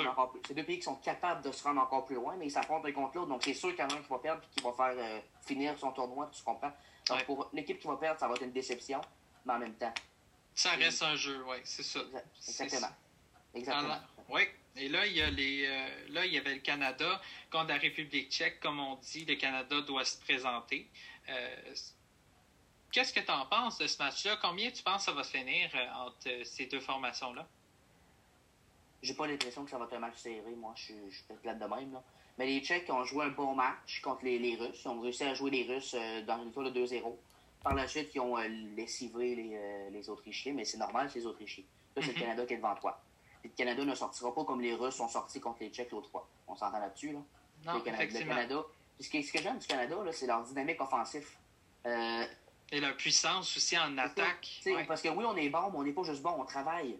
encore 0.07 0.31
plus. 0.33 0.41
C'est 0.47 0.55
deux 0.55 0.65
pays 0.65 0.79
qui 0.79 0.85
sont 0.85 0.97
capables 0.97 1.43
de 1.43 1.53
se 1.53 1.63
rendre 1.63 1.81
encore 1.81 2.07
plus 2.07 2.17
loin, 2.17 2.35
mais 2.37 2.47
ils 2.47 2.51
s'affrontent 2.51 2.89
un 2.89 2.93
contre 2.93 3.17
l'autre. 3.17 3.29
Donc 3.29 3.43
c'est 3.45 3.55
sûr 3.55 3.71
qu'il 3.71 3.79
y 3.79 3.83
en 3.83 3.89
a 3.89 3.95
un 3.95 4.03
qui 4.03 4.09
va 4.09 4.19
perdre 4.19 4.43
et 4.43 4.57
qui 4.57 4.65
va 4.65 4.73
faire 4.73 4.95
euh, 4.97 5.21
finir 5.43 5.79
son 5.79 5.93
tournoi, 5.93 6.29
tu 6.33 6.43
comprends? 6.43 6.73
Donc 7.09 7.25
pour 7.25 7.51
l'équipe 7.53 7.79
qui 7.79 7.87
va 7.87 7.97
perdre, 7.97 8.19
ça 8.19 8.27
va 8.27 8.35
être 8.35 8.43
une 8.43 8.53
déception, 8.53 9.01
mais 9.45 9.53
en 9.53 9.59
même 9.59 9.75
temps. 9.75 9.95
Ça 10.55 10.71
reste 10.71 11.03
un 11.03 11.15
jeu, 11.15 11.45
oui, 11.47 11.59
c'est 11.65 11.85
ça. 11.85 12.01
Exactement. 12.49 12.91
Exactement. 13.55 14.01
Oui. 14.29 14.43
Et 14.77 14.89
là, 14.89 15.07
il 15.07 15.17
y 15.17 15.21
a 15.21 15.31
les, 15.31 15.67
euh, 15.67 15.89
là, 16.11 16.27
il 16.27 16.33
y 16.33 16.39
avait 16.39 16.55
le 16.55 16.61
Canada 16.61 17.21
contre 17.51 17.69
la 17.69 17.79
République 17.79 18.31
tchèque. 18.31 18.61
Comme 18.61 18.81
on 18.81 18.97
dit, 18.97 19.25
le 19.25 19.35
Canada 19.35 19.81
doit 19.83 20.05
se 20.05 20.19
présenter. 20.21 20.89
Euh, 21.29 21.75
Qu'est-ce 22.93 23.13
que 23.13 23.21
tu 23.21 23.31
en 23.31 23.47
penses 23.47 23.79
de 23.79 23.87
ce 23.87 23.99
match-là? 23.99 24.37
Combien 24.43 24.71
tu 24.71 24.83
penses 24.83 25.05
que 25.05 25.11
ça 25.11 25.13
va 25.13 25.23
se 25.23 25.37
finir 25.37 25.71
euh, 25.75 26.07
entre 26.07 26.45
ces 26.45 26.67
deux 26.67 26.81
formations-là? 26.81 27.47
J'ai 29.03 29.15
pas 29.15 29.29
l'impression 29.29 29.65
que 29.65 29.71
ça 29.71 29.79
va 29.79 29.85
être 29.85 29.95
un 29.95 30.01
match 30.01 30.17
serré, 30.17 30.51
moi. 30.57 30.73
Je 30.77 30.83
suis, 30.83 31.23
peut-être 31.29 31.45
là 31.45 31.55
de 31.55 31.65
même. 31.65 31.93
Là. 31.93 32.03
Mais 32.37 32.47
les 32.47 32.61
Tchèques 32.61 32.91
ont 32.91 33.05
joué 33.05 33.27
un 33.27 33.31
bon 33.31 33.55
match 33.55 34.01
contre 34.01 34.25
les, 34.25 34.57
Russes. 34.57 34.83
Ils 34.85 34.89
ont 34.89 35.01
réussi 35.01 35.23
à 35.25 35.35
jouer 35.35 35.51
les 35.51 35.73
Russes 35.73 35.95
dans 36.27 36.43
une 36.43 36.53
tour 36.53 36.65
de 36.65 36.71
2-0. 36.71 37.17
Par 37.63 37.75
la 37.75 37.87
suite, 37.87 38.11
ils 38.15 38.21
ont 38.21 38.37
lessivé 38.77 39.37
les, 39.37 39.91
les 39.91 40.11
Autrichiens, 40.11 40.53
mais 40.55 40.65
c'est 40.65 40.79
normal, 40.79 41.11
c'est 41.11 41.21
les 41.21 41.27
Autrichiens. 41.27 41.65
Là, 41.95 42.03
c'est 42.03 42.09
le 42.09 42.15
mhm. 42.15 42.21
Canada 42.21 42.47
qui 42.47 42.55
est 42.55 42.57
devant 42.57 42.75
toi. 42.75 43.01
Le 43.45 43.51
Canada 43.51 43.85
ne 43.85 43.95
sortira 43.95 44.35
pas 44.35 44.45
comme 44.45 44.61
les 44.61 44.75
Russes 44.75 44.97
sont 44.97 45.09
sortis 45.09 45.41
contre 45.41 45.59
les 45.61 45.71
Tchèques 45.71 45.91
l'autre 45.93 46.11
fois. 46.11 46.29
On 46.47 46.55
s'entend 46.55 46.79
là-dessus, 46.79 47.13
là? 47.13 47.21
Non, 47.67 47.75
le 47.75 47.81
Canada, 47.81 48.05
le 48.05 48.27
Canada. 48.27 48.63
ce 48.99 49.09
que, 49.09 49.23
ce 49.23 49.33
que 49.33 49.43
j'aime 49.43 49.59
du 49.59 49.67
Canada, 49.67 49.97
c'est 50.13 50.27
leur 50.27 50.43
dynamique 50.43 50.81
offensif. 50.81 51.39
Et 52.73 52.81
la 52.81 52.93
puissance 52.93 53.57
aussi 53.57 53.77
en 53.79 53.99
attaque. 53.99 54.63
Parce 54.87 55.03
que 55.03 55.09
oui, 55.09 55.25
on 55.27 55.37
est 55.37 55.49
bon, 55.49 55.71
mais 55.71 55.79
on 55.79 55.83
n'est 55.83 55.93
pas 55.93 56.05
juste 56.05 56.23
bon, 56.23 56.37
on 56.39 56.45
travaille. 56.45 56.99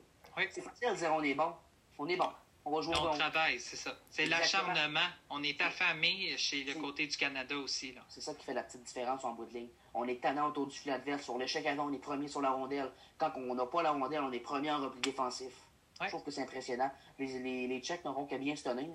C'est 0.51 0.63
facile 0.63 0.91
de 0.91 0.95
dire 0.95 1.13
on 1.13 1.23
est 1.23 1.35
bon. 1.35 1.53
On 1.99 2.09
est 2.09 2.17
bon. 2.17 2.31
On 2.65 2.77
va 2.77 2.83
jouer 2.83 2.95
on 2.97 3.11
travaille, 3.17 3.59
c'est 3.59 3.77
ça. 3.77 3.97
C'est 4.11 4.27
l'acharnement. 4.27 5.01
On 5.31 5.43
est 5.43 5.61
affamé 5.63 6.37
chez 6.37 6.65
le 6.65 6.75
côté 6.75 7.07
du 7.07 7.17
Canada 7.17 7.57
aussi. 7.57 7.95
C'est 8.09 8.21
ça 8.21 8.35
qui 8.35 8.45
fait 8.45 8.53
la 8.53 8.63
petite 8.63 8.83
différence 8.83 9.25
en 9.25 9.33
bout 9.33 9.47
de 9.47 9.55
ligne. 9.55 9.69
On 9.95 10.07
est 10.07 10.21
tannant 10.21 10.49
autour 10.49 10.67
du 10.67 10.77
filet 10.77 10.95
adverse. 10.95 11.23
Sur 11.23 11.39
l'échec 11.39 11.65
avant, 11.67 11.87
on 11.87 11.93
est 11.93 11.99
premier 11.99 12.29
sur 12.29 12.43
la 12.43 12.51
rondelle. 12.51 12.91
Quand 13.17 13.33
on 13.37 13.55
n'a 13.55 13.67
pas 13.67 13.83
la 13.83 13.93
rondelle, 13.93 14.21
on 14.21 14.33
est 14.33 14.41
premier 14.41 14.71
en 14.71 14.79
repli 14.79 15.01
défensif. 15.01 15.53
Je 16.01 16.09
trouve 16.09 16.25
que 16.25 16.31
c'est 16.31 16.43
impressionnant. 16.43 16.91
Les, 17.19 17.39
les, 17.41 17.67
les 17.67 17.81
Tchèques 17.81 18.05
n'auront 18.05 18.27
qu'à 18.27 18.39
bien 18.39 18.57
se 18.57 18.65
tenir. 18.65 18.89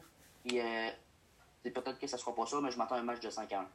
Et 0.46 0.62
euh, 0.62 0.90
peut-être 1.64 2.00
que 2.00 2.08
ça 2.08 2.18
ne 2.18 2.22
sera 2.22 2.36
pas 2.36 2.46
ça, 2.46 2.60
mais 2.62 2.72
je 2.72 2.78
m'attends 2.78 2.96
à 2.96 3.00
un 3.00 3.04
match 3.04 3.20
de 3.20 3.30
5 3.30 3.52
1. 3.52 3.68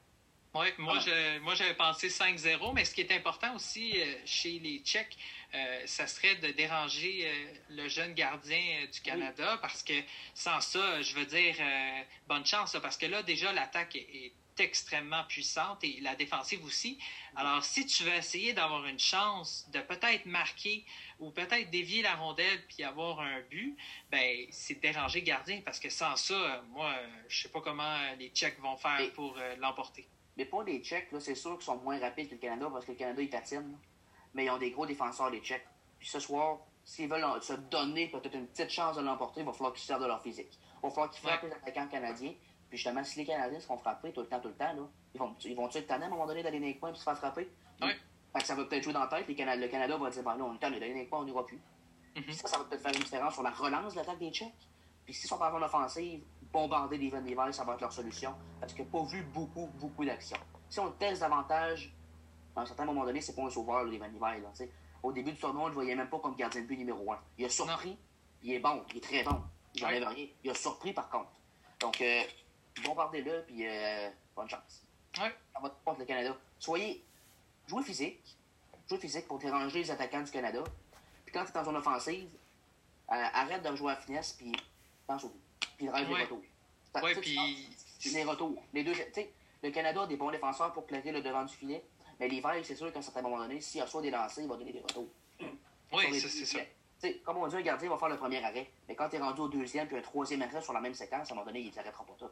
Oui, 0.52 0.66
moi, 0.78 0.98
je, 0.98 1.38
moi 1.40 1.54
j'avais 1.54 1.74
pensé 1.74 2.08
5-0, 2.08 2.72
mais 2.74 2.84
ce 2.84 2.92
qui 2.92 3.02
est 3.02 3.12
important 3.12 3.54
aussi 3.54 3.92
euh, 3.94 4.14
chez 4.24 4.58
les 4.58 4.80
Tchèques, 4.80 5.16
euh, 5.54 5.82
ça 5.86 6.08
serait 6.08 6.34
de 6.36 6.48
déranger 6.48 7.22
euh, 7.24 7.52
le 7.68 7.88
jeune 7.88 8.14
gardien 8.14 8.84
du 8.92 9.00
Canada 9.00 9.58
parce 9.62 9.84
que 9.84 9.92
sans 10.34 10.60
ça, 10.60 11.02
je 11.02 11.14
veux 11.14 11.26
dire, 11.26 11.54
bonne 12.26 12.44
chance, 12.44 12.76
parce 12.82 12.96
que 12.96 13.06
là, 13.06 13.22
déjà, 13.22 13.52
l'attaque 13.52 13.94
est, 13.94 14.32
extrêmement 14.60 15.24
puissante 15.24 15.82
et 15.82 16.00
la 16.00 16.14
défensive 16.14 16.64
aussi. 16.64 16.98
Alors, 17.36 17.64
si 17.64 17.86
tu 17.86 18.04
veux 18.04 18.14
essayer 18.14 18.52
d'avoir 18.52 18.84
une 18.86 18.98
chance 18.98 19.68
de 19.72 19.80
peut-être 19.80 20.26
marquer 20.26 20.84
ou 21.18 21.30
peut-être 21.30 21.70
dévier 21.70 22.02
la 22.02 22.14
rondelle 22.14 22.66
puis 22.68 22.84
avoir 22.84 23.20
un 23.20 23.40
but, 23.50 23.76
ben 24.10 24.46
c'est 24.50 24.80
déranger 24.80 25.20
le 25.20 25.26
gardien 25.26 25.60
parce 25.64 25.80
que 25.80 25.90
sans 25.90 26.16
ça, 26.16 26.62
moi, 26.70 26.94
je 27.28 27.42
sais 27.42 27.48
pas 27.48 27.60
comment 27.60 27.98
les 28.18 28.28
Tchèques 28.30 28.60
vont 28.60 28.76
faire 28.76 29.12
pour 29.14 29.36
l'emporter. 29.58 30.06
Mais 30.36 30.44
pour 30.44 30.62
les 30.62 30.80
Tchèques, 30.80 31.08
c'est 31.18 31.34
sûr 31.34 31.56
qu'ils 31.56 31.66
sont 31.66 31.78
moins 31.78 31.98
rapides 31.98 32.28
que 32.28 32.34
le 32.34 32.40
Canada 32.40 32.68
parce 32.72 32.84
que 32.84 32.92
le 32.92 32.96
Canada, 32.98 33.20
ils 33.20 33.28
patinent. 33.28 33.78
Mais 34.32 34.44
ils 34.44 34.50
ont 34.50 34.58
des 34.58 34.70
gros 34.70 34.86
défenseurs, 34.86 35.30
les 35.30 35.40
Tchèques. 35.40 35.66
Puis 35.98 36.08
ce 36.08 36.20
soir, 36.20 36.60
s'ils 36.84 37.08
veulent 37.08 37.42
se 37.42 37.52
donner 37.52 38.08
peut-être 38.08 38.34
une 38.34 38.46
petite 38.46 38.70
chance 38.70 38.96
de 38.96 39.02
l'emporter, 39.02 39.40
il 39.40 39.46
va 39.46 39.52
falloir 39.52 39.72
qu'ils 39.72 39.84
servent 39.84 40.02
de 40.02 40.06
leur 40.06 40.22
physique. 40.22 40.58
Il 40.78 40.82
va 40.82 40.90
falloir 40.90 41.10
qu'ils 41.10 41.20
frappent 41.20 41.42
les 41.42 41.52
attaquants 41.52 41.88
canadiens. 41.88 42.32
Puis 42.70 42.78
justement, 42.78 43.04
si 43.04 43.18
les 43.18 43.26
Canadiens 43.26 43.60
se 43.60 43.66
font 43.66 43.76
frapper 43.76 44.12
tout 44.12 44.20
le 44.20 44.26
temps, 44.26 44.40
tout 44.40 44.48
le 44.48 44.54
temps, 44.54 44.72
là, 44.72 44.82
ils 45.14 45.18
vont 45.18 45.34
ils 45.44 45.54
vont 45.54 45.68
être 45.68 45.86
tannés 45.86 46.04
à 46.04 46.06
un 46.06 46.10
moment 46.10 46.26
donné 46.26 46.42
d'aller 46.42 46.60
dans 46.60 46.66
les 46.66 46.78
coins 46.78 46.92
et 46.92 46.94
se 46.94 47.02
faire 47.02 47.18
frapper? 47.18 47.50
Oui. 47.82 47.90
Fait 48.32 48.40
que 48.40 48.46
ça 48.46 48.54
va 48.54 48.64
peut-être 48.64 48.84
jouer 48.84 48.92
dans 48.92 49.00
la 49.00 49.08
tête. 49.08 49.26
Les 49.28 49.34
le 49.56 49.68
Canada 49.68 49.96
va 49.98 50.08
dire, 50.08 50.22
ben 50.22 50.36
là, 50.36 50.44
on 50.44 50.54
est 50.54 50.58
tanné 50.58 50.80
d'aller 50.80 50.94
dans 50.94 51.00
les 51.00 51.08
coins, 51.08 51.20
on 51.20 51.24
n'ira 51.24 51.44
plus. 51.44 51.60
Mm-hmm. 52.16 52.32
Ça, 52.32 52.48
ça 52.48 52.58
va 52.58 52.64
peut-être 52.64 52.82
faire 52.82 52.94
une 52.94 53.02
différence 53.02 53.34
sur 53.34 53.42
la 53.42 53.50
relance 53.50 53.92
de 53.92 53.98
l'attaque 53.98 54.18
des 54.18 54.30
Tchèques. 54.30 54.54
Puis 55.04 55.14
s'ils 55.14 55.28
sont 55.28 55.40
en 55.40 55.62
offensive, 55.62 56.22
bombarder 56.52 56.96
les 56.96 57.10
d'hiver, 57.10 57.52
ça 57.52 57.64
va 57.64 57.74
être 57.74 57.80
leur 57.80 57.92
solution. 57.92 58.32
Parce 58.60 58.72
qu'il 58.72 58.84
n'y 58.84 58.88
a 58.88 58.92
pas 58.92 59.04
vu 59.04 59.22
beaucoup, 59.22 59.68
beaucoup 59.80 60.04
d'actions 60.04 60.38
si 60.70 60.78
on 60.78 60.90
teste 60.92 61.20
davantage, 61.20 61.92
à 62.56 62.62
un 62.62 62.66
certain 62.66 62.84
moment 62.84 63.04
donné, 63.04 63.20
c'est 63.20 63.34
pas 63.34 63.42
un 63.42 63.50
sauveur, 63.50 63.84
les 63.84 63.98
Vanivelle. 63.98 64.44
Au 65.02 65.12
début 65.12 65.32
du 65.32 65.38
tournoi, 65.38 65.62
on 65.62 65.64
ne 65.64 65.70
le 65.70 65.74
voyait 65.74 65.94
même 65.94 66.08
pas 66.08 66.18
comme 66.20 66.36
gardien 66.36 66.62
de 66.62 66.66
but 66.66 66.76
numéro 66.76 67.12
un. 67.12 67.18
Il 67.36 67.44
a 67.44 67.48
surpris, 67.48 67.98
il 68.42 68.52
est 68.52 68.60
bon, 68.60 68.82
il 68.90 68.98
est 68.98 69.00
très 69.00 69.22
bon. 69.24 69.42
J'enlève 69.74 70.06
rien. 70.08 70.26
Il 70.44 70.50
a 70.50 70.54
surpris 70.54 70.92
par 70.92 71.08
contre. 71.10 71.30
Donc, 71.80 72.00
euh, 72.00 72.22
bombardez-le, 72.84 73.44
puis 73.46 73.66
euh, 73.66 74.10
bonne 74.34 74.48
chance. 74.48 74.84
Ouais. 75.18 75.34
Ça 75.52 75.60
va 75.60 75.74
contre 75.84 76.00
le 76.00 76.06
Canada. 76.06 76.36
Soyez, 76.58 77.04
jouez 77.66 77.82
physique. 77.82 78.36
Jouez 78.88 78.98
physique 78.98 79.26
pour 79.26 79.38
déranger 79.38 79.80
les 79.80 79.90
attaquants 79.90 80.22
du 80.22 80.30
Canada. 80.30 80.62
Puis 81.24 81.32
quand 81.32 81.44
tu 81.44 81.50
es 81.50 81.54
dans 81.54 81.70
une 81.70 81.76
offensive, 81.76 82.28
euh, 83.10 83.14
arrête 83.34 83.62
de 83.62 83.76
jouer 83.76 83.92
à 83.92 83.96
finesse, 83.96 84.32
puis 84.32 84.52
pense 85.06 85.24
au 85.24 85.28
but. 85.28 85.40
Puis 85.76 85.86
drive 85.86 86.08
les 86.08 86.22
retours. 86.22 86.42
Ouais, 87.02 87.14
puis. 87.16 87.68
Les 88.12 88.24
retours. 88.24 88.62
Les 88.72 88.82
deux, 88.82 88.94
tu 88.94 89.02
sais, 89.12 89.30
le 89.62 89.70
Canada 89.70 90.02
a 90.02 90.06
des 90.06 90.16
bons 90.16 90.30
défenseurs 90.30 90.72
pour 90.72 90.86
clairer 90.86 91.12
le 91.12 91.20
devant 91.20 91.44
du 91.44 91.54
filet. 91.54 91.84
Mais 92.18 92.28
l'hiver, 92.28 92.54
c'est 92.62 92.74
sûr 92.74 92.92
qu'à 92.92 92.98
un 92.98 93.02
certain 93.02 93.22
moment 93.22 93.38
donné, 93.38 93.60
s'il 93.60 93.82
reçoit 93.82 94.02
des 94.02 94.10
lancers, 94.10 94.44
il 94.44 94.48
va 94.48 94.56
donner 94.56 94.72
des 94.72 94.80
retours. 94.80 95.08
Oui, 95.92 96.20
c'est 96.20 96.44
ça. 96.44 96.58
comme 97.24 97.38
on 97.38 97.48
dit, 97.48 97.56
un 97.56 97.62
gardien 97.62 97.88
va 97.88 97.98
faire 97.98 98.08
le 98.08 98.16
premier 98.16 98.42
arrêt. 98.44 98.70
Mais 98.88 98.94
quand 98.94 99.08
tu 99.08 99.16
es 99.16 99.18
rendu 99.18 99.40
au 99.40 99.48
deuxième 99.48 99.86
puis 99.86 99.96
un 99.96 100.02
troisième 100.02 100.42
arrêt 100.42 100.60
sur 100.60 100.72
la 100.72 100.80
même 100.80 100.94
séquence, 100.94 101.30
à 101.30 101.32
un 101.32 101.36
moment 101.36 101.46
donné, 101.46 101.60
il 101.60 101.68
ne 101.68 101.72
s'arrêtera 101.72 102.04
pas 102.04 102.14
tout. 102.18 102.30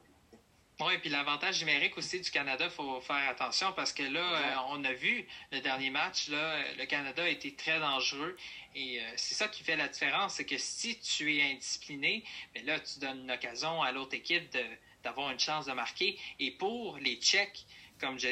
Oui, 0.81 0.97
puis 0.99 1.11
l'avantage 1.11 1.59
numérique 1.59 1.99
aussi 1.99 2.21
du 2.21 2.31
Canada, 2.31 2.67
il 2.67 2.71
faut 2.71 3.01
faire 3.01 3.29
attention 3.29 3.73
parce 3.73 3.93
que 3.93 4.05
là, 4.05 4.21
euh, 4.21 4.55
on 4.69 4.85
a 4.85 4.93
vu 4.93 5.27
le 5.51 5.61
dernier 5.61 5.91
match, 5.91 6.29
là, 6.29 6.73
le 6.79 6.87
Canada 6.87 7.25
a 7.25 7.29
été 7.29 7.53
très 7.57 7.81
dangereux 7.81 8.37
et 8.77 9.01
euh, 9.01 9.05
c'est 9.17 9.35
ça 9.35 9.49
qui 9.49 9.65
fait 9.65 9.75
la 9.75 9.89
différence, 9.89 10.35
c'est 10.35 10.45
que 10.45 10.57
si 10.57 11.01
tu 11.01 11.37
es 11.37 11.43
indiscipliné, 11.43 12.23
mais 12.55 12.61
ben 12.61 12.67
là, 12.67 12.81
tu 12.81 13.01
donnes 13.01 13.23
une 13.23 13.31
occasion 13.33 13.83
à 13.83 13.91
l'autre 13.91 14.15
équipe 14.15 14.57
d'avoir 15.03 15.31
une 15.31 15.41
chance 15.41 15.67
de 15.67 15.73
marquer. 15.73 16.17
Et 16.39 16.53
pour 16.53 16.97
les 16.99 17.17
Tchèques, 17.17 17.67
comme 18.01 18.17
je, 18.21 18.29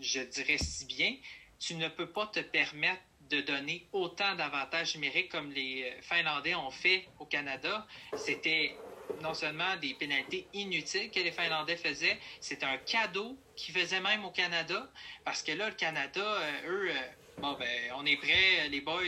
je 0.00 0.20
dirais 0.20 0.58
si 0.58 0.86
bien, 0.86 1.14
tu 1.60 1.76
ne 1.76 1.86
peux 1.86 2.10
pas 2.10 2.26
te 2.26 2.40
permettre 2.40 3.02
de 3.30 3.40
donner 3.40 3.86
autant 3.92 4.34
d'avantages 4.34 4.94
numériques 4.96 5.30
comme 5.30 5.50
les 5.52 5.84
euh, 5.84 6.02
Finlandais 6.02 6.54
ont 6.54 6.70
fait 6.70 7.08
au 7.18 7.24
Canada. 7.24 7.86
C'était 8.16 8.76
non 9.20 9.34
seulement 9.34 9.76
des 9.76 9.94
pénalités 9.94 10.46
inutiles 10.52 11.10
que 11.10 11.20
les 11.20 11.32
Finlandais 11.32 11.76
faisaient, 11.76 12.18
c'était 12.40 12.66
un 12.66 12.78
cadeau 12.78 13.38
qu'ils 13.56 13.74
faisaient 13.74 14.00
même 14.00 14.24
au 14.24 14.30
Canada, 14.30 14.90
parce 15.24 15.42
que 15.42 15.52
là, 15.52 15.68
le 15.68 15.74
Canada, 15.74 16.20
euh, 16.20 16.68
eux, 16.68 16.90
euh, 16.90 17.00
bon, 17.38 17.52
ben, 17.54 17.92
on 17.96 18.06
est 18.06 18.16
prêts, 18.16 18.68
les 18.68 18.80
boys, 18.80 19.02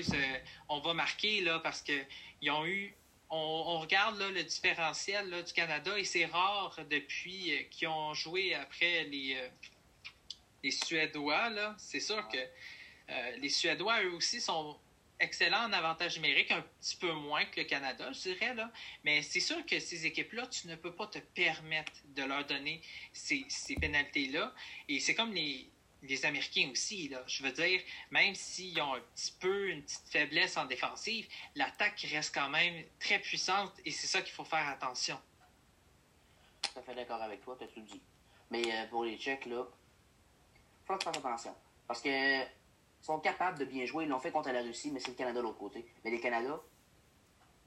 on 0.69 0.81
va 0.81 0.95
marquer, 0.95 1.41
là, 1.41 1.59
parce 1.61 1.83
qu'ils 1.83 2.51
ont 2.51 2.67
eu 2.67 2.97
on, 3.31 3.81
regarde 3.81 4.19
le 4.19 4.43
différentiel 4.43 5.31
du 5.45 5.53
Canada 5.53 5.99
et 5.99 6.05
c'est 6.05 6.27
rare 6.27 6.79
depuis 6.91 7.53
euh, 7.53 7.63
qu'ils 7.71 7.89
ont 7.89 8.15
joué 8.15 8.55
après 8.55 9.05
les, 9.05 9.37
euh, 9.37 9.49
les 10.63 10.71
Suédois. 10.71 11.51
C'est 11.79 12.01
sûr 12.01 12.27
que 12.29 12.39
euh, 12.39 13.37
les 13.39 13.49
Suédois, 13.49 14.03
eux 14.05 14.15
aussi, 14.15 14.41
sont 14.41 14.79
excellents 15.21 15.65
en 15.65 15.73
avantage 15.73 16.17
numérique, 16.17 16.51
un 16.51 16.63
petit 16.81 16.97
peu 16.97 17.13
moins 17.13 17.45
que 17.45 17.61
le 17.61 17.67
Canada, 17.67 18.13
je 18.13 18.21
dirais. 18.21 18.55
Là. 18.55 18.71
Mais 19.05 19.23
c'est 19.23 19.41
sûr 19.41 19.65
que 19.67 19.79
ces 19.79 20.07
équipes-là, 20.07 20.47
tu 20.47 20.69
ne 20.69 20.77
peux 20.77 20.93
pas 20.93 21.07
te 21.07 21.19
permettre 21.19 21.93
de 22.15 22.23
leur 22.23 22.45
donner 22.45 22.81
ces, 23.13 23.45
ces 23.49 23.75
pénalités-là. 23.77 24.55
Et 24.89 25.01
c'est 25.01 25.15
comme 25.15 25.33
les, 25.33 25.69
les 26.03 26.27
Américains 26.27 26.69
aussi. 26.71 27.09
Là. 27.09 27.23
Je 27.27 27.43
veux 27.43 27.53
dire, 27.53 27.81
même 28.11 28.35
s'ils 28.35 28.81
ont 28.81 28.95
un 28.95 29.01
petit 29.15 29.33
peu 29.41 29.69
une 29.71 29.83
petite 29.83 30.09
faiblesse 30.09 30.57
en 30.57 30.67
défensive, 30.67 31.27
l'attaque 31.55 32.07
reste 32.11 32.35
quand 32.35 32.49
même 32.49 32.85
très 33.01 33.19
puissante 33.19 33.73
et 33.85 33.91
c'est 33.91 34.07
ça 34.07 34.23
qu'il 34.23 34.33
faut 34.33 34.45
faire 34.45 34.69
attention. 34.69 35.19
Tout 36.63 36.79
à 36.79 36.83
fait 36.83 36.95
d'accord 36.95 37.23
avec 37.23 37.43
toi, 37.43 37.57
tu 37.59 37.65
as 37.65 37.69
tout 37.69 37.81
dit. 37.81 38.01
Mais 38.51 38.63
euh, 38.73 38.87
pour 38.87 39.05
les 39.05 39.17
Tchèques, 39.17 39.47
là, 39.47 39.65
faut 40.87 40.99
faire 40.99 41.17
attention. 41.17 41.55
Parce 41.87 42.01
que 42.01 42.43
sont 43.07 43.21
capables 43.21 43.59
de 43.59 43.65
bien 43.65 43.85
jouer. 43.87 44.05
Ils 44.05 44.11
l'ont 44.11 44.19
fait 44.19 44.33
contre 44.33 44.51
la 44.51 44.63
Russie, 44.63 44.91
mais 44.93 44.99
c'est 44.99 45.11
le 45.11 45.15
Canada 45.15 45.39
de 45.39 45.45
l'autre 45.45 45.59
côté. 45.59 45.87
Mais 46.05 46.11
les 46.11 46.21
Canada, 46.21 46.61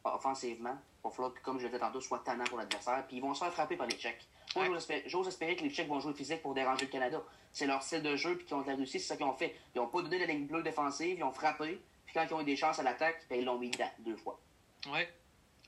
offensivement, 0.03 0.77
il 0.77 1.03
va 1.03 1.09
falloir 1.09 1.33
que, 1.33 1.39
comme 1.39 1.59
je 1.59 1.65
l'ai 1.65 1.71
dit 1.71 1.79
tantôt, 1.79 2.01
soit 2.01 2.19
tannant 2.19 2.43
pour 2.43 2.57
l'adversaire. 2.57 3.05
Puis 3.07 3.17
ils 3.17 3.21
vont 3.21 3.33
se 3.33 3.43
faire 3.43 3.53
frapper 3.53 3.77
par 3.77 3.87
les 3.87 3.95
Tchèques. 3.95 4.27
Moi, 4.55 4.65
j'ose 5.05 5.27
espérer, 5.27 5.55
que 5.55 5.63
les 5.63 5.69
Tchèques 5.69 5.87
vont 5.87 5.99
jouer 5.99 6.13
physique 6.13 6.41
pour 6.41 6.53
déranger 6.53 6.85
le 6.85 6.91
Canada. 6.91 7.21
C'est 7.53 7.67
leur 7.67 7.81
style 7.81 8.03
de 8.03 8.15
jeu, 8.15 8.37
puis 8.37 8.45
de 8.45 8.67
la 8.67 8.75
Russie, 8.75 8.99
c'est 8.99 9.07
ça 9.07 9.15
qu'ils 9.15 9.25
ont 9.25 9.33
fait. 9.33 9.55
Ils 9.73 9.77
n'ont 9.77 9.87
pas 9.87 10.01
donné 10.01 10.19
la 10.19 10.25
ligne 10.25 10.45
bleue 10.45 10.61
défensive, 10.61 11.17
ils 11.17 11.23
ont 11.23 11.31
frappé, 11.31 11.81
puis 12.05 12.13
quand 12.13 12.25
ils 12.29 12.33
ont 12.33 12.41
eu 12.41 12.45
des 12.45 12.55
chances 12.55 12.79
à 12.79 12.83
l'attaque, 12.83 13.25
ben, 13.29 13.39
ils 13.39 13.45
l'ont 13.45 13.57
mis 13.57 13.69
dedans 13.71 13.89
deux 13.99 14.17
fois. 14.17 14.39
Oui. 14.87 14.99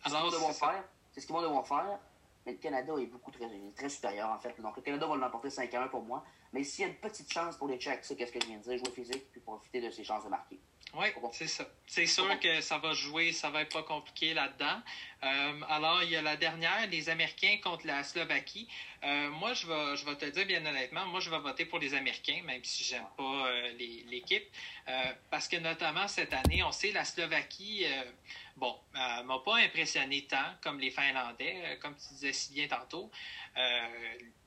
C'est 0.04 0.10
ce 0.10 0.16
qu'ils 0.16 0.24
vont 0.24 0.32
devoir 0.32 0.54
faire. 0.54 0.84
C'est 1.12 1.22
ce 1.22 1.26
qu'ils 1.26 1.36
vont 1.36 1.42
devoir 1.42 1.68
faire. 1.68 2.00
Mais 2.46 2.54
le 2.54 2.58
Canada 2.58 2.94
est 3.00 3.06
beaucoup 3.06 3.32
très, 3.32 3.48
très 3.76 3.90
supérieur, 3.90 4.30
en 4.30 4.40
fait. 4.40 4.60
Donc, 4.62 4.76
le 4.76 4.82
Canada 4.82 5.08
va 5.08 5.16
l'emporter 5.16 5.50
5 5.50 5.74
1 5.74 5.88
pour 5.90 6.04
moi. 6.04 6.24
Mais 6.54 6.64
s'il 6.64 6.86
y 6.86 6.88
a 6.88 6.92
une 6.92 6.98
petite 7.00 7.32
chance 7.32 7.58
pour 7.58 7.68
les 7.68 7.78
Tchèques, 7.78 8.04
c'est 8.04 8.16
qu'est-ce 8.16 8.32
que 8.32 8.42
je 8.42 8.48
viens 8.48 8.58
de 8.58 8.64
dire, 8.64 8.78
jouer 8.78 8.92
physique, 8.92 9.32
puis 9.32 9.42
profiter 9.42 9.82
de 9.82 9.90
ses 9.90 10.04
chances 10.04 10.24
de 10.24 10.30
marquer. 10.30 10.60
Oui, 10.94 11.08
c'est 11.32 11.48
ça. 11.48 11.66
C'est 11.88 12.06
sûr 12.06 12.38
que 12.40 12.60
ça 12.60 12.78
va 12.78 12.94
jouer, 12.94 13.32
ça 13.32 13.50
va 13.50 13.62
être 13.62 13.72
pas 13.72 13.84
compliqué 13.84 14.34
là-dedans. 14.34 14.82
Euh, 15.24 15.62
alors, 15.70 16.04
il 16.04 16.10
y 16.10 16.18
a 16.18 16.22
la 16.22 16.36
dernière, 16.36 16.88
les 16.90 17.10
Américains 17.10 17.58
contre 17.64 17.88
la 17.88 18.04
Slovaquie. 18.04 18.68
Euh, 19.04 19.30
moi, 19.30 19.54
je 19.54 19.68
vais, 19.68 19.96
je 19.96 20.06
vais 20.06 20.16
te 20.16 20.26
dire 20.26 20.46
bien 20.46 20.66
honnêtement, 20.66 21.06
moi, 21.06 21.22
je 21.22 21.30
vais 21.30 21.40
voter 21.40 21.66
pour 21.66 21.80
les 21.80 21.94
Américains, 21.94 22.42
même 22.44 22.64
si 22.64 22.84
j'aime 22.84 23.08
pas 23.16 23.48
euh, 23.48 23.72
l'équipe. 23.78 24.44
parce 25.30 25.48
que 25.48 25.58
notamment 25.58 26.08
cette 26.10 26.34
année, 26.34 26.62
on 26.64 26.72
sait 26.72 26.92
la 26.92 27.06
Slovaquie, 27.06 27.86
bon, 28.58 28.76
m'a 28.94 29.40
pas 29.46 29.58
impressionné 29.58 30.26
tant 30.26 30.56
comme 30.62 30.80
les 30.80 30.92
Finlandais, 30.92 31.80
comme 31.82 31.96
tu 31.96 32.14
disais 32.14 32.34
si 32.34 32.54
bien 32.54 32.68
tantôt. 32.68 33.10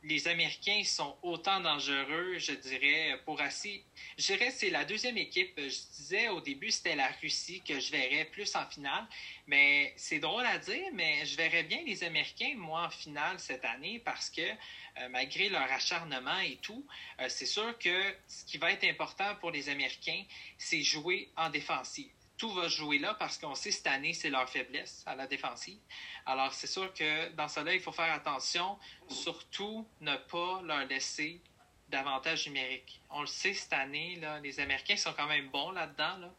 Les 0.05 0.29
Américains 0.29 0.83
sont 0.85 1.17
autant 1.23 1.61
dangereux, 1.61 2.39
je 2.39 2.53
dirais, 2.53 3.19
pour 3.25 3.41
assez. 3.41 3.83
Je 4.19 4.27
dirais 4.27 4.51
c'est 4.51 4.71
la 4.71 4.85
deuxième 4.85 5.17
équipe. 5.17 5.55
Je 5.57 5.97
disais 5.97 6.29
au 6.29 6.41
début, 6.41 6.71
c'était 6.71 6.95
la 6.95 7.09
Russie 7.23 7.63
que 7.67 7.81
je 7.81 7.91
verrais 7.91 8.27
plus 8.27 8.55
en 8.55 8.67
finale. 8.67 9.07
Mais 9.47 9.95
c'est 9.97 10.19
drôle 10.19 10.45
à 10.45 10.59
dire, 10.59 10.91
mais 10.93 11.25
je 11.25 11.37
verrais 11.37 11.63
bien 11.63 11.83
les 11.87 12.05
Américains, 12.05 12.55
moi, 12.57 12.87
en 12.87 12.91
finale 12.91 13.39
cette 13.41 13.65
année, 13.65 14.01
parce 14.05 14.29
que 14.29 14.43
euh, 14.43 15.09
malgré 15.09 15.49
leur 15.49 15.71
acharnement 15.73 16.39
et 16.41 16.57
tout, 16.57 16.87
euh, 17.21 17.29
c'est 17.29 17.47
sûr 17.47 17.77
que 17.79 18.15
ce 18.29 18.45
qui 18.45 18.59
va 18.59 18.73
être 18.73 18.85
important 18.85 19.35
pour 19.41 19.51
les 19.51 19.69
Américains, 19.69 20.23
c'est 20.59 20.83
jouer 20.83 21.31
en 21.37 21.49
défensive. 21.49 22.11
Tout 22.45 22.53
va 22.53 22.69
jouer 22.69 22.99
là 22.99 23.15
parce 23.15 23.39
qu'on 23.39 23.55
sait 23.55 23.71
cette 23.71 23.87
année, 23.87 24.13
c'est 24.13 24.29
leur 24.29 24.47
faiblesse 24.47 25.03
à 25.07 25.15
la 25.15 25.27
défensive. 25.27 25.79
Alors, 26.27 26.53
c'est 26.53 26.67
sûr 26.67 26.93
que 26.93 27.31
dans 27.31 27.49
cela, 27.49 27.73
il 27.73 27.81
faut 27.81 27.91
faire 27.91 28.13
attention, 28.13 28.79
surtout 29.09 29.89
ne 30.03 30.15
pas 30.15 30.61
leur 30.63 30.85
laisser 30.85 31.41
davantage 31.89 32.47
numérique. 32.47 33.01
On 33.09 33.23
le 33.23 33.27
sait 33.27 33.55
cette 33.55 33.73
année, 33.73 34.17
là, 34.17 34.41
les 34.41 34.61
Américains 34.61 34.99
sont 34.99 35.15
quand 35.15 35.27
même 35.27 35.49
bons 35.49 35.71
là-dedans. 35.71 36.19
Là. 36.19 36.35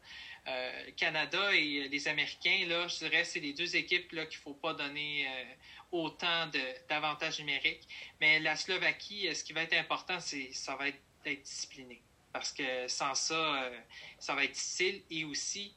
Euh, 0.46 0.90
Canada 0.96 1.52
et 1.52 1.88
les 1.88 2.06
Américains, 2.06 2.66
là, 2.68 2.86
je 2.86 2.98
dirais, 2.98 3.24
c'est 3.24 3.40
les 3.40 3.52
deux 3.52 3.74
équipes 3.74 4.06
qu'il 4.06 4.20
ne 4.20 4.30
faut 4.30 4.54
pas 4.54 4.74
donner 4.74 5.26
euh, 5.26 5.44
autant 5.90 6.48
d'avantages 6.88 7.40
numériques. 7.40 7.82
Mais 8.20 8.38
la 8.38 8.54
Slovaquie, 8.54 9.26
euh, 9.26 9.34
ce 9.34 9.42
qui 9.42 9.52
va 9.52 9.62
être 9.62 9.76
important, 9.76 10.20
c'est 10.20 10.52
ça 10.52 10.76
va 10.76 10.86
être 10.86 11.00
d'être 11.24 11.42
discipliné. 11.42 12.00
Parce 12.32 12.52
que 12.52 12.86
sans 12.86 13.16
ça, 13.16 13.72
ça 14.20 14.36
va 14.36 14.44
être 14.44 14.52
difficile. 14.52 15.02
Et 15.10 15.24
aussi, 15.24 15.74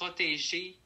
protéger 0.00 0.78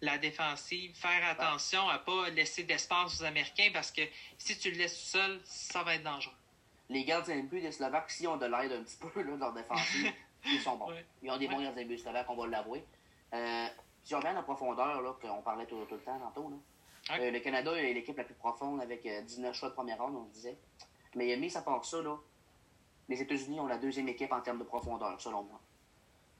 la 0.00 0.16
défensive, 0.18 0.94
faire 0.94 1.28
attention 1.28 1.88
à 1.88 1.94
ne 1.94 1.98
pas 1.98 2.30
laisser 2.30 2.62
d'espace 2.62 3.20
aux 3.20 3.24
Américains 3.24 3.70
parce 3.72 3.90
que 3.90 4.02
si 4.38 4.56
tu 4.58 4.70
le 4.70 4.78
laisses 4.78 4.94
tout 4.94 5.18
seul, 5.18 5.40
ça 5.44 5.82
va 5.82 5.96
être 5.96 6.04
dangereux. 6.04 6.34
les 6.88 7.04
gardiens 7.04 7.36
de 7.36 7.48
but 7.48 7.60
des 7.60 7.72
Slovaques, 7.72 8.10
s'ils 8.10 8.28
ont 8.28 8.36
de 8.36 8.46
l'aide 8.46 8.72
un 8.72 8.82
petit 8.84 8.96
peu 8.96 9.22
là, 9.22 9.32
dans 9.32 9.46
leur 9.46 9.54
défensive, 9.54 10.12
ils 10.44 10.60
sont 10.60 10.76
bons. 10.76 10.92
Ils 11.22 11.30
ont 11.30 11.36
des 11.36 11.48
bons 11.48 11.60
gardiens 11.60 11.82
de 11.82 11.88
but 11.88 11.98
slovaques, 11.98 12.28
on 12.28 12.36
va 12.36 12.46
l'avouer. 12.46 12.84
Euh, 13.32 13.66
si 14.04 14.14
on 14.14 14.20
à 14.20 14.32
la 14.32 14.42
profondeur, 14.42 15.00
là, 15.00 15.12
qu'on 15.20 15.42
parlait 15.42 15.66
tout, 15.66 15.78
le 15.78 15.98
temps 15.98 16.18
tantôt, 16.20 16.50
là, 16.50 17.16
euh, 17.18 17.30
le 17.30 17.40
Canada 17.40 17.72
est 17.72 17.92
l'équipe 17.92 18.16
la 18.16 18.24
plus 18.24 18.34
profonde 18.34 18.80
avec 18.80 19.02
19 19.02 19.56
choix 19.56 19.70
de 19.70 19.74
première 19.74 19.98
ronde, 19.98 20.14
on 20.16 20.24
disait. 20.26 20.58
Mais 21.16 21.36
mis 21.36 21.56
à 21.56 21.62
part 21.62 21.84
ça, 21.84 22.00
là, 22.02 22.16
les 23.08 23.20
États-Unis 23.20 23.58
ont 23.58 23.66
la 23.66 23.78
deuxième 23.78 24.08
équipe 24.08 24.32
en 24.32 24.40
termes 24.42 24.58
de 24.58 24.64
profondeur, 24.64 25.20
selon 25.20 25.42
moi. 25.42 25.60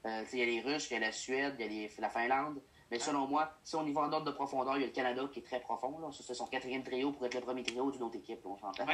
Il 0.05 0.39
y 0.39 0.43
a 0.43 0.45
les 0.45 0.61
Russes, 0.61 0.91
il 0.91 0.95
y 0.95 0.97
a 0.97 1.01
la 1.01 1.13
Suède, 1.13 1.57
il 1.59 1.73
y 1.73 1.87
a 1.87 1.89
la 2.01 2.11
Finlande. 2.11 2.61
Mais 2.91 2.99
selon 2.99 3.27
moi, 3.27 3.51
si 3.65 3.75
on 3.77 3.87
y 3.87 3.93
va 3.93 4.03
en 4.03 4.13
ordre 4.13 4.27
de 4.27 4.31
profondeur, 4.31 4.77
il 4.77 4.81
y 4.81 4.85
a 4.85 4.87
le 4.87 4.93
Canada 4.93 5.23
qui 5.33 5.41
est 5.41 5.43
très 5.43 5.61
profond. 5.61 5.99
Là. 5.99 6.09
C'est 6.13 6.35
son 6.35 6.47
quatrième 6.47 6.83
trio 6.83 7.13
pour 7.13 7.25
être 7.27 7.35
le 7.35 7.41
premier 7.41 7.63
trio 7.63 7.91
d'une 7.91 8.03
autre 8.03 8.17
équipe, 8.17 8.41
on 8.45 8.57
s'entend. 8.59 8.87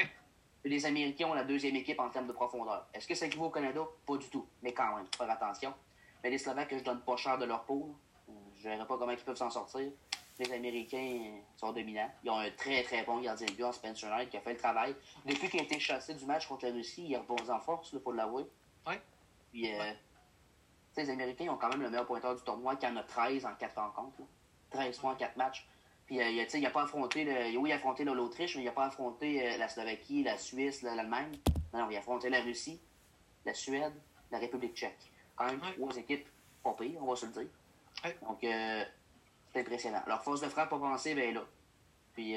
Les 0.64 0.86
Américains 0.86 1.26
ont 1.26 1.34
la 1.34 1.44
deuxième 1.44 1.76
équipe 1.76 1.98
en 1.98 2.10
termes 2.10 2.26
de 2.26 2.32
profondeur. 2.32 2.86
Est-ce 2.92 3.08
que 3.08 3.14
ça 3.14 3.26
équivaut 3.26 3.46
au 3.46 3.50
Canada? 3.50 3.82
Pas 4.06 4.16
du 4.16 4.28
tout. 4.28 4.46
Mais 4.62 4.72
quand 4.72 4.94
même, 4.96 5.06
faire 5.16 5.30
attention. 5.30 5.72
Mais 6.22 6.30
les 6.30 6.38
Slovaques, 6.38 6.74
je 6.76 6.84
donne 6.84 7.00
pas 7.00 7.16
cher 7.16 7.38
de 7.38 7.46
leur 7.46 7.64
peau. 7.64 7.94
Je 8.56 8.68
ne 8.68 8.74
verrai 8.74 8.86
pas 8.86 8.98
comment 8.98 9.12
ils 9.12 9.18
peuvent 9.18 9.36
s'en 9.36 9.50
sortir. 9.50 9.90
Les 10.38 10.52
Américains 10.52 11.40
sont 11.56 11.72
dominants. 11.72 12.10
Ils 12.24 12.30
ont 12.30 12.38
un 12.38 12.50
très 12.50 12.82
très 12.82 13.04
bon 13.04 13.20
gardien 13.20 13.46
de 13.46 13.52
but 13.52 13.64
en 13.64 13.72
Spencer 13.72 14.08
Knight 14.08 14.30
qui 14.30 14.36
a 14.36 14.40
fait 14.40 14.52
le 14.52 14.58
travail. 14.58 14.94
Depuis 15.26 15.48
qu'il 15.48 15.60
a 15.60 15.62
été 15.62 15.78
chassé 15.78 16.14
du 16.14 16.24
match 16.24 16.46
contre 16.46 16.66
la 16.66 16.72
Russie, 16.72 17.06
il 17.08 17.16
repose 17.16 17.50
en 17.50 17.60
force, 17.60 17.90
il 17.92 18.00
faut 18.00 18.12
l'avouer. 18.12 18.46
Oui. 18.86 18.94
Puis, 19.50 19.74
euh, 19.74 19.92
les 21.02 21.10
Américains 21.10 21.48
ont 21.48 21.56
quand 21.56 21.68
même 21.68 21.82
le 21.82 21.90
meilleur 21.90 22.06
pointeur 22.06 22.34
du 22.34 22.42
tournoi 22.42 22.76
qui 22.76 22.86
en 22.86 22.96
a 22.96 23.02
13 23.02 23.46
en 23.46 23.54
4 23.54 23.76
rencontres. 23.76 24.22
13 24.70 24.98
points 24.98 25.12
en 25.12 25.16
4 25.16 25.36
matchs. 25.36 25.66
Puis, 26.06 26.20
euh, 26.20 26.28
il 26.28 26.60
n'a 26.62 26.70
pas 26.70 26.82
affronté, 26.82 27.24
le, 27.24 27.56
oui, 27.58 27.70
il 27.70 27.72
a 27.72 27.76
affronté 27.76 28.04
l'Autriche, 28.04 28.56
mais 28.56 28.62
il 28.62 28.64
n'a 28.64 28.72
pas 28.72 28.86
affronté 28.86 29.46
euh, 29.46 29.56
la 29.58 29.68
Slovaquie, 29.68 30.24
la 30.24 30.36
Suisse, 30.38 30.82
l'Allemagne. 30.82 31.38
Non, 31.72 31.80
non, 31.80 31.90
il 31.90 31.96
a 31.96 32.00
affronté 32.00 32.28
la 32.28 32.40
Russie, 32.40 32.80
la 33.44 33.54
Suède, 33.54 33.92
la 34.30 34.38
République 34.38 34.74
tchèque. 34.74 35.12
Quand 35.36 35.46
même 35.46 35.60
trois 35.60 35.96
équipes 35.96 36.26
pas 36.64 36.74
pires, 36.74 37.00
on 37.00 37.06
va 37.06 37.16
se 37.16 37.26
le 37.26 37.32
dire. 37.32 37.48
Donc, 38.22 38.42
euh, 38.42 38.84
c'est 39.52 39.60
impressionnant. 39.60 40.02
Leur 40.06 40.22
force 40.22 40.40
de 40.40 40.48
frappe 40.48 40.72
avancée, 40.72 41.14
ben 41.14 41.32
là. 41.32 41.44
Puis, 42.12 42.34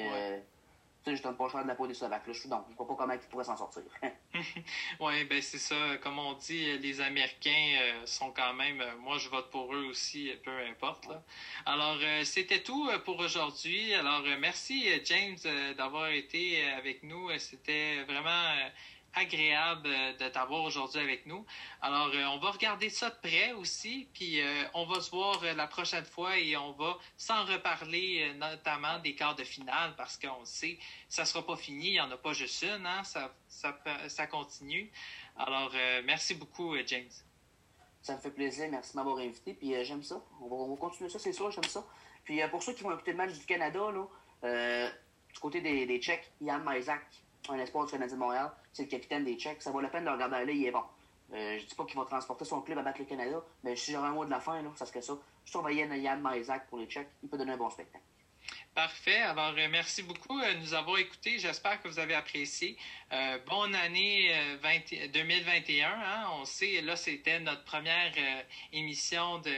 euh, 1.06 1.10
sais, 1.10 1.16
je 1.16 1.22
donne 1.22 1.36
pas 1.36 1.44
le 1.44 1.50
choix 1.50 1.62
de 1.62 1.68
la 1.68 1.74
peau 1.74 1.86
des 1.86 1.94
Slovaques. 1.94 2.26
Là, 2.26 2.32
je, 2.32 2.48
donc, 2.48 2.64
je 2.70 2.76
vois 2.76 2.86
pas 2.86 2.94
comment 2.94 3.12
ils 3.12 3.20
pourraient 3.20 3.44
s'en 3.44 3.56
sortir. 3.56 3.82
oui, 5.00 5.24
ben 5.24 5.40
c'est 5.40 5.58
ça. 5.58 5.96
Comme 6.02 6.18
on 6.18 6.34
dit, 6.34 6.78
les 6.78 7.00
Américains 7.00 7.78
euh, 7.80 8.06
sont 8.06 8.32
quand 8.32 8.54
même. 8.54 8.80
Euh, 8.80 8.96
moi, 8.98 9.18
je 9.18 9.28
vote 9.28 9.50
pour 9.50 9.74
eux 9.74 9.84
aussi, 9.84 10.30
peu 10.44 10.50
importe. 10.68 11.06
Là. 11.06 11.22
Alors, 11.66 11.98
euh, 12.00 12.24
c'était 12.24 12.62
tout 12.62 12.88
pour 13.04 13.18
aujourd'hui. 13.18 13.94
Alors, 13.94 14.22
merci, 14.38 14.88
James, 15.04 15.36
d'avoir 15.76 16.08
été 16.08 16.64
avec 16.72 17.02
nous. 17.02 17.30
C'était 17.38 18.02
vraiment 18.04 18.54
agréable 19.14 19.88
euh, 19.88 20.12
de 20.16 20.28
t'avoir 20.28 20.62
aujourd'hui 20.64 21.00
avec 21.00 21.26
nous. 21.26 21.44
Alors, 21.80 22.08
euh, 22.14 22.24
on 22.26 22.38
va 22.38 22.50
regarder 22.50 22.90
ça 22.90 23.10
de 23.10 23.16
près 23.22 23.52
aussi, 23.52 24.08
puis 24.12 24.40
euh, 24.40 24.64
on 24.74 24.84
va 24.86 25.00
se 25.00 25.10
voir 25.10 25.42
la 25.56 25.66
prochaine 25.66 26.04
fois 26.04 26.38
et 26.38 26.56
on 26.56 26.72
va 26.72 26.98
s'en 27.16 27.44
reparler 27.44 28.32
notamment 28.34 28.98
des 28.98 29.14
quarts 29.14 29.36
de 29.36 29.44
finale 29.44 29.94
parce 29.96 30.16
qu'on 30.16 30.44
sait, 30.44 30.78
ça 31.08 31.24
sera 31.24 31.44
pas 31.44 31.56
fini, 31.56 31.88
il 31.88 31.92
n'y 31.92 32.00
en 32.00 32.10
a 32.10 32.16
pas 32.16 32.32
juste 32.32 32.62
une, 32.62 32.86
hein? 32.86 33.02
ça, 33.04 33.32
ça, 33.48 34.26
continue. 34.26 34.90
Alors, 35.36 35.72
merci 36.04 36.34
beaucoup, 36.34 36.74
James. 36.86 37.10
Ça 38.02 38.16
me 38.16 38.20
fait 38.20 38.30
plaisir, 38.30 38.68
merci 38.70 38.92
de 38.92 38.96
m'avoir 38.96 39.18
invité, 39.18 39.54
puis 39.54 39.74
j'aime 39.84 40.02
ça. 40.02 40.22
On 40.40 40.68
va, 40.68 40.76
continuer 40.76 41.10
ça, 41.10 41.18
c'est 41.18 41.32
sûr, 41.32 41.50
j'aime 41.50 41.64
ça. 41.64 41.84
Puis 42.24 42.40
pour 42.50 42.62
ceux 42.62 42.72
qui 42.72 42.82
vont 42.82 42.92
écouter 42.92 43.12
le 43.12 43.16
match 43.18 43.32
du 43.32 43.44
Canada, 43.46 43.80
du 44.42 45.40
côté 45.40 45.60
des, 45.60 45.86
des 45.86 45.98
Tchèques, 46.00 46.30
Yann 46.40 46.62
Maisak, 46.62 47.23
un 47.52 47.58
espoir 47.58 47.86
du 47.86 47.92
Canadien 47.92 48.16
de 48.16 48.20
Montréal, 48.20 48.50
c'est 48.72 48.84
le 48.84 48.88
capitaine 48.88 49.24
des 49.24 49.36
Tchèques. 49.36 49.62
Ça 49.62 49.70
vaut 49.70 49.80
la 49.80 49.88
peine 49.88 50.04
de 50.04 50.08
le 50.08 50.14
regarder 50.14 50.36
aller, 50.36 50.54
il 50.54 50.66
est 50.66 50.70
bon. 50.70 50.82
Euh, 51.32 51.58
je 51.58 51.64
dis 51.64 51.74
pas 51.74 51.84
qu'il 51.84 51.98
va 51.98 52.04
transporter 52.04 52.44
son 52.44 52.60
club 52.60 52.78
à 52.78 52.82
battre 52.82 53.00
le 53.00 53.06
Canada, 53.06 53.42
mais 53.62 53.76
si 53.76 53.92
j'aurais 53.92 54.08
un 54.08 54.12
mot 54.12 54.24
de 54.24 54.30
la 54.30 54.40
fin, 54.40 54.62
là, 54.62 54.70
ça 54.76 54.86
serait 54.86 55.02
ça. 55.02 55.14
Je 55.44 55.50
surveillais 55.50 55.86
Yann 55.98 56.20
Maizak 56.20 56.68
pour 56.68 56.78
les 56.78 56.86
Tchèques, 56.86 57.08
il 57.22 57.28
peut 57.28 57.38
donner 57.38 57.52
un 57.52 57.56
bon 57.56 57.70
spectacle. 57.70 58.04
Parfait. 58.74 59.22
Alors, 59.22 59.54
euh, 59.56 59.68
merci 59.70 60.02
beaucoup 60.02 60.38
de 60.38 60.60
nous 60.60 60.74
avoir 60.74 60.98
écoutés. 60.98 61.38
J'espère 61.38 61.80
que 61.80 61.88
vous 61.88 61.98
avez 61.98 62.14
apprécié. 62.14 62.76
Euh, 63.12 63.38
bonne 63.48 63.74
année 63.74 64.30
2021. 65.12 65.88
Hein? 65.88 66.26
On 66.40 66.44
sait, 66.44 66.82
là, 66.82 66.94
c'était 66.96 67.40
notre 67.40 67.64
première 67.64 68.12
émission 68.72 69.38
de, 69.38 69.54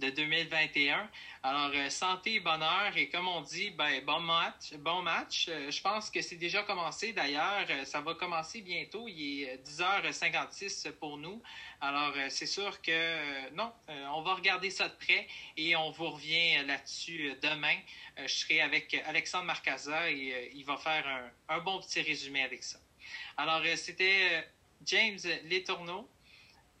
de 0.00 0.10
2021. 0.10 1.08
Alors, 1.42 1.70
euh, 1.74 1.90
santé 1.90 2.40
bonheur. 2.40 2.96
Et 2.96 3.08
comme 3.08 3.28
on 3.28 3.42
dit, 3.42 3.70
ben, 3.70 4.04
bon 4.04 4.20
match. 4.20 4.74
Bon 4.78 5.02
match. 5.02 5.46
Euh, 5.48 5.70
je 5.70 5.80
pense 5.80 6.10
que 6.10 6.22
c'est 6.22 6.36
déjà 6.36 6.62
commencé 6.62 7.12
d'ailleurs. 7.12 7.66
Euh, 7.68 7.84
ça 7.84 8.00
va 8.00 8.14
commencer 8.14 8.62
bientôt. 8.62 9.06
Il 9.06 9.44
est 9.44 9.56
10h56 9.64 10.92
pour 10.92 11.18
nous. 11.18 11.42
Alors, 11.80 12.14
c'est 12.28 12.46
sûr 12.46 12.80
que 12.82 13.50
non, 13.54 13.72
on 14.14 14.20
va 14.20 14.34
regarder 14.34 14.68
ça 14.68 14.88
de 14.88 14.94
près 14.94 15.26
et 15.56 15.74
on 15.76 15.90
vous 15.90 16.10
revient 16.10 16.62
là-dessus 16.66 17.32
demain. 17.40 17.76
je 18.18 18.26
serai 18.26 18.60
avec 18.60 18.94
Alexandre 19.06 19.44
Marcaza 19.44 20.10
et 20.10 20.50
il 20.54 20.64
va 20.66 20.76
faire 20.76 21.06
un, 21.48 21.54
un, 21.56 21.60
bon 21.60 21.80
petit 21.80 22.02
résumé 22.02 22.42
avec 22.42 22.62
ça. 22.62 22.78
Alors, 23.38 23.62
c'était 23.76 24.46
James 24.84 25.18
Letourneau 25.48 26.06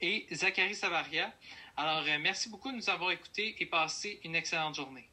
et 0.02 0.26
Zachary 0.32 0.74
Savaria. 0.74 1.32
Alors, 1.76 2.04
euh, 2.06 2.18
merci 2.20 2.48
beaucoup 2.48 2.70
de 2.70 2.76
nous 2.76 2.90
avoir 2.90 3.10
écoutés 3.10 3.56
et 3.60 3.66
passez 3.66 4.20
une 4.24 4.34
excellente 4.34 4.74
journée. 4.74 5.09